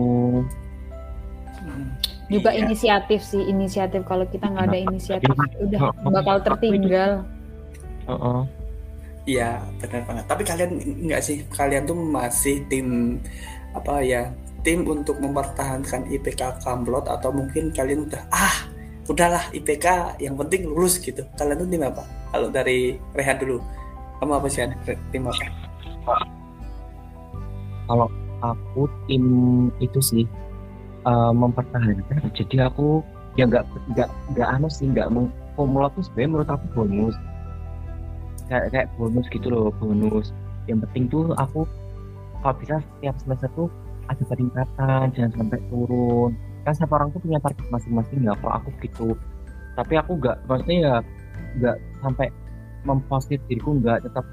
Hmm, 1.61 1.87
juga 2.31 2.51
iya. 2.55 2.67
inisiatif 2.67 3.21
sih 3.27 3.43
inisiatif. 3.51 4.07
Kalau 4.07 4.25
kita 4.31 4.47
nggak 4.47 4.67
ada 4.71 4.79
inisiatif 4.79 5.35
udah 5.59 5.81
bakal 6.11 6.37
tertinggal. 6.47 7.27
Uh 8.07 8.15
-uh. 8.15 8.60
Iya 9.29 9.61
benar 9.81 10.03
banget. 10.09 10.25
Tapi 10.27 10.43
kalian 10.49 10.73
enggak 11.07 11.23
sih? 11.25 11.45
Kalian 11.53 11.85
tuh 11.85 11.97
masih 11.97 12.65
tim 12.73 13.21
apa 13.77 14.01
ya? 14.01 14.33
Tim 14.61 14.85
untuk 14.85 15.17
mempertahankan 15.21 16.09
IPK 16.13 16.61
Kamblot 16.61 17.09
atau 17.09 17.33
mungkin 17.33 17.73
kalian 17.73 18.05
udah 18.09 18.23
ah 18.33 18.69
udahlah 19.09 19.41
IPK 19.57 20.17
yang 20.21 20.37
penting 20.37 20.69
lulus 20.69 21.01
gitu. 21.01 21.25
Kalian 21.37 21.65
tuh 21.65 21.69
tim 21.69 21.83
apa? 21.85 22.05
Kalau 22.31 22.49
dari 22.53 23.01
Rehan 23.17 23.37
dulu, 23.41 23.59
kamu 24.21 24.33
apa 24.37 24.47
sih? 24.49 24.69
Tim 25.13 25.23
apa? 25.27 25.45
Kalau 27.89 28.09
aku 28.41 28.83
tim 29.09 29.25
itu 29.81 30.01
sih 30.01 30.25
uh, 31.05 31.33
mempertahankan. 31.33 32.33
Jadi 32.37 32.57
aku 32.61 33.01
ya 33.39 33.47
nggak 33.47 33.65
nggak 33.95 34.09
nggak 34.35 34.49
anu 34.49 34.69
sih 34.69 34.91
nggak 34.91 35.07
tuh 35.95 36.03
sebenarnya 36.03 36.31
menurut 36.35 36.51
aku 36.51 36.65
bonus 36.75 37.17
kayak 38.51 38.67
kayak 38.75 38.89
bonus 38.99 39.27
gitu 39.31 39.47
loh 39.47 39.71
bonus. 39.79 40.35
Yang 40.67 40.91
penting 40.91 41.05
tuh 41.09 41.33
aku 41.39 41.63
kalau 42.43 42.55
bisa 42.59 42.83
setiap 42.83 43.15
semester 43.23 43.49
tuh 43.55 43.69
ada 44.11 44.23
peningkatan 44.27 45.05
jangan 45.15 45.33
sampai 45.39 45.61
turun. 45.71 46.31
Kan 46.67 46.73
setiap 46.75 46.93
orang 46.99 47.09
tuh 47.15 47.23
punya 47.23 47.39
target 47.39 47.67
masing-masing 47.71 48.19
nggak 48.27 48.37
kalau 48.43 48.53
aku 48.59 48.69
gitu. 48.83 49.09
Tapi 49.79 49.95
aku 49.97 50.19
nggak 50.19 50.37
maksudnya 50.51 50.77
ya 50.83 50.95
nggak 51.63 51.77
sampai 52.03 52.27
memposisi 52.83 53.39
diriku 53.47 53.79
nggak 53.79 54.03
tetap 54.09 54.27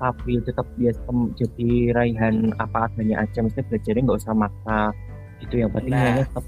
stabil 0.00 0.40
tetap 0.40 0.64
biasa 0.80 1.10
jadi 1.36 1.70
raihan 1.92 2.56
apa 2.56 2.88
adanya 2.88 3.28
aja. 3.28 3.44
Maksudnya 3.44 3.68
belajarnya 3.68 4.02
nggak 4.08 4.20
usah 4.24 4.34
maksa. 4.34 4.80
Gitu 5.44 5.54
yang 5.60 5.70
penting 5.72 5.92
nah. 5.92 6.24
tetap 6.24 6.44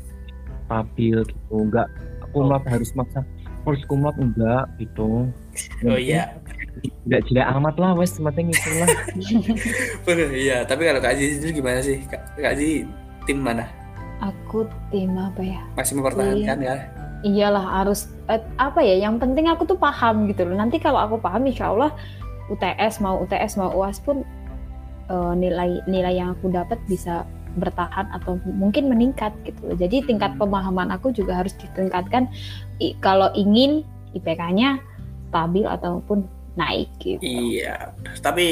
stabil 0.64 1.16
gitu. 1.28 1.56
Nggak 1.68 1.88
aku 2.24 2.36
oh. 2.48 2.56
harus 2.64 2.90
maksa 2.96 3.20
harus 3.62 3.82
kumlot 3.86 4.16
enggak 4.18 4.66
gitu. 4.80 5.30
Oh 5.86 5.98
iya 5.98 6.34
Enggak 7.02 7.20
jelek 7.28 7.46
amat 7.58 7.74
lah 7.76 7.90
wes 7.98 8.16
penting 8.16 8.48
itu 8.48 8.70
lah 8.80 8.88
iya 10.46 10.64
tapi 10.64 10.88
kalau 10.88 11.00
Kak 11.02 11.14
Aziz 11.18 11.42
itu 11.42 11.60
gimana 11.60 11.84
sih? 11.84 12.00
Kak, 12.08 12.38
Kak 12.38 12.54
Aziz 12.56 12.88
tim 13.28 13.38
mana? 13.42 13.68
Aku 14.22 14.64
tim 14.88 15.14
apa 15.18 15.42
ya? 15.42 15.60
Masih 15.74 15.98
mempertahankan 15.98 16.58
iya. 16.62 16.74
ya 16.74 17.02
iyalah 17.22 17.82
harus 17.82 18.10
eh, 18.26 18.42
apa 18.58 18.82
ya? 18.82 18.98
Yang 18.98 19.22
penting 19.22 19.46
aku 19.48 19.62
tuh 19.66 19.78
paham 19.78 20.26
gitu 20.28 20.42
loh. 20.46 20.58
Nanti 20.58 20.82
kalau 20.82 20.98
aku 20.98 21.16
paham 21.22 21.46
insya 21.46 21.70
Allah 21.70 21.94
UTS 22.50 22.98
mau 22.98 23.22
UTS 23.22 23.56
mau 23.56 23.70
UAS 23.72 24.02
pun 24.02 24.26
uh, 25.08 25.32
nilai 25.32 25.80
nilai 25.86 26.18
yang 26.18 26.34
aku 26.36 26.50
dapat 26.50 26.76
bisa 26.90 27.24
bertahan 27.56 28.08
atau 28.16 28.40
mungkin 28.44 28.90
meningkat 28.90 29.32
gitu 29.46 29.72
loh. 29.72 29.76
Jadi 29.78 30.04
tingkat 30.04 30.34
pemahaman 30.36 30.90
aku 30.92 31.14
juga 31.14 31.40
harus 31.40 31.54
ditingkatkan. 31.56 32.28
I, 32.82 32.98
kalau 32.98 33.30
ingin 33.32 33.86
IPK-nya 34.12 34.82
stabil 35.32 35.64
ataupun 35.64 36.28
naik 36.52 36.88
gitu. 37.00 37.24
Iya, 37.24 37.96
tapi 38.20 38.46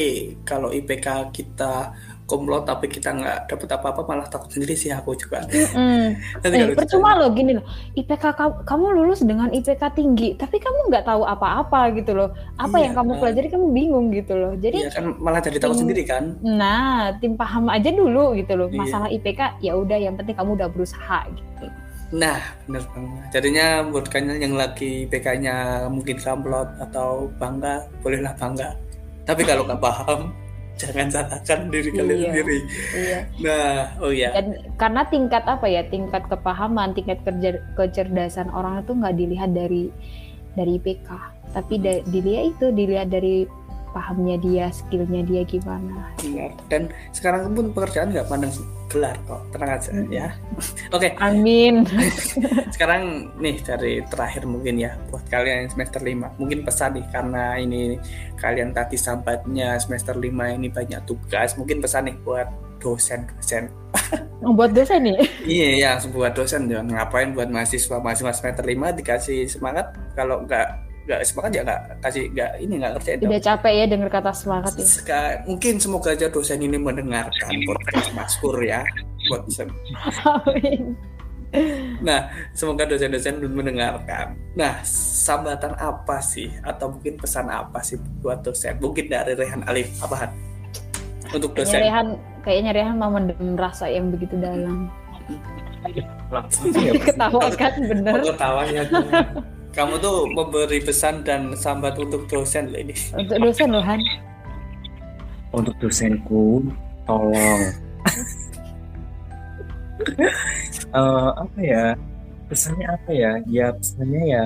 kalau 0.48 0.72
IPK 0.72 1.34
kita 1.36 1.92
komplot 2.30 2.62
tapi 2.62 2.86
kita 2.86 3.10
nggak 3.10 3.38
dapat 3.50 3.68
apa-apa 3.74 4.06
malah 4.06 4.26
takut 4.30 4.46
sendiri 4.54 4.78
sih 4.78 4.94
aku 4.94 5.18
juga. 5.18 5.42
Mm 5.50 6.14
eh, 6.46 6.78
percuma 6.78 7.18
loh 7.18 7.34
gini 7.34 7.58
loh, 7.58 7.66
IPK 7.98 8.24
kamu 8.62 8.86
lulus 8.94 9.26
dengan 9.26 9.50
IPK 9.50 9.82
tinggi, 9.98 10.38
tapi 10.38 10.62
kamu 10.62 10.94
nggak 10.94 11.10
tahu 11.10 11.26
apa-apa 11.26 11.90
gitu 11.98 12.14
loh. 12.14 12.30
Apa 12.54 12.78
iya, 12.78 12.88
yang 12.88 12.92
kamu 12.94 13.10
pelajari 13.18 13.48
kamu 13.50 13.66
bingung 13.74 14.06
gitu 14.14 14.38
loh. 14.38 14.52
Jadi 14.54 14.78
iya, 14.78 14.94
kan 14.94 15.18
malah 15.18 15.42
jadi 15.42 15.58
takut 15.58 15.82
sendiri 15.82 16.06
kan. 16.06 16.38
Nah, 16.40 17.18
tim 17.18 17.34
paham 17.34 17.66
aja 17.66 17.90
dulu 17.90 18.38
gitu 18.38 18.54
loh. 18.54 18.70
Iya. 18.70 18.78
Masalah 18.78 19.08
IPK 19.10 19.40
ya 19.58 19.74
udah 19.74 19.98
yang 19.98 20.14
penting 20.14 20.38
kamu 20.38 20.54
udah 20.54 20.68
berusaha 20.70 21.26
gitu. 21.34 21.66
Nah, 22.10 22.42
benar 22.66 22.82
banget. 22.90 23.22
Jadinya 23.30 23.66
buat 23.86 24.06
kalian 24.10 24.42
yang 24.42 24.54
lagi 24.58 25.06
PK-nya 25.06 25.86
mungkin 25.86 26.18
kamplot 26.18 26.66
atau 26.82 27.30
bangga, 27.38 27.86
bolehlah 28.02 28.34
bangga. 28.34 28.74
Tapi 29.22 29.46
kalau 29.46 29.62
nggak 29.62 29.78
paham, 29.78 30.34
jangan 30.80 31.06
salahkan 31.06 31.70
diri 31.70 31.90
kalian 31.94 32.18
iya, 32.18 32.26
sendiri. 32.26 32.58
Iya. 32.98 33.18
Nah, 33.46 33.78
oh 34.02 34.10
ya. 34.10 34.30
Dan 34.34 34.58
karena 34.74 35.02
tingkat 35.06 35.44
apa 35.46 35.66
ya, 35.70 35.86
tingkat 35.86 36.26
kepahaman, 36.26 36.98
tingkat 36.98 37.22
kerja, 37.22 37.62
kecerdasan 37.78 38.50
orang 38.50 38.82
itu 38.82 38.90
nggak 38.90 39.14
dilihat 39.14 39.50
dari 39.54 39.94
dari 40.58 40.82
PK, 40.82 41.08
tapi 41.54 41.78
da, 41.78 42.02
dilihat 42.10 42.58
itu 42.58 42.66
dilihat 42.74 43.06
dari 43.06 43.46
pahamnya 43.90 44.36
dia, 44.40 44.66
skillnya 44.70 45.22
dia 45.26 45.42
gimana. 45.44 46.10
Iya. 46.22 46.54
Dan 46.70 46.90
sekarang 47.14 47.54
pun 47.54 47.70
pekerjaan 47.74 48.14
nggak 48.14 48.28
pandang 48.30 48.52
gelar 48.90 49.14
kok, 49.26 49.42
tenang 49.54 49.70
aja 49.78 49.90
hmm. 49.94 50.10
ya. 50.10 50.28
Oke. 50.90 51.10
Okay. 51.10 51.10
Amin. 51.22 51.86
sekarang 52.74 53.30
nih 53.38 53.56
dari 53.62 54.02
terakhir 54.08 54.48
mungkin 54.48 54.80
ya 54.80 54.98
buat 55.12 55.22
kalian 55.30 55.66
yang 55.66 55.70
semester 55.70 56.00
5 56.02 56.40
mungkin 56.40 56.58
pesan 56.66 56.98
nih 56.98 57.06
karena 57.12 57.44
ini 57.60 57.80
kalian 58.40 58.74
tadi 58.74 58.96
sambatnya 58.98 59.78
semester 59.78 60.18
5 60.18 60.26
ini 60.30 60.68
banyak 60.72 61.04
tugas, 61.06 61.54
mungkin 61.54 61.78
pesan 61.78 62.10
nih 62.10 62.16
buat 62.24 62.50
dosen 62.80 63.28
dosen 63.36 63.68
oh, 64.44 64.56
buat 64.56 64.72
dosen 64.72 65.04
nih 65.04 65.18
iya 65.44 65.68
ya 65.76 65.90
buat 66.08 66.32
dosen 66.32 66.66
jangan 66.66 66.88
ngapain 66.88 67.36
buat 67.36 67.52
mahasiswa 67.52 68.00
mahasiswa 68.00 68.32
semester 68.32 68.64
5 68.64 68.98
dikasih 68.98 69.46
semangat 69.46 69.92
kalau 70.16 70.42
enggak 70.42 70.80
nggak 71.10 71.26
semangat 71.26 71.50
ya 71.50 71.62
nggak 71.66 71.80
kasih 72.06 72.24
nggak 72.30 72.50
ini 72.62 72.74
nggak 72.78 72.92
kerja 73.02 73.10
udah 73.26 73.42
capek 73.42 73.72
ya 73.74 73.84
dengar 73.90 74.08
kata 74.14 74.30
semangat 74.30 74.72
ya. 74.78 74.86
mungkin 75.42 75.74
semoga 75.82 76.14
aja 76.14 76.26
dosen 76.30 76.62
ini 76.62 76.78
mendengarkan 76.78 77.50
podcast 77.66 78.10
Maskur 78.14 78.56
ya 78.62 78.86
buat 79.26 79.42
bisa 79.50 79.66
Nah, 82.00 82.30
semoga 82.54 82.86
dosen-dosen 82.86 83.42
mendengarkan. 83.42 84.38
Nah, 84.54 84.78
sambatan 84.86 85.74
apa 85.82 86.22
sih 86.22 86.46
atau 86.62 86.94
mungkin 86.94 87.18
pesan 87.18 87.50
apa 87.50 87.82
sih 87.82 87.98
buat 88.22 88.46
dosen? 88.46 88.78
Mungkin 88.78 89.10
dari 89.10 89.34
Rehan 89.34 89.66
Alif 89.66 89.90
apa 89.98 90.30
Untuk 91.34 91.58
kayaknya 91.58 91.66
dosen. 91.66 91.80
Rehan, 91.82 92.08
kayaknya 92.46 92.70
Rehan 92.70 92.96
mau 93.02 93.10
mendem 93.10 93.58
rasa 93.58 93.90
yang 93.90 94.14
begitu 94.14 94.38
dalam. 94.38 94.86
langsung 96.30 96.70
ya 96.76 96.92
Ketawa 97.02 97.50
kan 97.58 97.74
bener. 97.82 98.20
Ketawa 98.22 98.62
ya. 98.68 98.84
Kamu 99.70 100.02
tuh 100.02 100.26
memberi 100.34 100.82
pesan 100.82 101.22
dan 101.22 101.54
sambat 101.54 101.94
untuk 101.94 102.26
dosen 102.26 102.74
loh 102.74 102.80
ini. 102.82 102.94
Untuk 103.14 103.38
dosen 103.38 103.68
loh 103.70 103.84
Han. 103.84 104.00
untuk 105.50 105.74
dosenku 105.82 106.62
tolong 107.10 107.74
Eh, 110.90 111.28
apa 111.36 111.58
ya 111.60 111.94
pesannya 112.48 112.86
apa 112.88 113.10
ya 113.14 113.30
ya 113.46 113.66
pesannya 113.76 114.22
ya 114.26 114.42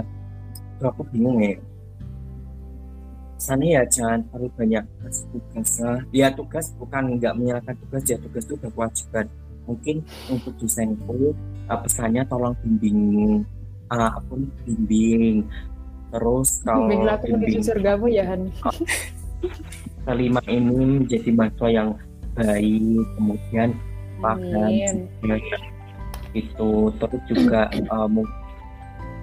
aku 0.82 1.06
bingung 1.08 1.40
ya 1.40 1.56
pesannya 3.38 3.68
ya 3.80 3.82
jangan 3.88 4.20
terlalu 4.28 4.48
banyak 4.58 4.84
kasih 5.00 5.24
tugas 5.32 5.70
lah. 5.80 5.98
ya 6.12 6.26
tugas 6.34 6.66
bukan 6.76 7.02
nggak 7.16 7.32
menyalahkan 7.38 7.74
tugas 7.86 8.02
ya 8.04 8.16
tugas 8.20 8.42
itu 8.44 8.54
udah 8.60 8.70
kewajiban 8.76 9.26
mungkin 9.64 9.96
untuk 10.28 10.52
dosenku 10.60 11.32
uh, 11.70 11.78
pesannya 11.80 12.22
tolong 12.28 12.52
bimbing 12.60 13.46
uh, 13.92 14.10
aku 14.20 14.44
bimbing. 14.64 15.44
Terus 16.14 16.62
kalau 16.62 16.86
Bimbinglah 16.86 17.18
aku 17.18 17.26
menuju 17.34 17.42
bimbing 17.42 17.64
surgamu 17.66 18.06
ya 18.06 18.24
Han. 18.30 18.42
kelima 20.04 20.40
ini 20.48 21.00
menjadi 21.00 21.30
mahasiswa 21.32 21.68
yang 21.72 21.88
baik 22.36 23.04
kemudian 23.16 23.68
paham 24.20 24.70
juga 25.24 25.58
itu 26.34 26.70
terus 27.00 27.22
juga 27.30 27.60
mung- 28.14 28.36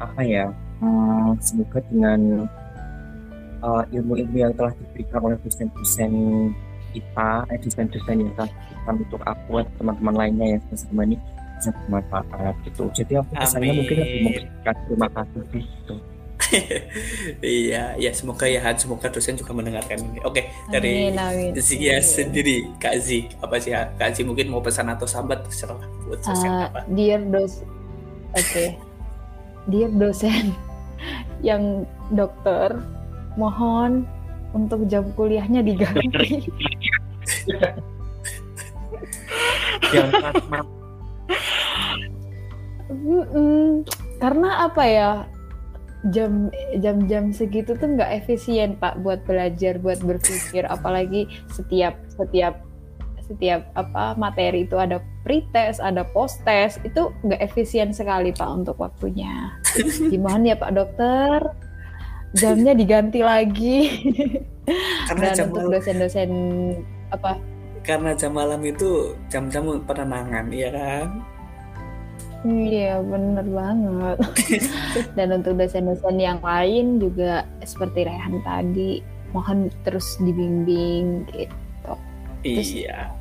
apa 0.01 0.21
ya 0.25 0.49
hmm, 0.81 1.37
semoga 1.37 1.79
dengan 1.85 2.49
eh, 3.61 3.83
ilmu-ilmu 3.93 4.37
yang 4.37 4.53
telah 4.57 4.73
diberikan 4.73 5.21
oleh 5.21 5.37
dosen-dosen 5.45 6.13
kita 6.91 7.45
eh 7.53 7.59
dosen-dosen 7.61 8.25
yang 8.25 8.31
telah 8.33 8.49
diberikan 8.49 8.95
untuk 9.05 9.21
aku 9.23 9.51
dan 9.61 9.67
teman-teman 9.77 10.15
lainnya 10.17 10.47
yang 10.57 10.61
bersama 10.65 11.05
ini 11.05 11.17
bisa 11.61 11.69
bermanfaat 11.85 12.55
gitu 12.65 12.89
jadi 12.89 13.21
aku 13.21 13.31
kesannya 13.37 13.73
mungkin 13.77 13.97
lebih 14.01 14.19
memberikan 14.25 14.75
terima 14.89 15.07
kasih 15.13 15.41
sih, 15.53 15.61
gitu 15.61 15.95
iya, 17.45 17.95
ya 17.95 18.11
semoga 18.11 18.43
ya 18.49 18.59
Han, 18.65 18.75
semoga 18.75 19.07
dosen 19.07 19.37
juga 19.39 19.55
mendengarkan 19.55 20.03
ini. 20.03 20.19
Oke, 20.25 20.51
dari 20.67 21.13
Amin, 21.13 21.15
amin. 21.15 21.51
Zia 21.55 22.01
Amin. 22.01 22.03
sendiri, 22.03 22.67
Kak 22.81 22.97
Zi, 22.99 23.29
apa 23.39 23.55
sih 23.61 23.71
Kak 23.71 24.09
Zi 24.17 24.27
mungkin 24.27 24.51
mau 24.51 24.59
pesan 24.59 24.89
atau 24.91 25.07
sambat 25.07 25.45
terserah 25.47 25.79
buat 26.07 26.19
dosen 26.19 26.49
Uh, 26.51 26.67
apa? 26.67 26.83
dear 26.91 27.21
dos, 27.29 27.63
oke, 28.35 28.65
dear 29.69 29.91
dosen 29.95 30.51
yang 31.47 31.87
dokter, 32.11 32.75
mohon 33.39 34.03
untuk 34.51 34.83
jam 34.91 35.07
kuliahnya 35.15 35.63
diganti. 35.63 36.51
yang 39.95 40.09
Mm-mm. 42.91 43.87
Karena 44.19 44.67
apa 44.67 44.83
ya? 44.85 45.11
Jam 46.09 46.49
jam-jam 46.81 47.29
segitu 47.29 47.77
tuh 47.77 47.93
nggak 47.93 48.25
efisien 48.25 48.73
Pak 48.77 49.05
buat 49.05 49.21
belajar, 49.23 49.77
buat 49.77 50.01
berpikir. 50.01 50.65
Apalagi 50.65 51.29
setiap 51.53 51.95
setiap 52.09 52.61
setiap 53.21 53.63
apa 53.79 54.17
materi 54.19 54.67
itu 54.67 54.75
ada 54.75 54.99
pretest, 55.23 55.79
ada 55.79 56.03
post 56.11 56.41
test, 56.43 56.81
itu 56.83 57.13
nggak 57.23 57.39
efisien 57.39 57.93
sekali 57.93 58.33
Pak 58.33 58.49
untuk 58.49 58.81
waktunya. 58.81 59.55
Gimana 60.11 60.51
ya 60.51 60.57
Pak 60.57 60.73
Dokter? 60.73 61.39
Jamnya 62.35 62.73
diganti 62.73 63.21
lagi. 63.21 63.79
Karena 65.09 65.31
Dan 65.31 65.37
jam 65.37 65.47
untuk 65.53 65.63
malam, 65.67 65.73
dosen-dosen 65.77 66.31
apa 67.11 67.35
karena 67.81 68.13
jam 68.13 68.37
malam 68.37 68.61
itu 68.61 69.17
jam-jam 69.25 69.65
penenangan, 69.89 70.45
ya 70.53 70.69
kan? 70.69 71.07
Iya 72.41 73.01
bener 73.05 73.45
banget. 73.45 74.17
Dan 75.17 75.37
untuk 75.37 75.61
dosen-dosen 75.61 76.17
yang 76.17 76.41
lain 76.41 76.97
juga 76.97 77.45
seperti 77.61 78.09
Rehan 78.09 78.41
tadi, 78.41 78.97
mohon 79.29 79.69
terus 79.85 80.17
dibimbing 80.17 81.29
gitu. 81.29 81.93
Terus- 82.41 82.73
Iya, 82.73 83.13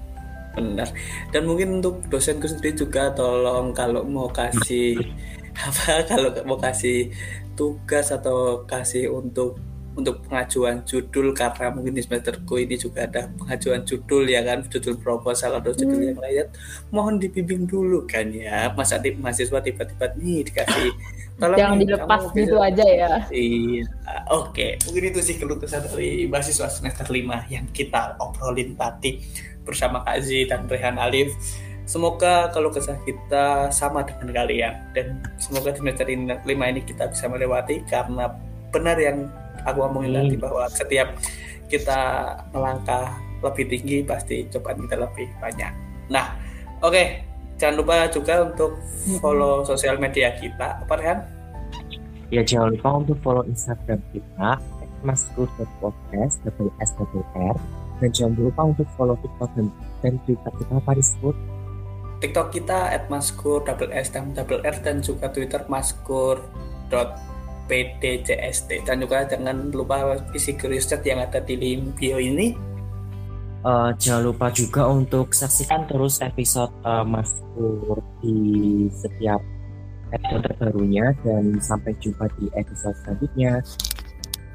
benar. 0.56 0.88
Dan 1.28 1.44
mungkin 1.44 1.84
untuk 1.84 2.00
dosenku 2.08 2.48
sendiri 2.48 2.72
juga 2.72 3.12
tolong 3.12 3.76
kalau 3.76 4.08
mau 4.08 4.32
kasih 4.32 4.96
apa 5.68 6.08
kalau 6.08 6.32
mau 6.48 6.56
kasih 6.56 7.12
tugas 7.52 8.08
atau 8.08 8.64
kasih 8.64 9.12
untuk 9.12 9.60
untuk 10.00 10.24
pengajuan 10.24 10.80
judul 10.82 11.30
karena 11.30 11.68
mungkin 11.68 11.92
di 11.92 12.00
semesterku 12.00 12.56
ini 12.56 12.74
juga 12.74 13.04
ada 13.04 13.28
pengajuan 13.30 13.84
judul 13.84 14.24
ya 14.24 14.40
kan 14.40 14.64
judul 14.64 14.96
proposal 14.96 15.56
atau 15.56 15.70
judul 15.70 15.96
Hmm. 15.96 16.08
yang 16.08 16.20
lain 16.20 16.46
mohon 16.88 17.14
dibimbing 17.16 17.64
dulu 17.64 18.04
kan 18.04 18.28
ya 18.28 18.72
masa 18.72 18.96
di 18.96 19.12
mahasiswa 19.12 19.60
tiba-tiba 19.60 20.06
nih 20.16 20.40
dikasih 20.42 20.90
tolong 21.40 21.56
Jangan 21.56 21.76
nih, 21.76 21.86
dilepas 21.86 22.22
gitu 22.30 22.52
bisa- 22.52 22.66
aja 22.68 22.84
ya. 22.86 23.10
Iya, 23.30 23.84
oke. 24.28 24.68
Mungkin 24.84 25.04
itu 25.08 25.20
sih 25.20 25.34
keluh 25.36 25.56
kesah 25.56 25.80
dari 25.80 26.28
mahasiswa 26.28 26.68
semester 26.68 27.08
5 27.08 27.16
yang 27.48 27.64
kita 27.70 28.12
obrolin 28.16 28.76
tadi 28.76 29.24
bersama 29.64 30.04
Kak 30.04 30.20
Zi 30.20 30.44
dan 30.44 30.68
Rehan 30.68 31.00
Alif. 31.00 31.32
Semoga 31.84 32.52
kalau 32.52 32.68
kesah 32.68 33.00
kita 33.02 33.72
sama 33.72 34.04
dengan 34.04 34.36
kalian 34.36 34.92
dan 34.92 35.06
semoga 35.34 35.72
di 35.72 35.80
semester 35.80 36.06
5 36.06 36.44
ini 36.44 36.80
kita 36.84 37.08
bisa 37.08 37.24
melewati 37.26 37.82
karena 37.82 38.30
benar 38.68 38.94
yang 38.94 39.26
aku 39.64 39.78
omongin 39.86 40.10
Hmm. 40.14 40.18
tadi 40.26 40.36
bahwa 40.36 40.64
setiap 40.70 41.08
kita 41.70 41.98
melangkah 42.50 43.14
lebih 43.40 43.64
tinggi 43.70 44.04
pasti 44.04 44.44
cobaan 44.50 44.84
kita 44.84 44.96
lebih 45.00 45.26
banyak. 45.40 45.72
Nah, 46.12 46.36
oke. 46.84 47.26
Jangan 47.60 47.76
lupa 47.76 48.08
juga 48.08 48.34
untuk 48.48 48.80
follow 49.20 49.68
sosial 49.68 50.00
media 50.00 50.32
kita. 50.40 50.80
Apa 50.80 50.96
Rehan? 50.96 51.20
Ya 52.32 52.40
jangan 52.40 52.72
lupa 52.72 52.88
untuk 53.04 53.20
follow 53.20 53.44
Instagram 53.44 54.00
kita 54.16 54.56
maskur.podcast 55.04 56.40
double 56.44 56.72
S 56.80 56.92
double 56.96 57.24
R 57.36 57.56
dan 58.00 58.08
jangan 58.12 58.32
lupa 58.36 58.62
untuk 58.72 58.88
follow 58.96 59.16
TikTok 59.20 59.50
dan, 59.56 59.66
dan 60.00 60.14
Twitter 60.24 60.52
kita 60.56 60.72
apa 60.76 60.92
disebut 60.96 61.36
TikTok 62.20 62.48
kita 62.52 62.78
@maskur 63.08 63.64
double 63.64 63.92
S 63.96 64.12
double 64.12 64.60
R 64.60 64.76
dan 64.84 65.00
juga 65.00 65.32
Twitter 65.32 65.64
maskur 65.68 66.40
pdcst 67.70 68.82
dan 68.82 68.98
juga 68.98 69.22
jangan 69.30 69.70
lupa 69.70 70.18
isi 70.34 70.58
curious 70.58 70.90
chat 70.90 71.06
yang 71.06 71.22
ada 71.22 71.38
di 71.38 71.54
link 71.54 71.94
bio 71.94 72.18
ini 72.18 72.70
Eh, 73.60 73.90
jangan 74.00 74.32
lupa 74.32 74.48
juga 74.48 74.88
untuk 74.88 75.36
saksikan 75.36 75.84
terus 75.84 76.24
episode 76.24 76.72
eh, 76.80 77.04
Maskur 77.04 78.00
di 78.24 78.88
setiap 78.88 79.44
episode 80.16 80.48
terbarunya 80.48 81.12
dan 81.20 81.60
sampai 81.60 81.92
jumpa 82.00 82.24
di 82.40 82.48
episode 82.56 82.96
selanjutnya. 83.04 83.60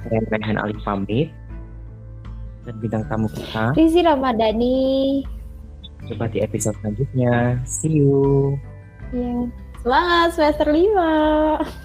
Saya 0.01 0.20
Rehan 0.34 0.57
Ali 0.57 0.74
pamit 0.82 1.30
dan 2.66 2.76
bintang 2.82 3.05
tamu 3.05 3.30
kita 3.30 3.78
Rizi 3.78 4.01
Ramadhani. 4.01 5.22
coba 6.09 6.26
di 6.30 6.41
episode 6.41 6.74
selanjutnya. 6.82 7.61
See 7.61 8.01
you. 8.01 8.57
Ya. 9.13 9.49
Semangat 9.86 10.34
semester 10.34 10.74
5. 10.74 11.85